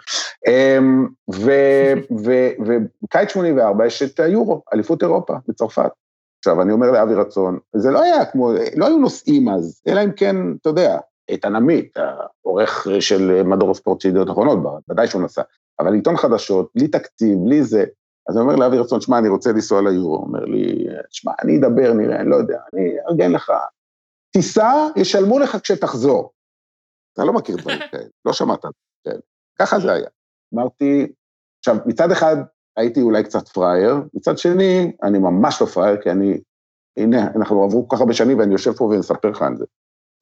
[0.48, 1.92] אמ, ו-
[2.24, 5.90] ו- ובקיץ 84 יש את היורו, אליפות אירופה בצרפת.
[6.38, 10.12] עכשיו, אני אומר לאבי רצון, זה לא היה כמו, לא היו נוסעים אז, אלא אם
[10.12, 10.98] כן, אתה יודע,
[11.28, 11.96] איתן עמית,
[12.44, 14.58] העורך של מדור הספורט של ידיעות אחרונות,
[14.90, 15.42] ודאי שהוא נסע,
[15.80, 17.84] אבל עיתון חדשות, בלי תקציב, בלי זה.
[18.28, 20.16] אז אני אומר לאבי רצון, שמע, אני רוצה לנסוע ליורו.
[20.16, 23.52] הוא אומר לי, שמע, אני אדבר, נראה, אני לא יודע, אני אארגן לך.
[24.32, 26.30] תיסע, ישלמו לך כשתחזור.
[27.12, 28.70] אתה לא מכיר דברים כאלה, לא שמעת על
[29.04, 29.20] כאלה.
[29.58, 30.08] ככה זה היה.
[30.54, 31.12] אמרתי,
[31.58, 32.36] עכשיו, מצד אחד
[32.76, 36.40] הייתי אולי קצת פראייר, מצד שני, אני ממש לא פראייר, כי אני,
[36.96, 39.64] הנה, אנחנו עברו כל כך הרבה שנים ואני יושב פה ומספר לך על זה.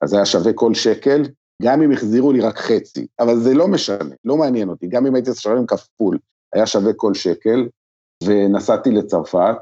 [0.01, 1.21] אז זה היה שווה כל שקל,
[1.61, 5.15] גם אם החזירו לי רק חצי, אבל זה לא משנה, לא מעניין אותי, גם אם
[5.15, 6.17] הייתי משלם כפול,
[6.53, 7.69] היה שווה כל שקל,
[8.23, 9.55] ונסעתי לצרפת,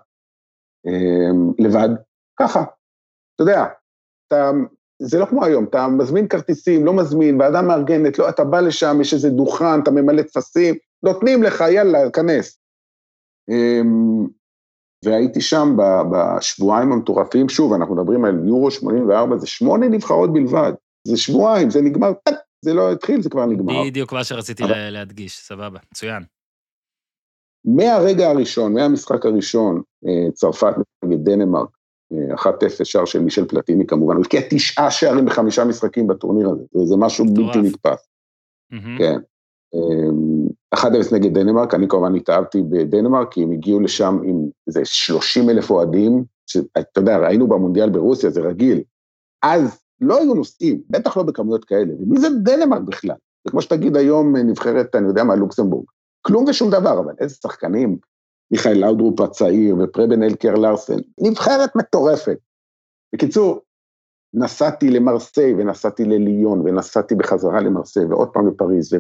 [0.88, 1.90] אמ, לבד,
[2.40, 2.64] ככה,
[3.36, 3.66] אתה יודע,
[4.28, 4.52] אתה,
[5.02, 8.98] זה לא כמו היום, אתה מזמין כרטיסים, לא מזמין, ועדה מארגנת, לא, אתה בא לשם,
[9.02, 12.60] יש איזה דוכן, אתה ממלא טפסים, נותנים לך, יאללה, כנס.
[13.50, 14.28] אמ,
[15.06, 15.78] והייתי שם
[16.12, 20.72] בשבועיים המטורפים, שוב, אנחנו מדברים על יורו 84, זה שמונה נבחרות בלבד,
[21.08, 22.34] זה שבועיים, זה נגמר, טק,
[22.66, 23.84] זה לא התחיל, זה כבר נגמר.
[23.88, 26.24] בדיוק מה שרציתי אבל- לה- להדגיש, סבבה, מצוין.
[27.66, 30.74] מהרגע הראשון, מהמשחק הראשון, אה, צרפת
[31.06, 31.70] נגד דנמרק,
[32.14, 32.50] אה, 1-0
[32.84, 37.26] שער של מישל פלטיני כמובן, הוא הבקיע תשעה שערים בחמישה משחקים בטורניר הזה, זה- משהו.
[37.26, 38.08] בלתי נתפס.
[38.98, 39.18] כן.
[39.76, 40.10] אה,
[40.76, 45.72] 1-0 נגד דנמרק, אני כמובן התאהבתי בדנמרק, כי הם הגיעו לשם עם איזה 30 אלף
[45.72, 48.82] אוהדים, שאתה יודע, ראינו במונדיאל ברוסיה, זה רגיל.
[49.44, 53.16] אז לא היו נוסעים, בטח לא בכמויות כאלה, ומי זה דנמרק בכלל?
[53.46, 55.86] זה כמו שתגיד היום אה, נבחרת, אני יודע מה, לוקסמבורג.
[56.22, 57.98] כלום ושום דבר, אבל איזה שחקנים,
[58.52, 62.38] מיכאל לאודרופ הצעיר ופרבן אלקר לארסן, נבחרת מטורפת.
[63.14, 63.60] בקיצור,
[64.34, 68.94] נסעתי למרסיי ונסעתי לליון ונסעתי בחזרה למרסיי ועוד פעם לפריז,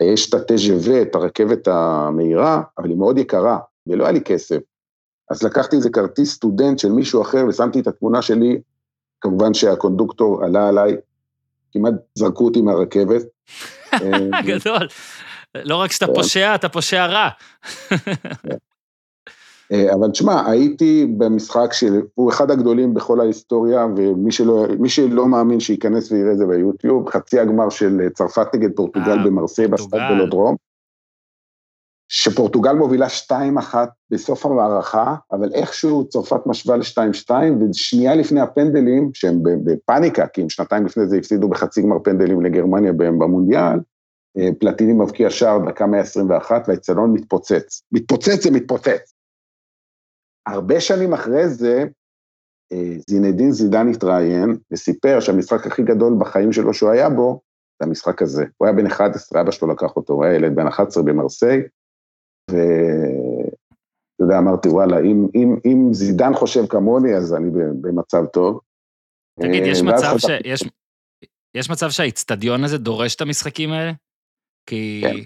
[0.00, 4.58] ויש את הטז'ה את הרכבת המהירה, אבל היא מאוד יקרה, ולא היה לי כסף.
[5.30, 8.60] אז לקחתי איזה כרטיס סטודנט של מישהו אחר ושמתי את התמונה שלי,
[9.20, 10.96] כמובן שהקונדוקטור עלה עליי,
[11.72, 13.22] כמעט זרקו אותי מהרכבת.
[13.92, 14.88] אה, גדול.
[15.54, 16.06] לא רק שאתה.
[16.14, 17.28] פושע, אתה פושע רע.
[19.72, 26.12] אה, אבל תשמע, הייתי במשחק שהוא אחד הגדולים בכל ההיסטוריה, ומי שלא, שלא מאמין שייכנס
[26.12, 30.14] ויראה את זה ביוטיוב, חצי הגמר של צרפת נגד פורטוגל אה, במרסיי בסטאד פורטוגל.
[30.14, 30.56] ולודרום.
[32.08, 33.32] שפורטוגל מובילה 2-1
[34.10, 40.86] בסוף ההארכה, אבל איכשהו צרפת משווה ל-2-2, ושנייה לפני הפנדלים, שהם בפאניקה, כי הם שנתיים
[40.86, 43.74] לפני זה הפסידו בחצי גמר פנדלים לגרמניה במונדיאל, אה,
[44.58, 47.82] פלטיני מבקיע שער דקה 121 והאצטדיון מתפוצץ.
[47.92, 49.14] מתפוצץ זה מתפוצץ.
[50.46, 51.84] הרבה שנים אחרי זה,
[52.72, 57.40] אה, זינדין זידן התראיין וסיפר שהמשחק הכי גדול בחיים שלו שהוא היה בו,
[57.80, 58.44] זה המשחק הזה.
[58.56, 61.62] הוא היה בן 11, אבא שלו לקח אותו, הוא היה ילד בן 11 במרסיי,
[62.50, 67.50] ואתה יודע, אמרתי, וואלה, אם, אם, אם זידן חושב כמוני, אז אני
[67.80, 68.60] במצב טוב.
[69.40, 70.24] תגיד, יש אה, מצב, ש...
[70.44, 70.64] יש...
[71.54, 73.92] יש מצב שהאיצטדיון הזה דורש את המשחקים האלה?
[74.66, 75.16] כי כן.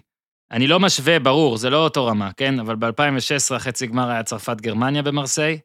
[0.51, 2.61] אני לא משווה, ברור, זה לא אותו רמה, כן?
[2.61, 5.59] אבל ב-2016 החצי גמר היה צרפת-גרמניה במרסיי,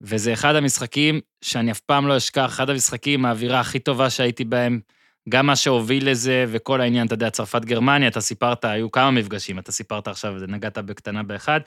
[0.00, 4.80] וזה אחד המשחקים שאני אף פעם לא אשכח, אחד המשחקים, האווירה הכי טובה שהייתי בהם,
[5.28, 9.72] גם מה שהוביל לזה וכל העניין, אתה יודע, צרפת-גרמניה, אתה סיפרת, היו כמה מפגשים, אתה
[9.72, 11.60] סיפרת עכשיו, נגעת בקטנה באחד.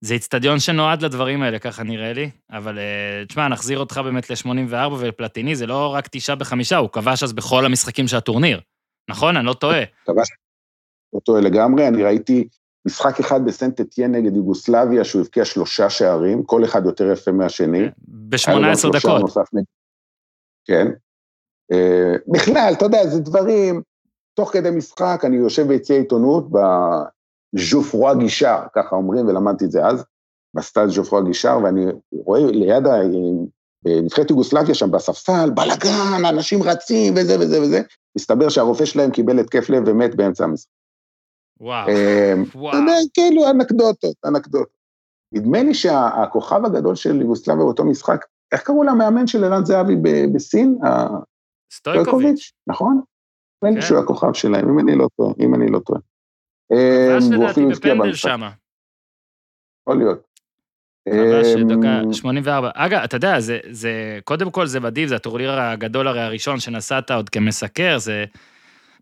[0.00, 4.92] זה איצטדיון שנועד לדברים האלה, ככה נראה לי, אבל אה, תשמע, נחזיר אותך באמת ל-84
[4.98, 8.60] ולפלטיני, זה לא רק תשעה בחמישה, הוא כבש אז בכל המשחקים של הטורניר.
[9.10, 9.36] נכון?
[9.36, 9.84] אני לא טועה.
[10.06, 10.28] כבש
[11.12, 12.48] לא טועה לגמרי, אני ראיתי
[12.86, 17.82] משחק אחד בסנט אתיין נגד יוגוסלביה, שהוא הבקיע שלושה שערים, כל אחד יותר יפה מהשני.
[17.82, 19.20] גם ב-18 שלושה דקות.
[19.20, 19.48] נוסף
[20.64, 20.86] כן.
[21.72, 23.82] אה, בכלל, אתה יודע, זה דברים,
[24.34, 26.48] תוך כדי משחק, אני יושב ביציע עיתונות,
[27.54, 30.04] בז'ופרוע גישר, ככה אומרים, ולמדתי את זה אז,
[30.54, 32.94] בסטאז' ז'ופרוע גישר, ואני רואה ליד ה...
[33.86, 37.82] אה, נבחרת יוגוסלביה שם בספסל, בלאגן, אנשים רצים וזה וזה וזה,
[38.18, 40.77] מסתבר שהרופא שלהם קיבל התקף לב ומת באמצע המשחק.
[41.60, 41.88] וואו,
[42.54, 42.70] וואו.
[42.70, 44.68] אתה יודע, כאילו, אנקדוטות, אנקדוטות.
[45.32, 49.96] נדמה לי שהכוכב הגדול של יוגוסלביה באותו משחק, איך קראו למאמן של ערן זהבי
[50.34, 50.78] בסין?
[51.72, 52.52] סטויקוביץ'.
[52.66, 53.00] נכון?
[53.62, 53.86] נדמה לי כן.
[53.86, 56.00] שהוא הכוכב שלהם, אם אני לא טועה, אם אני לא טועה.
[56.70, 58.30] והוא לדעתי אפילו בפנדל במשחק.
[59.82, 60.28] יכול להיות.
[61.08, 62.70] אה, דקה 84.
[62.74, 67.10] אגב, אתה יודע, זה, זה, קודם כל זה מדהים, זה הטורניר הגדול הרי הראשון שנסעת
[67.10, 68.24] עוד כמסקר, זה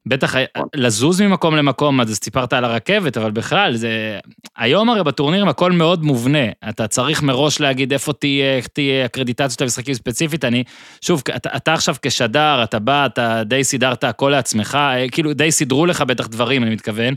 [0.08, 0.68] בטח היה- נכון.
[0.74, 4.18] לזוז ממקום למקום, אז סיפרת על הרכבת, אבל בכלל, זה...
[4.56, 6.48] היום הרי בטורנירים הכל מאוד מובנה.
[6.68, 10.44] אתה צריך מראש להגיד איפה תהיה, איך תהיה הקרדיטציה של המשחקים ספציפית.
[10.44, 10.64] אני,
[11.00, 15.52] שוב, אתה, אתה עכשיו כשדר, אתה בא, אתה די סידרת הכל לעצמך, אה, כאילו, די
[15.52, 17.14] סידרו לך בטח דברים, אני מתכוון.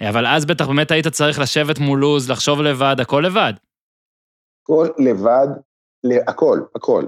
[0.00, 3.52] אבל אז בטח באמת היית צריך לשבת מול לוז, לחשוב לבד, הכל לבד.
[4.62, 5.48] הכל לבד,
[6.28, 7.04] הכל, הכל.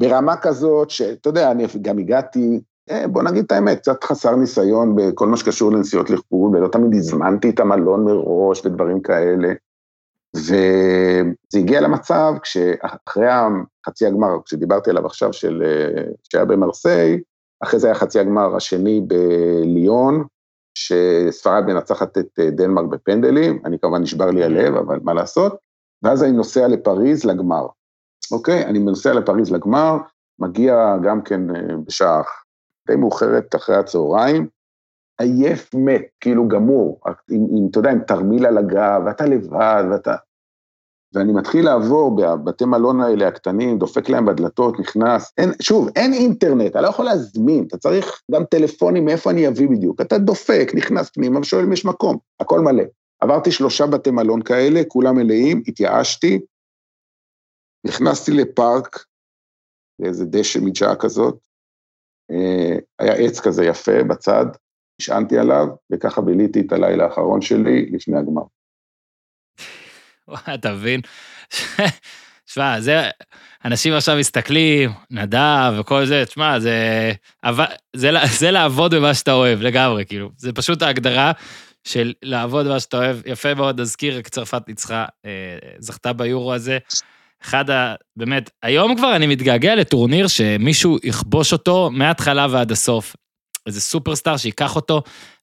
[0.00, 2.58] ברמה כזאת שאתה יודע, אני גם הגעתי, אה,
[3.08, 7.50] בוא נגיד את האמת, קצת חסר ניסיון בכל מה שקשור לנסיעות לחו"ל, ולא תמיד הזמנתי
[7.50, 9.52] את המלון מראש ודברים כאלה.
[10.36, 16.02] וזה הגיע למצב כשאחרי החצי הגמר, כשדיברתי עליו עכשיו, של, אה,
[16.32, 17.20] שהיה במרסיי,
[17.60, 20.24] אחרי זה היה חצי הגמר השני בליון,
[20.74, 25.56] שספרד מנצחת את אה, דנמרק בפנדלים, אני כמובן נשבר לי הלב, אבל מה לעשות?
[26.02, 27.66] ואז אני נוסע לפריז לגמר,
[28.32, 28.64] אוקיי?
[28.64, 29.96] אני נוסע לפריז לגמר,
[30.38, 32.22] מגיע גם כן אה, בשעה
[32.86, 34.48] די מאוחרת אחרי הצהריים,
[35.18, 37.00] עייף מת, כאילו גמור,
[37.30, 40.14] עם, עם, אתה יודע, עם תרמיל על הגב, ואתה לבד, ואתה...
[41.14, 46.70] ואני מתחיל לעבור בבתי מלון האלה הקטנים, דופק להם בדלתות, נכנס, אין, שוב, אין אינטרנט,
[46.70, 51.10] אתה לא יכול להזמין, אתה צריך גם טלפונים, מאיפה אני אביא בדיוק, אתה דופק, נכנס
[51.10, 52.82] פנימה ושואל אם יש מקום, הכל מלא.
[53.20, 56.40] עברתי שלושה בתי מלון כאלה, כולם מלאים, התייאשתי,
[57.86, 59.04] נכנסתי לפארק,
[59.98, 61.45] לאיזה דשא מדשאה כזאת,
[62.98, 64.46] היה עץ כזה יפה בצד,
[65.00, 68.42] נשענתי עליו, וככה ביליתי את הלילה האחרון שלי לפני הגמר.
[70.28, 71.00] וואי, אתה מבין?
[72.46, 73.10] שמע, זה,
[73.64, 77.12] אנשים עכשיו מסתכלים, נדב וכל זה, תשמע, זה,
[77.44, 77.64] אבל,
[77.96, 80.30] זה, זה לעבוד במה שאתה אוהב, לגמרי, כאילו.
[80.36, 81.32] זה פשוט ההגדרה
[81.84, 83.16] של לעבוד במה שאתה אוהב.
[83.26, 86.78] יפה מאוד, נזכיר, רק צרפת ניצחה, אה, זכתה ביורו הזה.
[87.42, 87.94] אחד ה...
[88.16, 93.16] באמת, היום כבר אני מתגעגע לטורניר שמישהו יכבוש אותו מההתחלה ועד הסוף.
[93.66, 95.02] איזה סופרסטאר שייקח אותו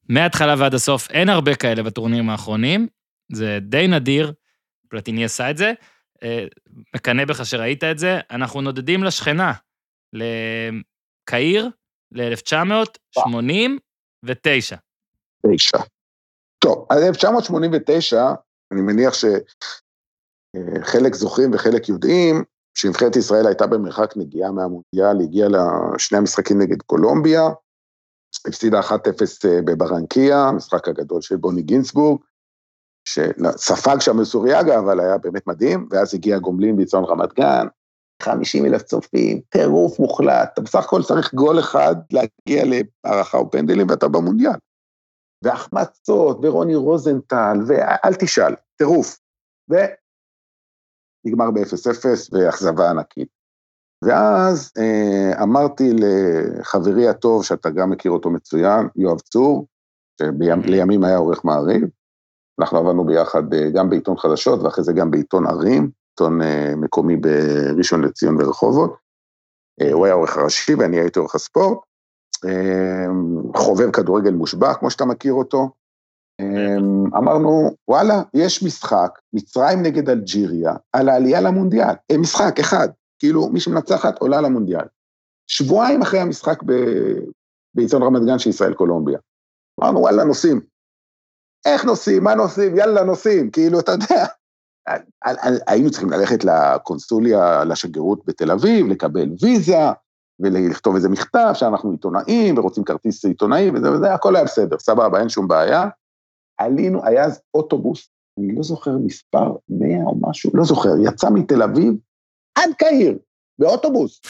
[0.09, 1.11] מההתחלה ועד הסוף.
[1.11, 2.87] אין הרבה כאלה בטורנירים האחרונים,
[3.31, 4.33] זה די נדיר,
[4.89, 5.73] פלטיני עשה את זה.
[6.23, 6.45] אה,
[6.95, 8.19] מקנא בך שראית את זה.
[8.31, 9.53] אנחנו נודדים לשכנה,
[10.13, 11.69] לקהיר,
[12.11, 14.77] ל-1989.
[15.55, 15.77] תשע.
[16.59, 18.23] טוב, אז 1989,
[18.71, 19.13] אני מניח
[20.55, 22.43] שחלק זוכרים וחלק יודעים,
[22.77, 27.49] שנבחרת ישראל הייתה במרחק נגיעה מהמונדיאל, הגיעה לשני המשחקים נגד קולומביה,
[28.47, 28.83] הפסידה 1-0
[29.65, 32.21] בברנקיה, המשחק הגדול של בוני גינצבורג,
[33.07, 37.67] שספג שם בסוריאגה, אבל היה באמת מדהים, ואז הגיע גומלין ביצון רמת גן,
[38.21, 42.63] 50 אלף צופים, טירוף מוחלט, אתה בסך הכל צריך גול אחד להגיע
[43.05, 44.59] להערכה או פנדלים ואתה במונדיאל.
[45.43, 49.19] והחמצות, ורוני רוזנטל, ואל תשאל, טירוף.
[51.25, 53.27] ונגמר ב-0-0 ואכזבה ענקית.
[54.03, 59.67] ואז אה, אמרתי לחברי הטוב, שאתה גם מכיר אותו מצוין, יואב צור,
[60.63, 61.83] שלימים היה עורך מעריב,
[62.59, 67.17] אנחנו עבדנו ביחד אה, גם בעיתון חדשות, ואחרי זה גם בעיתון ערים, עיתון אה, מקומי
[67.17, 68.95] בראשון לציון ברחובות.
[69.81, 71.77] אה, הוא היה עורך הראשי ואני הייתי עורך הספורט.
[72.45, 73.05] אה,
[73.55, 75.69] חובב כדורגל מושבע, כמו שאתה מכיר אותו.
[76.39, 76.77] אה,
[77.17, 81.95] אמרנו, וואלה, יש משחק, מצרים נגד אלג'יריה, על העלייה למונדיאל.
[82.11, 82.87] אה, משחק אחד,
[83.19, 84.85] כאילו, מי שמנצחת עולה למונדיאל.
[85.47, 87.19] שבועיים אחרי המשחק ב-
[87.75, 89.19] בעיתון רמת גן של ישראל קולומביה.
[89.79, 90.61] אמרנו, וואלה, נוסעים.
[91.65, 92.23] איך נוסעים?
[92.23, 92.77] מה נוסעים?
[92.77, 93.51] יאללה, נוסעים.
[93.51, 94.25] כאילו, אתה יודע,
[95.67, 99.77] היינו צריכים ללכת לקונסוליה, לשגרירות בתל אביב, לקבל ויזה,
[100.39, 105.29] ולכתוב איזה מכתב שאנחנו עיתונאים ורוצים כרטיס עיתונאי וזה וזה, הכל היה בסדר, סבבה, אין
[105.29, 105.89] שום בעיה.
[106.57, 108.09] עלינו, היה אז אוטובוס,
[108.39, 111.93] אני לא זוכר מספר 100 או משהו, לא זוכר, יצא מתל אביב
[112.57, 113.17] עד קהיר,
[113.59, 114.21] באוטובוס.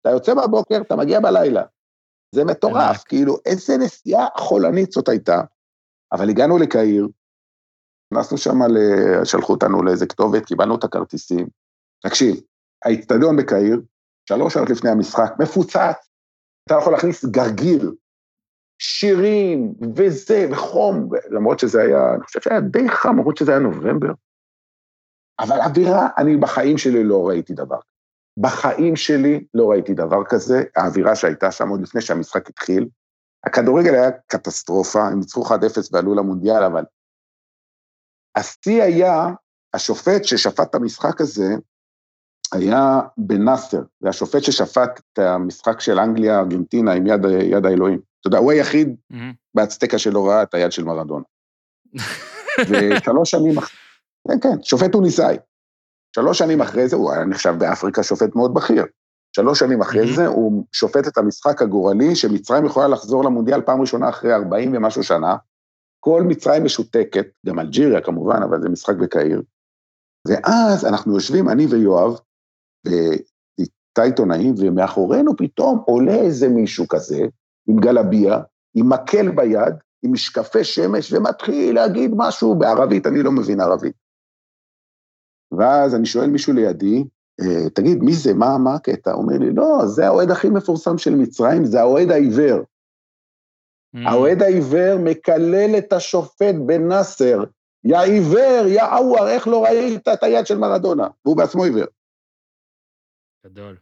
[0.00, 1.62] אתה יוצא בבוקר, אתה מגיע בלילה.
[2.34, 3.04] זה מטורף.
[3.04, 5.40] כאילו, איזה נסיעה חולנית זאת הייתה.
[6.12, 7.08] אבל הגענו לקהיר,
[8.12, 11.48] נכנסנו שם, ל- שלחו אותנו לאיזה כתובת, קיבלנו את הכרטיסים.
[12.06, 12.36] תקשיב,
[12.84, 13.80] האיצטדיון בקהיר,
[14.28, 16.08] שלוש שעות לפני המשחק, מפוצץ,
[16.68, 17.92] אתה יכול להכניס גרגיר,
[18.86, 24.12] שירים, וזה, וחום, למרות שזה היה, אני חושב שהיה די חם, למרות שזה היה נובמבר.
[25.38, 27.78] אבל אווירה, אני בחיים שלי לא ראיתי דבר.
[28.36, 32.88] בחיים שלי לא ראיתי דבר כזה, האווירה שהייתה שם עוד לפני שהמשחק התחיל.
[33.46, 35.50] הכדורגל היה קטסטרופה, הם ניצחו 1-0
[35.92, 36.84] ועלו למונדיאל, אבל
[38.36, 39.26] השיא היה,
[39.74, 41.54] השופט ששפט את המשחק הזה,
[42.54, 48.00] היה בנאסר, זה השופט ששפט את המשחק של אנגליה-ארגנטינה עם יד, יד האלוהים.
[48.20, 49.32] אתה יודע, הוא היחיד מהמם.
[49.54, 51.24] באצטקה שלא ראה את היד של מרדונה.
[52.70, 53.78] ושלוש שנים אחרי,
[54.28, 55.36] כן, כן, שופט טוניסאי.
[56.16, 58.84] שלוש שנים אחרי זה, הוא היה נחשב באפריקה שופט מאוד בכיר.
[59.36, 60.14] שלוש שנים אחרי מהמם.
[60.14, 65.02] זה, הוא שופט את המשחק הגורלי, שמצרים יכולה לחזור למונדיאל פעם ראשונה אחרי 40 ומשהו
[65.02, 65.36] שנה.
[66.00, 69.42] כל מצרים משותקת, גם אלג'יריה כמובן, אבל זה משחק בקהיר.
[70.28, 72.20] ואז אנחנו יושבים, אני ויואב,
[74.02, 77.20] עיתונאים, ומאחורינו פתאום עולה איזה מישהו כזה,
[77.68, 78.38] עם גלביה,
[78.74, 83.94] עם מקל ביד, עם משקפי שמש, ומתחיל להגיד משהו בערבית, אני לא מבין ערבית.
[85.58, 87.04] ואז אני שואל מישהו לידי,
[87.40, 88.34] "אה, תגיד, מי זה?
[88.34, 89.12] מה, מה הקטע?
[89.12, 92.60] הוא אומר לי, לא, זה האוהד הכי מפורסם של מצרים, זה האוהד העיוור.
[93.92, 94.06] מהמם.
[94.06, 97.44] האוהד העיוור מקלל את השופט בן נאסר,
[97.84, 101.08] יא עיוור, יא עוור, איך לא ראית את היד של מרדונה?
[101.24, 101.84] והוא בעצמו עיוור.
[103.46, 103.76] גדול,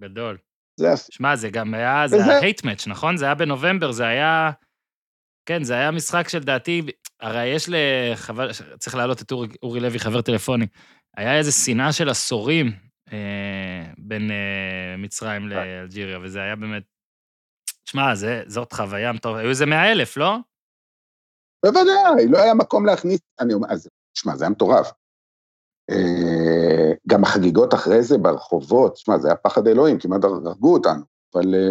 [0.00, 0.38] גדול.
[0.76, 0.88] זה.
[1.10, 3.16] שמע, זה גם היה, זה וזה- היה הייט מאץ', נכון?
[3.16, 4.50] זה היה בנובמבר, זה היה...
[5.46, 6.82] כן, זה היה משחק שלדעתי,
[7.20, 10.66] הרי יש לחבר, צריך להעלות את אורי, אורי לוי, חבר טלפוני.
[11.16, 12.66] היה איזו שנאה של עשורים
[13.12, 16.82] אה, בין אה, מצרים לאלג'יריה, וזה היה באמת...
[17.84, 18.02] שמע,
[18.46, 19.40] זאת חוויה מטורפת.
[19.40, 20.36] היו איזה מאה אלף, לא?
[21.64, 23.88] בוודאי, לא היה מקום להכניס, אני אומר, אז,
[24.18, 24.90] שמע, זה היה מטורף.
[25.90, 31.02] אה, גם החגיגות אחרי זה ברחובות, שמע, זה היה פחד אלוהים, כמעט הרגו אותנו,
[31.34, 31.70] אבל אה,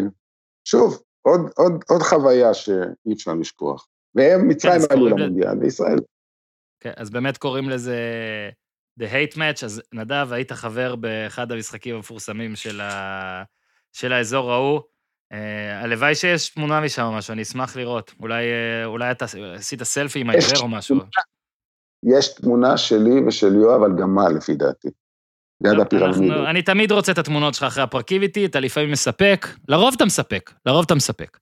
[0.66, 3.88] שוב, עוד, עוד, עוד חוויה שאי אפשר לשכוח.
[4.16, 6.00] והם, מצרים אז עלו למונדיאל, וישראל.
[6.80, 7.96] כן, אז באמת קוראים לזה
[9.00, 13.44] The Hate Match, אז נדב, היית חבר באחד המשחקים המפורסמים של, ה...
[13.94, 14.80] של האזור ההוא.
[15.32, 18.14] אה, הלוואי שיש תמונה משם או משהו, אני אשמח לראות.
[18.20, 19.26] אולי, אה, אולי אתה
[19.56, 20.98] עשית סלפי עם העיוור או משהו.
[22.04, 24.90] יש תמונה שלי ושל יואב על גמל, לפי דעתי.
[25.64, 26.16] ליד טוב, הפירמידות.
[26.16, 30.06] אנחנו- אני תמיד רוצה את התמונות שלך אחרי הפרקים איתי, אתה לפעמים מספק, לרוב אתה
[30.06, 31.38] מספק, לרוב אתה מספק.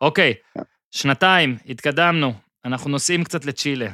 [0.00, 0.62] אוקיי, כן.
[0.90, 2.32] שנתיים, התקדמנו,
[2.64, 3.90] אנחנו נוסעים קצת לצ'ילה.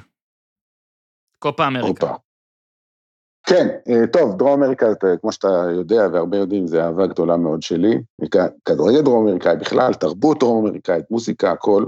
[1.39, 2.15] קופה אמריקה.
[3.47, 4.87] כן, אה, טוב, דרום אמריקה,
[5.21, 7.99] כמו שאתה יודע, והרבה יודעים, זה אהבה גדולה מאוד שלי.
[8.65, 11.85] כדורגל דרום אמריקאי בכלל, תרבות דרום אמריקאית, מוזיקה, הכל.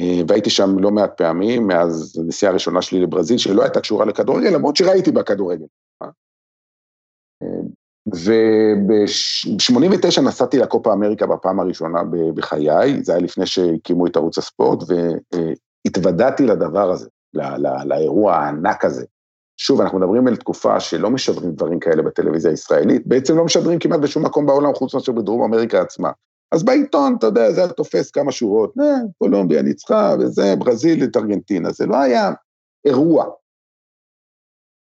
[0.00, 4.50] אה, והייתי שם לא מעט פעמים, מאז הנסיעה הראשונה שלי לברזיל, שלא הייתה קשורה לכדורגל,
[4.54, 5.64] למרות שראיתי בה כדורגל.
[8.14, 12.02] וב-89 נסעתי לקופה אמריקה בפעם הראשונה
[12.34, 14.78] בחיי, זה היה לפני שהקימו את ערוץ הספורט,
[15.86, 19.04] והתוודעתי לדבר הזה, ל- ל- לאירוע הענק הזה.
[19.56, 24.00] שוב, אנחנו מדברים על תקופה שלא משדרים דברים כאלה בטלוויזיה הישראלית, בעצם לא משדרים כמעט
[24.00, 26.10] בשום מקום בעולם חוץ מאשר בדרום אמריקה עצמה.
[26.52, 31.16] אז בעיתון, אתה יודע, זה היה תופס כמה שורות, אה, קולומביה ניצחה, וזה, ברזיל את
[31.16, 32.32] ארגנטינה, זה לא היה
[32.84, 33.26] אירוע.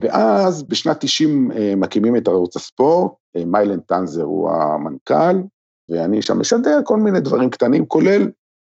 [0.03, 5.37] ואז בשנת 90 אה, מקימים את ערוץ הספורט, מיילן טנזר הוא המנכ"ל,
[5.89, 8.31] ואני שם משדר כל מיני דברים קטנים, כולל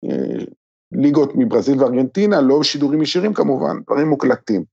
[0.05, 0.45] אה,
[0.91, 4.63] ליגות מברזיל וארגנטינה, לא שידורים ישירים כמובן, דברים מוקלטים.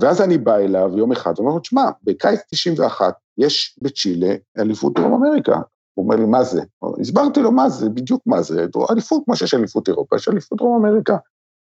[0.00, 5.12] ואז אני בא אליו יום אחד, ואומר לו, תשמע, בקיץ 91 יש בצ'ילה אליפות דרום
[5.12, 5.60] אמריקה.
[5.94, 6.62] הוא אומר לי, מה זה?
[7.00, 10.86] הסברתי לו מה זה, בדיוק מה זה, אליפות כמו שיש אליפות אירופה, יש אליפות דרום
[10.86, 11.16] אמריקה.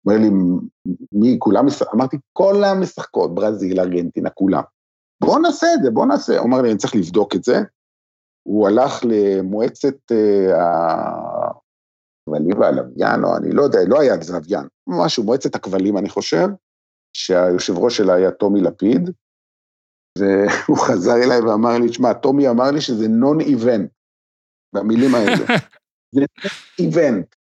[0.02, 0.30] הוא אומר לי,
[1.12, 1.66] מי, כולם?
[1.94, 4.62] אמרתי, כל המשחקות, ברזיל, ארגנטינה, כולם.
[5.24, 6.38] בואו נעשה את זה, בואו נעשה.
[6.38, 7.58] הוא אמר לי, אני צריך לבדוק את זה.
[8.42, 10.58] הוא הלך למועצת אה,
[12.28, 16.48] הכבלים והלוויין, או אני לא יודע, לא היה זה לוויין, משהו, מועצת הכבלים, אני חושב,
[17.16, 19.10] שהיושב ראש שלה היה טומי לפיד,
[20.18, 23.90] והוא חזר אליי ואמר לי, תשמע, טומי אמר לי שזה נון איבנט,
[24.74, 25.58] במילים האלה.
[26.14, 26.24] זה
[26.78, 27.34] איבנט.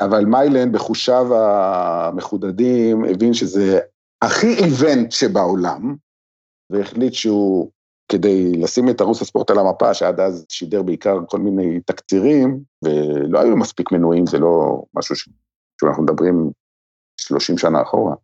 [0.00, 3.78] אבל מיילן, בחושיו המחודדים, הבין שזה
[4.26, 5.96] הכי איבנט שבעולם,
[6.70, 7.70] והחליט שהוא,
[8.12, 13.40] כדי לשים את ערוץ הספורט על המפה, שעד אז שידר בעיקר כל מיני תקצירים, ולא
[13.40, 15.28] היו מספיק מנויים, זה לא משהו ש...
[15.80, 16.50] שאנחנו מדברים
[17.20, 18.14] 30 שנה אחורה.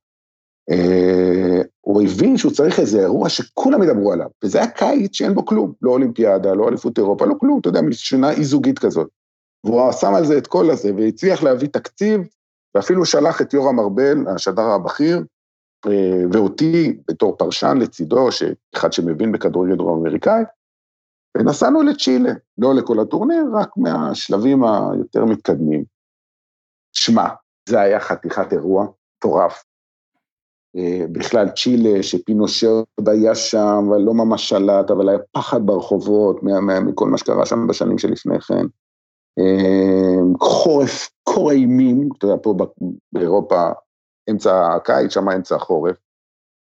[0.70, 5.46] Uh, הוא הבין שהוא צריך איזה אירוע שכולם ידברו עליו, וזה היה קיץ שאין בו
[5.46, 9.08] כלום, לא אולימפיאדה, לא אליפות אירופה, לא כלום, אתה יודע, משנה אי זוגית כזאת.
[9.64, 12.20] והוא שם על זה את כל הזה, והצליח להביא תקציב,
[12.74, 15.22] ואפילו שלח את יורם ארבל, השדר הבכיר,
[16.32, 20.42] ואותי בתור פרשן לצידו, שאחד שמבין בכדורגל דרום אמריקאי,
[21.36, 25.84] ונסענו לצ'ילה, לא לכל הטורניר, רק מהשלבים היותר מתקדמים.
[26.92, 27.28] שמע,
[27.68, 28.86] זה היה חתיכת אירוע
[29.16, 29.64] מטורף.
[30.76, 36.40] אה, בכלל צ'ילה, שפינושה עוד היה שם, אבל לא ממש שלט, אבל היה פחד ברחובות
[36.86, 38.66] מכל מה שקרה שם בשנים שלפני כן.
[39.38, 42.54] אה, חורף קורא אימים, אתה יודע, פה
[43.12, 43.70] באירופה,
[44.30, 45.96] אמצע הקיץ, שם אמצע החורף.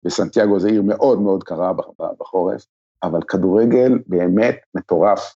[0.06, 1.72] וסנטיאגו זה עיר מאוד מאוד קרה
[2.19, 2.65] בחורף,
[3.03, 5.36] אבל כדורגל באמת מטורף.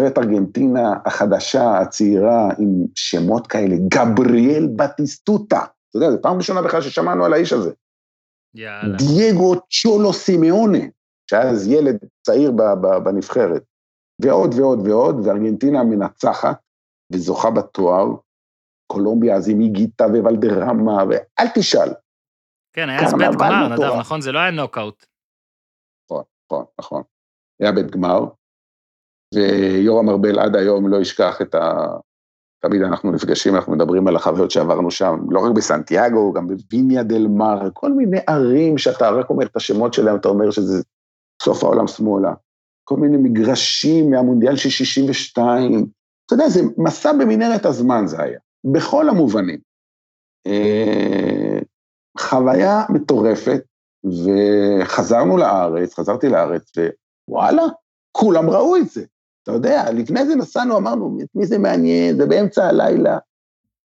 [0.00, 5.58] נבחרת ארגנטינה החדשה, הצעירה, עם שמות כאלה, גבריאל בטיסטוטה.
[5.58, 7.72] אתה יודע, זו פעם ראשונה בכלל ששמענו על האיש הזה.
[8.54, 8.96] יאללה.
[8.96, 10.78] דייגו צ'ולו סימאונה,
[11.30, 12.52] שהיה אז ילד צעיר
[13.04, 13.62] בנבחרת.
[14.22, 16.56] ועוד ועוד ועוד, וארגנטינה מנצחת
[17.12, 18.06] וזוכה בתואר.
[18.94, 21.88] קולומביה אז עם איגיטה וולדרמה, ואל תשאל.
[22.72, 24.20] כן, היה אז בית גמר, נדב, נכון?
[24.20, 25.06] זה לא היה נוקאוט.
[26.10, 27.02] נכון, נכון, נכון.
[27.60, 28.24] היה בית גמר,
[29.34, 31.86] ויורם ארבל עד היום לא ישכח את ה...
[32.60, 37.26] תמיד אנחנו נפגשים, אנחנו מדברים על החוויות שעברנו שם, לא רק בסנטיאגו, גם בוויניה דל
[37.26, 40.82] מר, כל מיני ערים שאתה רק אומר את השמות שלהם, אתה אומר שזה
[41.42, 42.34] סוף העולם שמאלה.
[42.84, 45.86] כל מיני מגרשים מהמונדיאל של 62.
[46.26, 48.38] אתה יודע, זה מסע במנהרת הזמן זה היה,
[48.72, 49.58] בכל המובנים.
[50.46, 51.58] אה,
[52.18, 53.62] חוויה מטורפת,
[54.04, 56.72] וחזרנו לארץ, חזרתי לארץ,
[57.28, 57.62] ווואלה,
[58.12, 59.04] כולם ראו את זה.
[59.42, 63.18] אתה יודע, לפני זה נסענו, אמרנו, את מי זה מעניין, זה באמצע הלילה.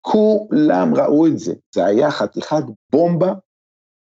[0.00, 1.54] כולם ראו את זה.
[1.74, 2.62] זה היה חתיכת
[2.92, 3.32] בומבה.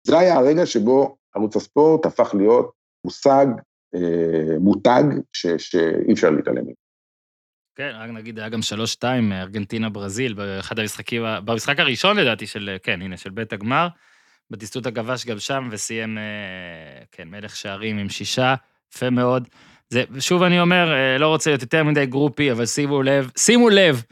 [0.07, 2.73] זה היה הרגע שבו ערוץ הספורט הפך להיות
[3.05, 3.47] מושג,
[3.95, 6.82] אה, מותג, שאי אפשר להתעלם ממנו.
[7.77, 8.61] כן, רק נגיד, היה גם
[9.03, 13.89] 3-2, ארגנטינה ברזיל, באחד המשחקים, במשחק הראשון לדעתי של, כן, הנה, של בית הגמר.
[14.53, 18.55] בטיסטות הגבש גם שם, וסיים, אה, כן, מלך שערים עם שישה,
[18.95, 19.49] יפה מאוד.
[19.89, 23.71] זה, שוב אני אומר, אה, לא רוצה להיות יותר מדי גרופי, אבל שימו לב, שימו
[23.71, 24.03] לב,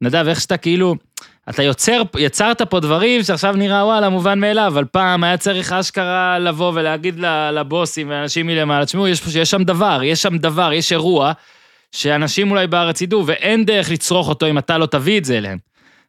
[0.00, 0.94] נדב, איך שאתה כאילו,
[1.50, 6.38] אתה יוצר, יצרת פה דברים שעכשיו נראה וואלה, מובן מאליו, אבל פעם היה צריך אשכרה
[6.38, 7.18] לבוא ולהגיד
[7.52, 11.32] לבוסים ואנשים מלמעלה, תשמעו, יש, יש שם דבר, יש שם דבר, יש אירוע,
[11.92, 15.58] שאנשים אולי בארץ ידעו, ואין דרך לצרוך אותו אם אתה לא תביא את זה אליהם.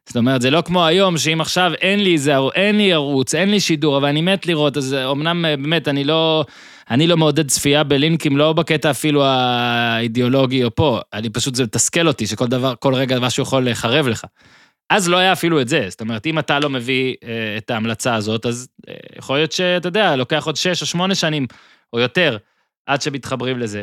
[0.06, 3.50] זאת אומרת, זה לא כמו היום, שאם עכשיו אין לי איזה, אין לי ערוץ, אין
[3.50, 6.44] לי שידור, אבל אני מת לראות, אז אמנם באמת, אני לא,
[6.90, 12.08] אני לא מעודד צפייה בלינקים, לא בקטע אפילו האידיאולוגי או פה, אני פשוט, זה מתסכל
[12.08, 14.24] אותי, שכל דבר, כל רגע משהו יכול לחרב לך.
[14.90, 18.14] אז לא היה אפילו את זה, זאת אומרת, אם אתה לא מביא אה, את ההמלצה
[18.14, 21.46] הזאת, אז אה, יכול להיות שאתה יודע, לוקח עוד שש או שמונה שנים,
[21.92, 22.36] או יותר,
[22.86, 23.82] עד שמתחברים לזה.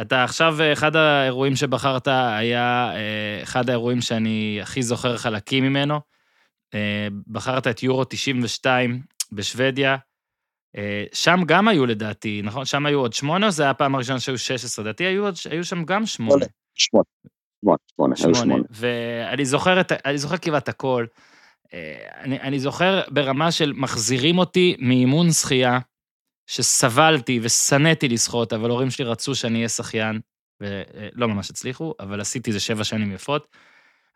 [0.00, 6.00] אתה עכשיו, אחד האירועים שבחרת היה אה, אחד האירועים שאני הכי זוכר חלקים ממנו.
[6.74, 9.02] אה, בחרת את יורו 92
[9.32, 9.96] בשוודיה.
[10.76, 12.64] אה, שם גם היו לדעתי, נכון?
[12.64, 14.84] שם היו עוד שמונה, או זה היה הפעם הראשונה שהיו 16?
[14.84, 16.44] לדעתי היו, היו שם גם שמונה.
[16.74, 17.04] שמונה,
[17.96, 18.62] שמונה, שמונה, היו שמונה.
[18.70, 21.06] ואני זוכר, את, אני זוכר כמעט הכל.
[22.20, 25.78] אני, אני זוכר ברמה של מחזירים אותי מאימון שחייה,
[26.52, 30.20] שסבלתי ושנאתי לשחות, אבל הורים שלי רצו שאני אהיה שחיין,
[30.60, 33.46] ולא ממש הצליחו, אבל עשיתי איזה שבע שנים יפות.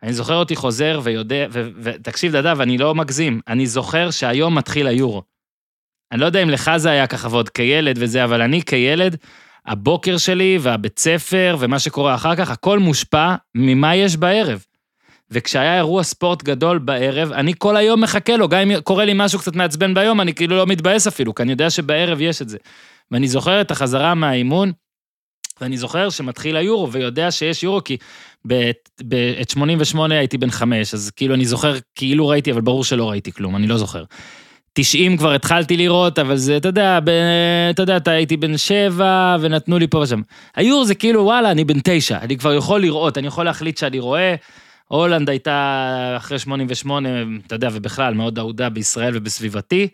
[0.03, 5.23] אני זוכר אותי חוזר ויודע, ותקשיב, נדב, אני לא מגזים, אני זוכר שהיום מתחיל היורו.
[6.13, 9.17] אני לא יודע אם לך זה היה ככה ועוד כילד וזה, אבל אני כילד,
[9.67, 14.65] הבוקר שלי והבית ספר ומה שקורה אחר כך, הכל מושפע ממה יש בערב.
[15.31, 19.39] וכשהיה אירוע ספורט גדול בערב, אני כל היום מחכה לו, גם אם קורה לי משהו
[19.39, 22.59] קצת מעצבן ביום, אני כאילו לא מתבאס אפילו, כי אני יודע שבערב יש את זה.
[23.11, 24.73] ואני זוכר את החזרה מהאימון,
[25.61, 27.97] ואני זוכר שמתחיל היורו, ויודע שיש יורו, כי
[28.45, 33.33] בעת 88 הייתי בן חמש, אז כאילו אני זוכר כאילו ראיתי, אבל ברור שלא ראיתי
[33.33, 34.05] כלום, אני לא זוכר.
[34.73, 37.11] 90 כבר התחלתי לראות, אבל זה, אתה יודע, ב,
[37.71, 40.21] אתה יודע, אתה הייתי בן שבע, ונתנו לי פה ושם.
[40.57, 43.99] היורו זה כאילו, וואלה, אני בן תשע, אני כבר יכול לראות, אני יכול להחליט שאני
[43.99, 44.35] רואה.
[44.89, 47.09] הולנד הייתה אחרי 88,
[47.47, 49.89] אתה יודע, ובכלל, מאוד אהודה בישראל ובסביבתי.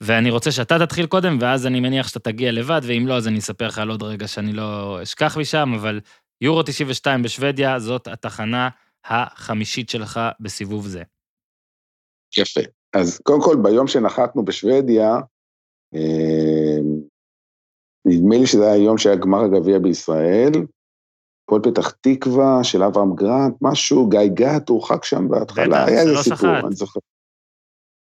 [0.00, 3.38] ואני רוצה שאתה תתחיל קודם, ואז אני מניח שאתה תגיע לבד, ואם לא, אז אני
[3.38, 6.00] אספר לך על עוד רגע שאני לא אשכח משם, אבל
[6.40, 8.68] יורו 92 בשוודיה, זאת התחנה
[9.04, 11.02] החמישית שלך בסיבוב זה.
[12.38, 12.60] יפה.
[12.92, 15.16] אז קודם כל, ביום שנחתנו בשוודיה,
[15.94, 16.78] אה,
[18.04, 20.52] נדמה לי שזה היה היום שהיה גמר הגביע בישראל,
[21.50, 26.58] הפועל פתח תקווה של אברהם גרנט, משהו, גיא גת הורחק שם בהתחלה, היה איזה סיפור,
[26.66, 27.00] אני זוכר.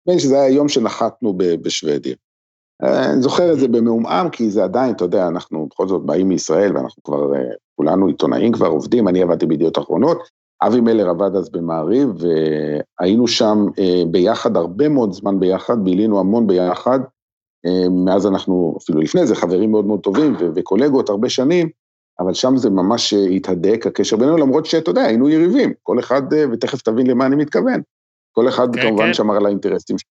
[0.09, 2.15] נדמה שזה היה היום שנחתנו בשוודיה.
[2.83, 6.29] אה, אני זוכר את זה במעומעם, כי זה עדיין, אתה יודע, אנחנו בכל זאת באים
[6.29, 7.41] מישראל, ואנחנו כבר, אה,
[7.77, 10.19] כולנו עיתונאים כבר עובדים, אני עבדתי בידיעות אחרונות,
[10.63, 12.09] אבי מלר עבד אז במעריב,
[13.01, 16.99] והיינו שם אה, ביחד, הרבה מאוד זמן ביחד, בילינו המון ביחד,
[17.91, 21.69] מאז אנחנו, אפילו לפני זה, חברים מאוד מאוד טובים וקולגות הרבה שנים,
[22.21, 26.23] אבל שם זה ממש התהדק, הקשר בינינו, למרות שאתה יודע, היינו יריבים, כל אחד,
[26.53, 27.81] ותכף תבין למה אני מתכוון,
[28.33, 29.15] כל אחד כן, כמובן כן.
[29.15, 30.11] שמר על האינטרסים שלו.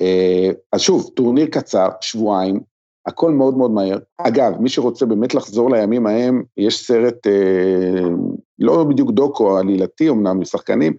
[0.00, 2.60] אה, אז שוב, טורניר קצר, שבועיים,
[3.06, 3.98] הכל מאוד מאוד מהר.
[4.18, 8.08] אגב, מי שרוצה באמת לחזור לימים ההם, יש סרט, אה,
[8.58, 10.96] לא בדיוק דוקו, עלילתי אמנם, משחקנים,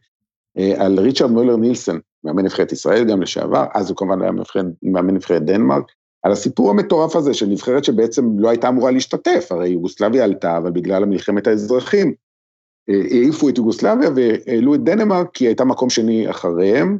[0.57, 4.31] אה, על ריצ'רד מולר נילסון, מאמן נבחרת ישראל גם לשעבר, אז הוא כמובן היה
[4.83, 5.91] מאמן נבחרת דנמרק,
[6.27, 10.71] על הסיפור המטורף הזה של נבחרת שבעצם לא הייתה אמורה להשתתף, הרי יוגוסלביה עלתה, אבל
[10.71, 12.13] בגלל מלחמת האזרחים,
[12.89, 16.97] העיפו את יוגוסלביה והעלו את דנמרק, כי הייתה מקום שני אחריהם,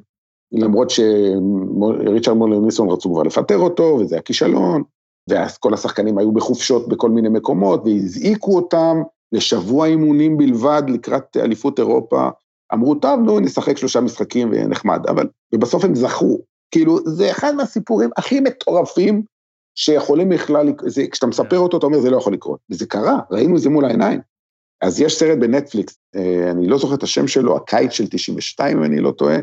[0.52, 4.84] למרות שריצ'רד מולר ניסון רצו כבר לפטר אותו, וזה היה כישלון,
[5.30, 9.02] ואז כל השחקנים היו בחופשות בכל מיני מקומות, והזעיקו אותם
[9.32, 12.30] לשבוע אימונים בלבד לקראת אליפות אירופה.
[12.74, 16.38] אמרו, טוב, נו, נשחק שלושה משחקים ונחמד, אבל, ובסוף הם זכו.
[16.72, 19.22] כאילו, זה אחד מהסיפורים הכי מטורפים
[19.76, 22.60] שיכולים בכלל, זה, כשאתה מספר אותו, אתה אומר, זה לא יכול לקרות.
[22.72, 24.19] וזה קרה, ראינו את זה מול העיניים.
[24.81, 28.84] אז יש סרט בנטפליקס, אה, אני לא זוכר את השם שלו, הקיץ של 92, אם
[28.84, 29.38] אני לא טועה,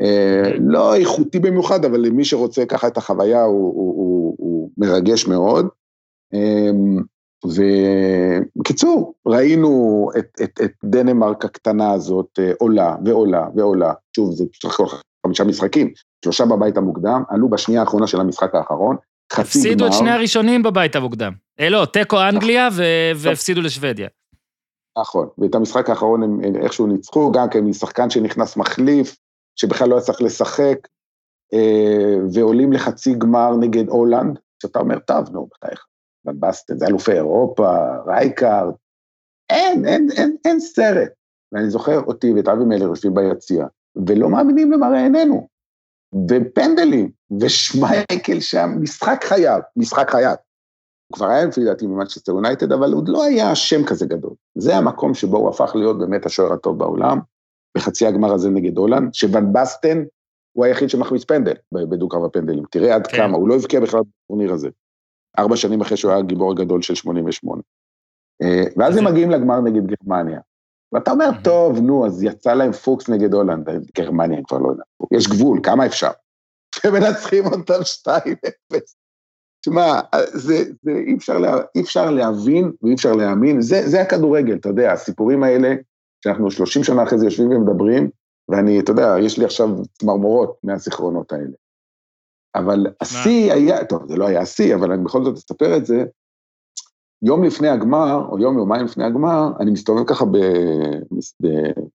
[0.00, 5.26] אה, לא איכותי במיוחד, אבל למי שרוצה ככה את החוויה, הוא, הוא, הוא, הוא מרגש
[5.26, 5.68] מאוד.
[6.34, 7.02] אמ,
[7.44, 13.92] ובקיצור, ראינו את, את, את דנמרק הקטנה הזאת אה, עולה ועולה ועולה.
[14.16, 14.64] שוב, זה פשוט
[15.28, 15.92] חמישה משחקים,
[16.24, 18.96] שלושה בבית המוקדם, עלו בשנייה האחרונה של המשחק האחרון,
[19.32, 19.42] חצי גמר.
[19.42, 21.32] הפסידו את שני הראשונים בבית המוקדם.
[21.60, 22.68] אה, לא, תיקו אנגליה
[23.16, 24.08] והפסידו לשוודיה.
[24.98, 29.16] נכון, ואת המשחק האחרון הם איכשהו ניצחו, גם כן משחקן שנכנס מחליף,
[29.56, 30.78] שבכלל לא היה צריך לשחק,
[31.54, 35.86] אה, ועולים לחצי גמר נגד הולנד, שאתה אומר, טוב, נו, בחייך,
[36.24, 37.76] ון בסטן, זה אלופי אירופה,
[38.06, 38.74] רייקארד,
[39.50, 41.08] אין, אין, אין, אין סרט.
[41.52, 43.66] ואני זוכר אותי ואת אבי מלר יושבים ביציע,
[44.06, 45.48] ולא מאמינים למראה עינינו.
[46.30, 47.10] ופנדלים,
[47.40, 50.34] ושמייקל שם, משחק חייו, משחק חייו.
[51.08, 54.32] הוא כבר היה לפי דעתי במנצ'סטר יונייטד, אבל הוא לא היה שם כזה גדול.
[54.58, 57.18] זה המקום שבו הוא הפך להיות באמת השוער הטוב בעולם,
[57.76, 60.04] בחצי הגמר הזה נגד הולנד, שוון בסטן
[60.52, 62.64] הוא היחיד שמחמיץ פנדל בדו-קרב הפנדלים.
[62.70, 63.16] תראה עד כן.
[63.16, 64.68] כמה, הוא לא הבקיע בכלל בטורניר הזה.
[65.38, 67.62] ארבע שנים אחרי שהוא היה הגיבור הגדול של 88.
[68.42, 70.40] אה, ואז הם מגיעים לגמר נגד גרמניה.
[70.92, 75.16] ואתה אומר, טוב, נו, אז יצא להם פוקס נגד הולנד, גרמניה כבר לא ינצחו.
[75.16, 76.10] יש גבול, כמה אפשר?
[76.86, 78.10] ומנצחים אותם 2-0.
[79.60, 80.00] תשמע,
[80.32, 84.68] זה, זה אי, אפשר לה, אי אפשר להבין ואי אפשר להאמין, זה, זה הכדורגל, אתה
[84.68, 85.74] יודע, הסיפורים האלה,
[86.24, 88.10] שאנחנו 30 שנה אחרי זה יושבים ומדברים,
[88.48, 91.56] ואני, אתה יודע, יש לי עכשיו צמרמורות מהזיכרונות האלה.
[92.54, 96.04] אבל השיא היה, טוב, זה לא היה השיא, אבל אני בכל זאת אספר את זה,
[97.22, 100.36] יום לפני הגמר, או יום, יומיים לפני הגמר, אני מסתובב ככה ב,
[101.42, 101.48] ב,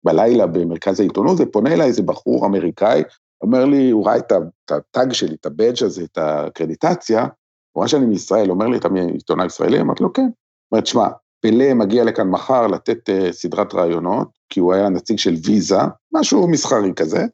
[0.04, 3.04] בלילה במרכז העיתונות, ופונה אליי איזה בחור אמריקאי,
[3.42, 4.32] אומר לי, הוא ראה את
[4.72, 7.28] הטאג שלי, את הבאג' הזה, את הקרדיטציה,
[7.72, 9.82] הוא ראה שאני מישראל, אומר לי, אתה מעיתונאי ישראלי?
[9.82, 10.30] אמרתי לו, כן.
[10.72, 11.08] אומר, תשמע,
[11.40, 15.80] פלא מגיע לכאן מחר לתת uh, סדרת ראיונות, כי הוא היה נציג של ויזה,
[16.14, 17.26] משהו מסחרי כזה,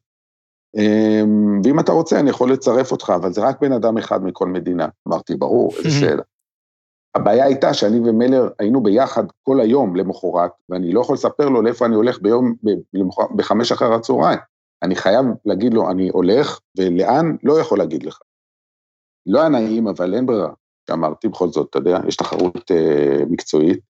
[0.76, 4.46] um, ואם אתה רוצה, אני יכול לצרף אותך, אבל זה רק בן אדם אחד מכל
[4.46, 4.88] מדינה.
[5.08, 6.22] אמרתי, ברור, איזה שאלה.
[7.14, 11.86] הבעיה הייתה שאני ומלר היינו ביחד כל היום למחרת, ואני לא יכול לספר לו לאיפה
[11.86, 12.54] אני הולך ביום,
[13.36, 14.38] בחמש אחר הצהריים.
[14.82, 18.18] אני חייב להגיד לו, אני הולך, ולאן, לא יכול להגיד לך.
[19.26, 20.52] לא היה נעים, אבל אין ברירה.
[20.92, 23.80] אמרתי, בכל זאת, אתה יודע, יש תחרות אה, מקצועית,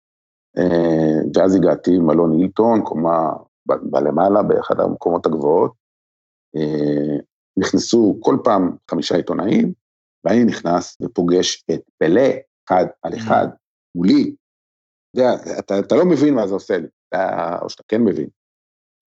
[0.59, 3.30] אה, ואז הגעתי עם מלון הילטון, קומה
[3.66, 5.72] בלמעלה, באחד המקומות הגבוהות.
[6.56, 7.16] אה,
[7.56, 9.72] נכנסו כל פעם חמישה עיתונאים,
[10.24, 12.30] ואני נכנס ופוגש את פלא
[12.70, 13.47] אחד על אחד
[13.94, 14.34] מולי.
[15.10, 18.28] אתה יודע, אתה, אתה לא מבין מה זה עושה לי, אתה, או שאתה כן מבין.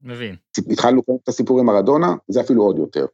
[0.02, 0.35] מבין.
[0.72, 3.06] התחלנו את הסיפור עם מרדונה, זה אפילו עוד יותר.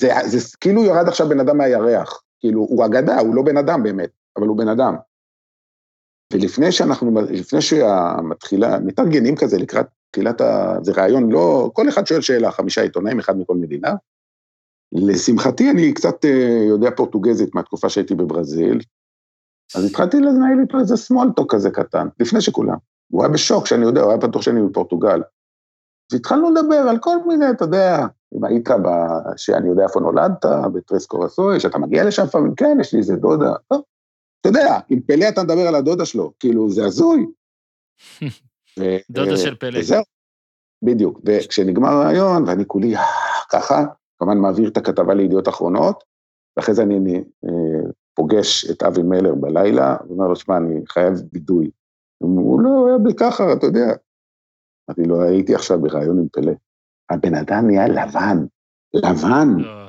[0.00, 3.82] זה, זה כאילו ירד עכשיו בן אדם מהירח, כאילו, הוא אגדה, הוא לא בן אדם
[3.82, 4.94] באמת, אבל הוא בן אדם.
[6.32, 10.76] ולפני שאנחנו, לפני שמתחילה, מתארגנים כזה לקראת תחילת ה...
[10.82, 13.92] זה רעיון, לא, כל אחד שואל שאלה, חמישה עיתונאים, אחד מכל מדינה.
[14.92, 18.80] לשמחתי, אני קצת אה, יודע פורטוגזית מהתקופה שהייתי בברזיל,
[19.76, 22.76] אז התחלתי לנהל איתו איזה סמולטוק כזה קטן, לפני שכולם.
[23.12, 25.22] הוא היה בשוק שאני יודע, הוא היה בטוח שאני מפורטוגל.
[26.12, 28.88] אז התחלנו לדבר על כל מיני, אתה יודע, אם היית ב...
[29.36, 33.52] שאני יודע איפה נולדת, בטרסקו רסוי, שאתה מגיע לשם לפעמים, כן, יש לי איזה דודה.
[33.68, 33.82] טוב,
[34.40, 37.26] אתה יודע, עם פלא אתה מדבר על הדודה שלו, כאילו, זה הזוי.
[39.10, 39.78] דודה של פלא.
[39.78, 40.02] וזהו,
[40.82, 41.20] בדיוק.
[41.24, 43.02] וכשנגמר הרעיון, ואני כולי "אה",
[43.50, 43.84] ככה,
[44.18, 46.04] כמובן מעביר את הכתבה לידיעות אחרונות,
[46.56, 47.67] ואחרי זה אני אני, אה,
[48.18, 51.70] פוגש את אבי מלר בלילה, ואומר לו, שמע, אני חייב וידוי.
[52.18, 53.86] הוא לא, הוא היה בי ככה, אתה יודע.
[54.90, 56.52] אמרתי לו, הייתי עכשיו בריאיון עם פלא.
[57.10, 58.36] הבן אדם נהיה לבן,
[58.94, 59.48] לבן.
[59.58, 59.88] לא.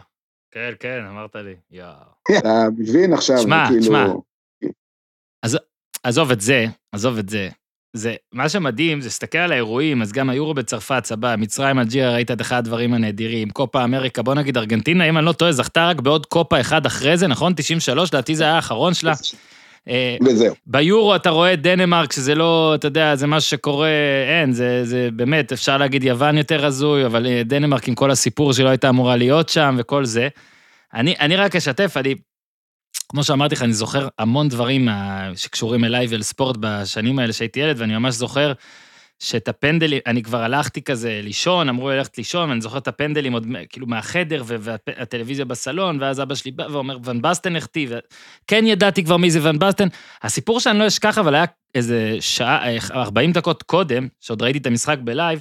[0.52, 1.56] כן, כן, אמרת לי.
[1.72, 1.94] יואו.
[2.40, 3.84] אתה מבין עכשיו, שמע, כאילו...
[3.84, 4.08] שמע.
[6.04, 7.50] עזוב את זה, עזוב את זה.
[7.94, 12.32] זה, מה שמדהים זה להסתכל על האירועים, אז גם היורו בצרפת, סבבה, מצרים, אלג'ירה, ראית
[12.32, 16.02] את אחד הדברים הנדירים, קופה אמריקה, בוא נגיד ארגנטינה, אם אני לא טועה, זכתה רק
[16.02, 17.54] בעוד קופה אחד אחרי זה, נכון?
[17.56, 19.14] 93, לדעתי זה היה האחרון שלה.
[19.90, 20.56] אה, וזהו.
[20.68, 23.90] ביורו אתה רואה את דנמרק, שזה לא, אתה יודע, זה משהו שקורה,
[24.28, 28.54] אין, זה, זה באמת, אפשר להגיד יוון יותר הזוי, אבל אה, דנמרק עם כל הסיפור
[28.54, 30.28] שלא הייתה אמורה להיות שם וכל זה.
[30.94, 32.16] אני, אני רק אשתף, אני,
[33.10, 34.88] כמו שאמרתי לך, אני זוכר המון דברים
[35.36, 38.54] שקשורים אליי ואל ספורט בשנים האלה שהייתי ילד, ואני ממש זוכר
[39.20, 43.34] שאת הפנדלים, אני כבר הלכתי כזה לישון, אמרו לי ללכת לישון, ואני זוכר את הפנדלים
[43.34, 49.04] עוד כאילו מהחדר, והטלוויזיה בסלון, ואז אבא שלי בא ואומר, ון בסטן החטיא, וכן ידעתי
[49.04, 49.88] כבר מי זה ון בסטן.
[50.22, 51.46] הסיפור שאני לא אשכח, אבל היה
[51.76, 55.40] איזה שעה, אה, 40 דקות קודם, שעוד ראיתי את המשחק בלייב,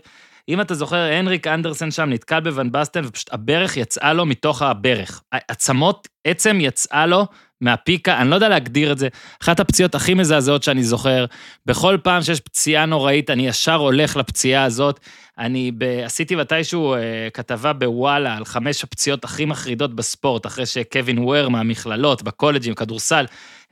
[0.48, 5.22] אם אתה זוכר, הנריק אנדרסן שם נתקל בוון בסטן, ופשוט הברך יצאה לו מתוך הברך.
[5.32, 7.26] עצמות עצם יצאה לו
[7.60, 9.08] מהפיקה, אני לא יודע להגדיר את זה.
[9.42, 11.24] אחת הפציעות הכי מזעזעות שאני זוכר,
[11.66, 15.00] בכל פעם שיש פציעה נוראית, אני ישר הולך לפציעה הזאת.
[15.38, 15.82] אני ב...
[16.04, 22.22] עשיתי מתישהו אה, כתבה בוואלה על חמש הפציעות הכי מחרידות בספורט, אחרי שקווין וויר מהמכללות,
[22.22, 23.24] בקולג'ים, כדורסל,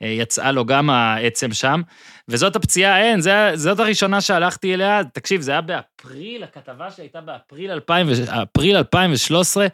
[0.03, 1.83] אה, יצאה לו גם העצם שם.
[2.29, 5.01] וזאת הפציעה, אין, זה, זאת הראשונה שהלכתי אליה.
[5.13, 9.67] תקשיב, זה היה באפריל, הכתבה שהייתה באפריל 2000, ו- אפריל 2013,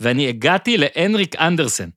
[0.00, 1.88] ואני הגעתי להנריק אנדרסן.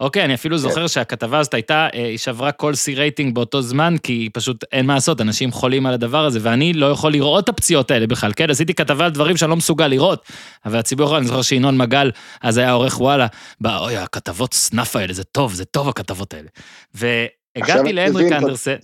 [0.00, 3.94] אוקיי, אני אפילו זוכר שהכתבה הזאת הייתה, אה, היא שברה כל שיא רייטינג באותו זמן,
[4.02, 7.48] כי פשוט אין מה לעשות, אנשים חולים על הדבר הזה, ואני לא יכול לראות את
[7.48, 8.50] הפציעות האלה בכלל, כן?
[8.50, 10.24] עשיתי כתבה על דברים שאני לא מסוגל לראות,
[10.64, 12.10] אבל הציבור יכול, אני זוכר שינון מגל,
[12.42, 13.26] אז היה עורך וואלה,
[13.60, 16.48] בא, אוי, הכתבות סנאפ האלה, זה טוב, זה טוב הכתבות האלה.
[16.94, 18.76] והגעתי להנריק אנדרסן,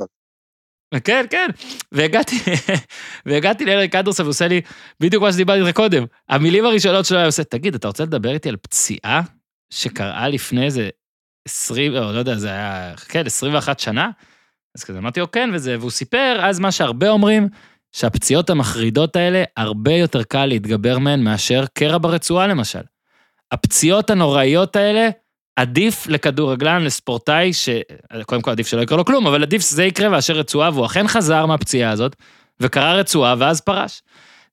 [1.05, 1.51] כן, כן,
[1.93, 2.37] והגעתי,
[3.27, 4.61] והגעתי לאריק אנדרסון, והוא עושה לי
[5.01, 6.05] בדיוק מה שדיברתי איתך קודם.
[6.29, 9.23] המילים הראשונות שלו היה עושה, תגיד, אתה רוצה לדבר איתי על פציעה
[9.71, 10.89] שקראה לפני איזה
[11.47, 14.11] 20, או לא יודע, זה היה, כן, 21 שנה?
[14.79, 17.49] אז כזה אמרתי לו, כן, וזה, והוא סיפר אז מה שהרבה אומרים,
[17.93, 22.81] שהפציעות המחרידות האלה, הרבה יותר קל להתגבר מהן מאשר קרע ברצועה למשל.
[23.53, 25.09] הפציעות הנוראיות האלה,
[25.57, 30.35] עדיף לכדורגלן, לספורטאי, שקודם כל עדיף שלא יקרה לו כלום, אבל עדיף שזה יקרה מאשר
[30.35, 32.17] רצועה, והוא אכן חזר מהפציעה הזאת,
[32.61, 34.03] וקרא רצועה, ואז פרש.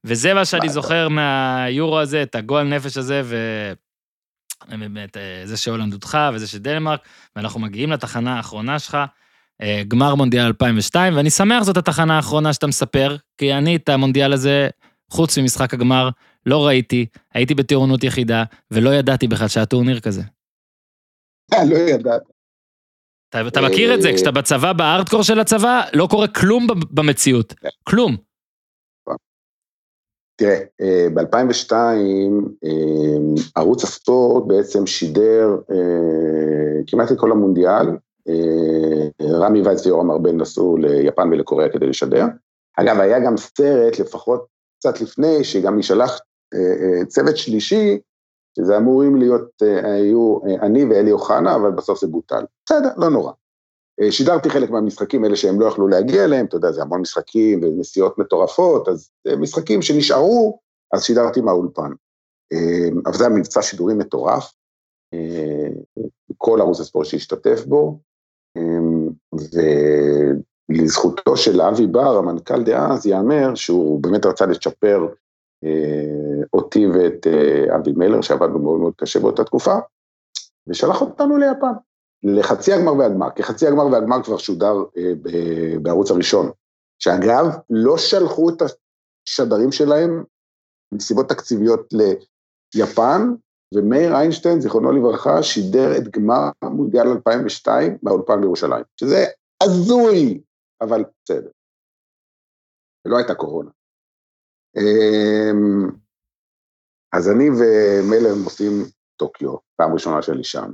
[0.04, 3.38] וזה מה שאני זוכר מהיורו הזה, את הגועל נפש הזה, ו...
[4.70, 7.00] באמת, אה, זה שהולנד הודחה וזה של דנמרק,
[7.36, 8.98] ואנחנו מגיעים לתחנה האחרונה שלך,
[9.62, 14.34] אה, גמר מונדיאל 2002, ואני שמח זאת התחנה האחרונה שאתה מספר, כי אני את המונדיאל
[14.34, 14.70] הזה,
[15.10, 16.10] חוץ ממשחק הגמר,
[16.46, 20.22] לא ראיתי, הייתי בטירונות יחידה, ולא ידעתי בכלל שהיה טורניר כזה.
[21.54, 22.22] אה, לא ידעת.
[23.48, 27.54] אתה, מכיר את זה, כשאתה בצבא, בארדקור של הצבא, לא קורה כלום במציאות.
[27.84, 28.18] כלום.
[30.36, 30.60] תראה,
[31.14, 31.74] ב-2002
[33.56, 37.88] ערוץ הספורט בעצם שידר אה, כמעט את כל המונדיאל.
[38.30, 42.26] אה, רמי וייץ ויורם ארבל נסעו ליפן ולקוריאה כדי לשדר.
[42.78, 44.46] אגב, היה גם סרט, לפחות
[44.80, 45.80] קצת לפני, שגם
[46.54, 48.00] אה, אה, צוות שלישי,
[48.58, 52.46] שזה אמורים להיות, אה, היו אה, אני ואלי אוחנה, אבל בסוף זה בוטל.
[52.66, 53.32] בסדר, לא נורא.
[54.02, 57.64] אה, שידרתי חלק מהמשחקים האלה שהם לא יכלו להגיע אליהם, אתה יודע, זה המון משחקים
[57.64, 60.60] ונסיעות מטורפות, אז אה, משחקים שנשארו,
[60.94, 61.92] אז שידרתי מהאולפן.
[62.54, 64.54] אה, אבל זה היה מבצע שידורים מטורף,
[66.38, 68.00] כל ערוץ הספורט שהשתתף בו,
[70.70, 75.08] ולזכותו של אבי בר, המנכ"ל דאז, ייאמר שהוא באמת רצה לצ'פר
[76.54, 77.28] אותי ואת
[77.76, 79.76] אבי מלר, שעבדנו מאוד מאוד קשה באותה תקופה,
[80.68, 81.74] ושלח אותנו ליפן,
[82.24, 86.52] לחצי הגמר והגמר, כי חצי הגמר והגמר כבר שודר אה, בערוץ הראשון,
[87.00, 90.24] שאגב, לא שלחו את השדרים שלהם
[90.94, 91.94] מסיבות תקציביות
[92.76, 93.22] ליפן,
[93.76, 99.26] ומאיר איינשטיין, זיכרונו לברכה, שידר את גמר מונדיאל 2002 באולפן בירושלים, שזה
[99.64, 100.42] הזוי,
[100.82, 101.50] אבל בסדר.
[103.06, 103.72] ולא הייתה קורונה.
[104.78, 105.90] אמ,
[107.14, 108.72] אז אני ומלר עושים
[109.20, 110.72] טוקיו, פעם ראשונה שלי שם,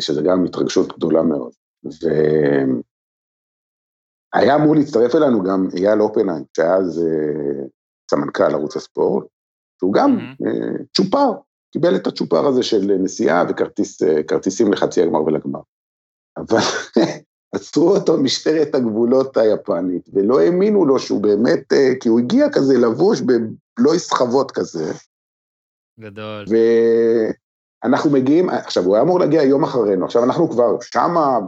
[0.00, 1.52] שזה גם התרגשות גדולה מאוד.
[4.34, 7.64] והיה אמור להצטרף אלינו גם אייל אופנהיים, שהיה אז אה,
[8.10, 9.26] סמנכ"ל ערוץ הספורט,
[9.80, 10.18] שהוא גם.
[10.18, 11.32] אה, צ'ופר,
[11.72, 15.60] קיבל את הצ'ופר הזה של נסיעה וכרטיסים לחצי הגמר ולגמר.
[16.36, 16.58] אבל
[17.54, 22.78] עצרו אותו משטרת הגבולות היפנית, ולא האמינו לו שהוא באמת, אה, כי הוא הגיע כזה
[22.78, 24.92] לבוש בבלוי סחבות כזה,
[26.00, 26.44] גדול.
[27.84, 31.38] ואנחנו מגיעים, עכשיו, הוא היה אמור להגיע יום אחרינו, עכשיו אנחנו כבר שמה,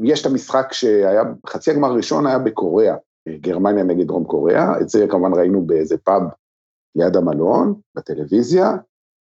[0.00, 2.96] ויש את המשחק שהיה, חצי הגמר הראשון היה בקוריאה,
[3.28, 6.22] גרמניה נגד דרום קוריאה, את זה כמובן ראינו באיזה פאב
[6.96, 8.76] ליד המלון, בטלוויזיה,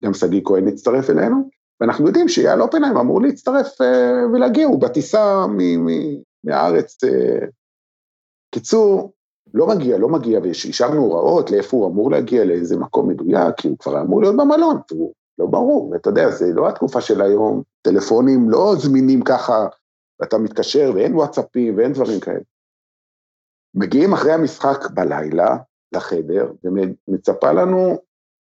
[0.04, 1.50] גם שגיא כהן הצטרף אלינו,
[1.82, 5.46] ואנחנו יודעים שאייל אופנהיים אמור להצטרף אה, ולהגיע, הוא בטיסה
[6.44, 7.04] מהארץ.
[7.04, 7.46] אה.
[8.54, 9.14] קיצור,
[9.54, 13.78] לא מגיע, לא מגיע, והשארנו הוראות לאיפה הוא אמור להגיע, לאיזה מקום מדויק, כי הוא
[13.78, 18.50] כבר אמור להיות במלון, והוא לא ברור, ואתה יודע, זה לא התקופה של היום, טלפונים
[18.50, 19.68] לא זמינים ככה,
[20.20, 22.44] ואתה מתקשר ואין וואטסאפים ואין דברים כאלה.
[23.76, 25.58] מגיעים אחרי המשחק בלילה
[25.92, 27.98] לחדר, ומצפה לנו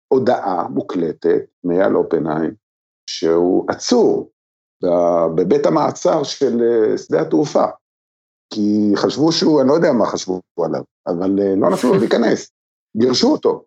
[0.09, 2.55] הודעה מוקלטת מאייל אופנהיים,
[3.11, 4.31] שהוא עצור
[5.35, 7.65] בבית המעצר של אה, שדה התעופה.
[8.55, 12.51] כי חשבו שהוא, אני לא יודע מה חשבו עליו, אבל אה, לא נתנו לו להיכנס,
[12.97, 13.65] גירשו אותו.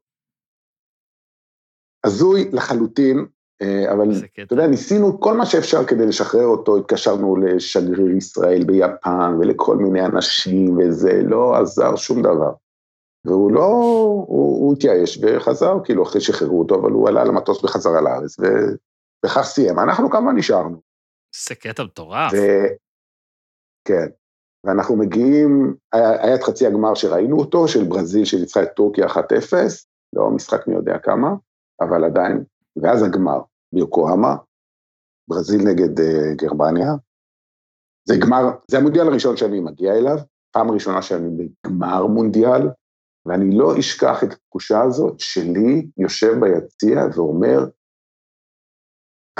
[2.04, 3.26] הזוי לחלוטין,
[3.62, 4.12] אה, אבל
[4.44, 4.54] אתה.
[4.54, 10.78] יודע, ניסינו כל מה שאפשר כדי לשחרר אותו, התקשרנו לשגריר ישראל ביפן ולכל מיני אנשים,
[10.78, 12.54] וזה לא עזר שום דבר.
[13.26, 13.66] והוא לא,
[14.28, 19.42] הוא, הוא התייאש וחזר, כאילו, אחרי שחררו אותו, אבל הוא עלה למטוס בחזרה לארץ, ובכך
[19.42, 19.80] סיים.
[19.80, 20.82] אנחנו כמובן נשארנו.
[21.36, 22.32] איזה קטע מטורף.
[23.88, 24.08] כן,
[24.66, 29.18] ואנחנו מגיעים, היה, היה את חצי הגמר שראינו אותו, של ברזיל שניצחה את טורקיה 1-0,
[30.16, 31.30] לא משחק מי יודע כמה,
[31.82, 32.44] אבל עדיין,
[32.82, 33.42] ואז הגמר,
[33.74, 34.36] ביוקוהמה,
[35.28, 36.92] ברזיל נגד uh, גרמניה.
[38.08, 40.18] זה גמר, זה המונדיאל הראשון שאני מגיע אליו,
[40.52, 42.70] פעם ראשונה שאני בגמר מונדיאל,
[43.26, 47.60] ואני לא אשכח את התחושה הזאת שלי יושב ביציע ואומר,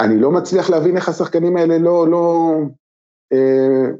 [0.00, 2.52] אני לא מצליח להבין איך השחקנים האלה לא, לא,
[3.32, 3.90] אה,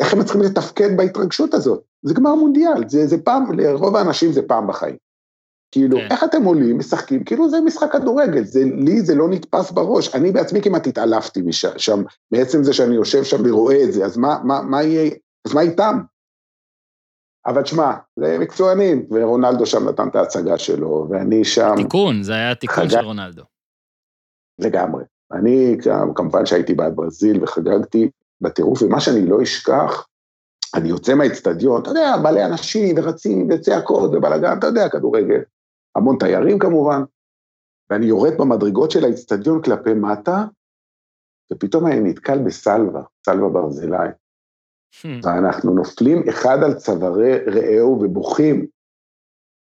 [0.00, 1.84] איך הם צריכים לתפקד בהתרגשות הזאת.
[2.02, 4.96] זה גמר מונדיאל, זה, זה פעם, לרוב האנשים זה פעם בחיים.
[5.70, 6.06] כאילו, כן.
[6.10, 10.32] איך אתם עולים, משחקים, כאילו זה משחק כדורגל, זה, לי זה לא נתפס בראש, אני
[10.32, 12.02] בעצמי כמעט התעלפתי משם, שם,
[12.32, 15.10] מעצם זה שאני יושב שם ורואה את זה, אז מה, מה, מה יהיה,
[15.46, 15.98] אז מה איתם?
[17.46, 21.74] אבל שמע, זה מקצוענים, ורונלדו שם נתן את ההצגה שלו, ואני שם...
[21.76, 23.42] תיקון, זה היה תיקון חגג- של רונלדו.
[24.58, 25.04] לגמרי.
[25.32, 25.76] אני,
[26.14, 28.10] כמובן שהייתי בעד ברזיל וחגגתי
[28.40, 30.06] בטירוף, ומה שאני לא אשכח,
[30.74, 35.40] אני יוצא מהאצטדיון, אתה יודע, מלא אנשים ורצים וצעקות ובלאגן, אתה יודע, כדורגל.
[35.96, 37.02] המון תיירים כמובן,
[37.90, 40.44] ואני יורד במדרגות של האצטדיון כלפי מטה,
[41.52, 44.08] ופתאום אני נתקל בסלווה, סלווה ברזילאי,
[45.22, 48.66] ואנחנו נופלים אחד על צווארי רעהו ובוכים,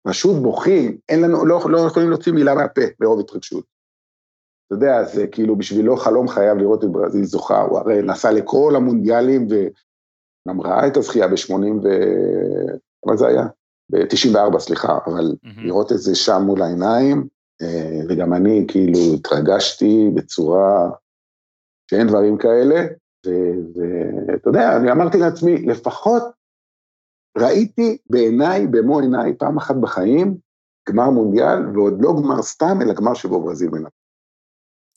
[0.07, 3.65] פשוט בוכים, אין לנו, לא, לא יכולים להוציא מילה מהפה ברוב התרגשות.
[4.67, 8.73] אתה יודע, זה כאילו בשבילו חלום חייו לראות את ברזיל זוכה, הוא הרי נסע לכל
[8.77, 11.89] המונדיאלים וגם ראה את הזכייה ב-80 ו...
[13.07, 13.47] מה זה היה?
[13.91, 15.67] ב-94, סליחה, אבל מהמם.
[15.67, 17.29] לראות את זה שם מול העיניים,
[17.63, 20.91] אה, וגם אני כאילו התרגשתי בצורה
[21.91, 22.87] שאין דברים כאלה,
[23.27, 26.23] ואתה יודע, אני אמרתי לעצמי, לפחות
[27.39, 30.37] ראיתי בעיניי, במו עיניי, פעם אחת בחיים,
[30.89, 34.04] גמר מונדיאל, ועוד לא גמר סתם, אלא גמר שבו ברזיל מנצחת.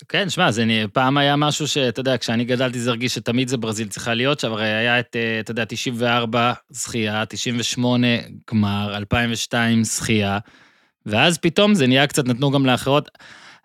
[0.10, 3.88] כן, שמע, זה פעם היה משהו שאתה יודע, כשאני גדלתי זה הרגיש שתמיד זה ברזיל
[3.88, 8.08] צריכה להיות שם, הרי היה את, אה, אתה יודע, 94 זכייה, 98
[8.52, 10.40] גמר, 2002 זכייה,
[11.06, 13.10] ואז פתאום זה נהיה קצת, נתנו גם לאחרות.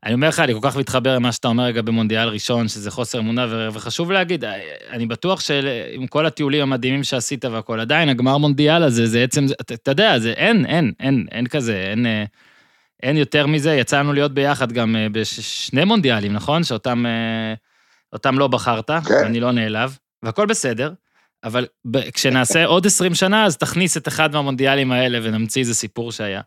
[0.04, 3.18] אני אומר לך, אני כל כך מתחבר למה שאתה אומר רגע במונדיאל ראשון, שזה חוסר
[3.18, 4.60] אמונה, וחשוב להגיד, אה,
[4.90, 9.74] אני בטוח שעם כל הטיולים המדהימים שעשית והכול, עדיין הגמר מונדיאל הזה, זה עצם, אתה
[9.74, 12.06] אתה יודע, זה אין, אין, אין, אין כזה, אין...
[12.06, 12.24] אה,
[13.02, 16.64] אין יותר מזה, יצא לנו להיות ביחד גם אה, בשני מונדיאלים, נכון?
[16.64, 17.54] שאותם אה,
[18.12, 19.24] אותם לא בחרת, כן.
[19.24, 20.92] אני לא נעלב, והכל בסדר,
[21.44, 21.66] אבל
[22.12, 26.40] כשנעשה עוד 20 שנה, אז תכניס את אחד מהמונדיאלים האלה ונמציא איזה סיפור שהיה.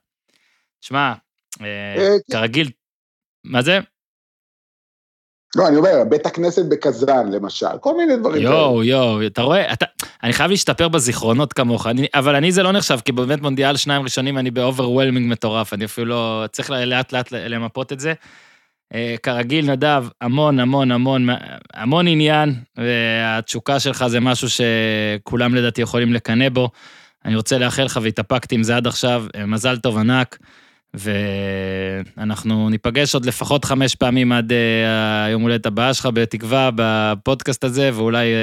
[0.82, 1.14] שמע,
[1.62, 2.38] אה, כן.
[2.38, 2.70] כרגיל,
[3.44, 3.80] מה זה?
[5.56, 8.44] לא, אני אומר, בית הכנסת בקזאן, למשל, כל מיני דברים.
[8.44, 9.86] יואו, יואו, אתה רואה, אתה,
[10.24, 14.02] אני חייב להשתפר בזיכרונות כמוך, אני, אבל אני זה לא נחשב, כי באמת מונדיאל שניים
[14.02, 18.14] ראשונים אני ב overwhelming מטורף, אני אפילו לא, צריך לאט לאט למפות את זה.
[18.94, 21.28] אה, כרגיל, נדב, המון, המון, המון,
[21.74, 26.70] המון עניין, והתשוקה שלך זה משהו שכולם לדעתי יכולים לקנא בו.
[27.26, 30.38] אני רוצה לאחל לך, והתאפקתי עם זה עד עכשיו, אה, מזל טוב ענק,
[30.98, 37.92] ואנחנו ניפגש עוד לפחות חמש פעמים עד אה, היום הולדת הבאה שלך, בתקווה, בפודקאסט הזה,
[37.94, 38.34] ואולי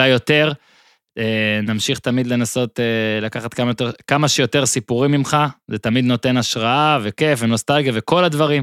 [0.00, 0.52] אה, יותר.
[1.18, 2.80] אה, נמשיך תמיד לנסות
[3.22, 5.36] לקחת כמה, יותר, כמה שיותר סיפורים ממך,
[5.68, 8.62] זה תמיד נותן השראה וכיף ונוסטלגיה וכל הדברים.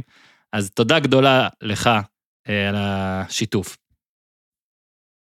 [0.54, 1.90] אז תודה גדולה לך
[2.48, 3.87] על השיתוף.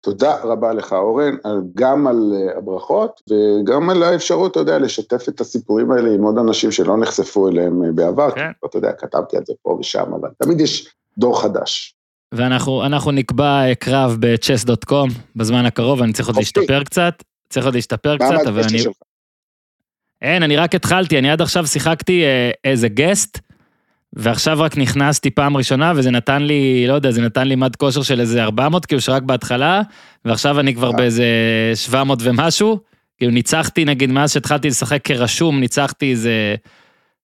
[0.04, 1.36] תודה רבה לך, אורן,
[1.76, 6.38] גם על אה, הברכות וגם על האפשרות, אתה יודע, לשתף את הסיפורים האלה עם עוד
[6.38, 8.32] אנשים שלא נחשפו אליהם אה, בעבר.
[8.32, 8.52] כן.
[8.62, 11.96] כי, אתה יודע, כתבתי על זה פה ושם, אבל תמיד יש דור חדש.
[12.32, 16.42] ואנחנו אנחנו נקבע אה, קרב ב-chess.com בזמן הקרוב, אני צריך עוד אוקיי.
[16.44, 18.84] להשתפר קצת, צריך עוד להשתפר קצת, אבל אני...
[20.22, 22.24] אין, אני רק התחלתי, אני עד עכשיו שיחקתי
[22.64, 23.40] איזה גסט,
[24.16, 28.02] ועכשיו רק נכנסתי פעם ראשונה, וזה נתן לי, לא יודע, זה נתן לי מד כושר
[28.02, 29.82] של איזה 400, כאילו שרק בהתחלה,
[30.26, 30.98] ועכשיו אני כבר אה.
[30.98, 31.26] באיזה
[31.76, 32.80] 700 ומשהו,
[33.18, 36.56] כאילו ניצחתי, נגיד, מאז שהתחלתי לשחק כרשום, ניצחתי איזה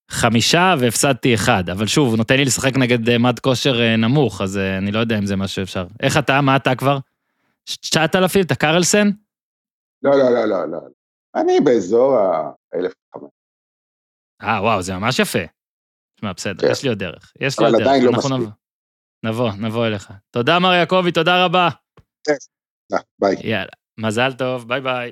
[0.10, 4.42] חמישה והפסדתי אחד, אבל שוב, הוא נותן לי לשחק נגד אה, מד כושר אה, נמוך,
[4.42, 5.86] אז אני לא יודע אם זה מה שאפשר.
[6.04, 6.98] איך אתה, מה אתה כבר?
[7.66, 9.10] 9,000, אתה קרלסן?
[10.04, 10.80] לא, לא, לא, לא, לא.
[11.36, 13.26] אני באזור ה-1,500.
[14.44, 15.59] אה, וואו, זה ממש יפה.
[16.20, 16.72] תשמע, בסדר, כן.
[16.72, 17.34] יש לי עוד דרך.
[17.40, 17.92] יש לי אבל עוד דרך.
[17.92, 18.32] עדיין לא מספיק.
[18.32, 18.52] נבוא.
[19.24, 20.14] נבוא, נבוא אליך.
[20.32, 21.70] תודה, מר יעקבי, תודה רבה.
[22.94, 23.36] אה, ביי.
[23.44, 25.12] יאללה, מזל טוב, ביי ביי.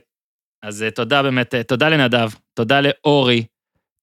[0.64, 3.46] אז אה, תודה באמת, אה, תודה לנדב, תודה לאורי,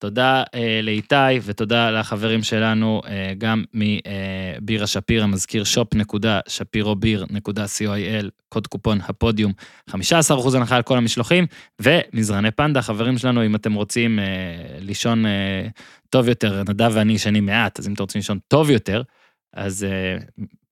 [0.04, 1.14] תודה אה, לאיתי,
[1.44, 9.52] ותודה לחברים שלנו, אה, גם מבירה שפירא, מזכיר shop.shapirobeer.co.il, קוד קופון הפודיום,
[9.90, 9.94] 15%
[10.56, 11.46] הנחה על כל המשלוחים,
[11.82, 14.24] ומזרני פנדה, חברים שלנו, אם אתם רוצים אה,
[14.80, 15.66] לישון אה,
[16.10, 19.02] טוב יותר, נדב ואני ישנים מעט, אז אם אתם רוצים לישון טוב יותר,
[19.52, 20.16] אז אה,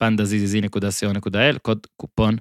[0.05, 2.37] panda.zzz.co.il, קוד קופון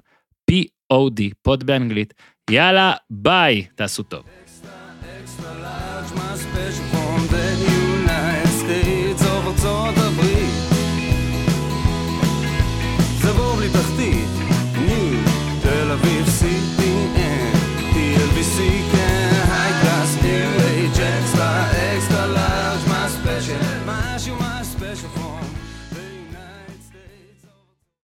[0.50, 2.14] POD, פוד באנגלית.
[2.50, 4.41] יאללה, ביי, תעשו טוב.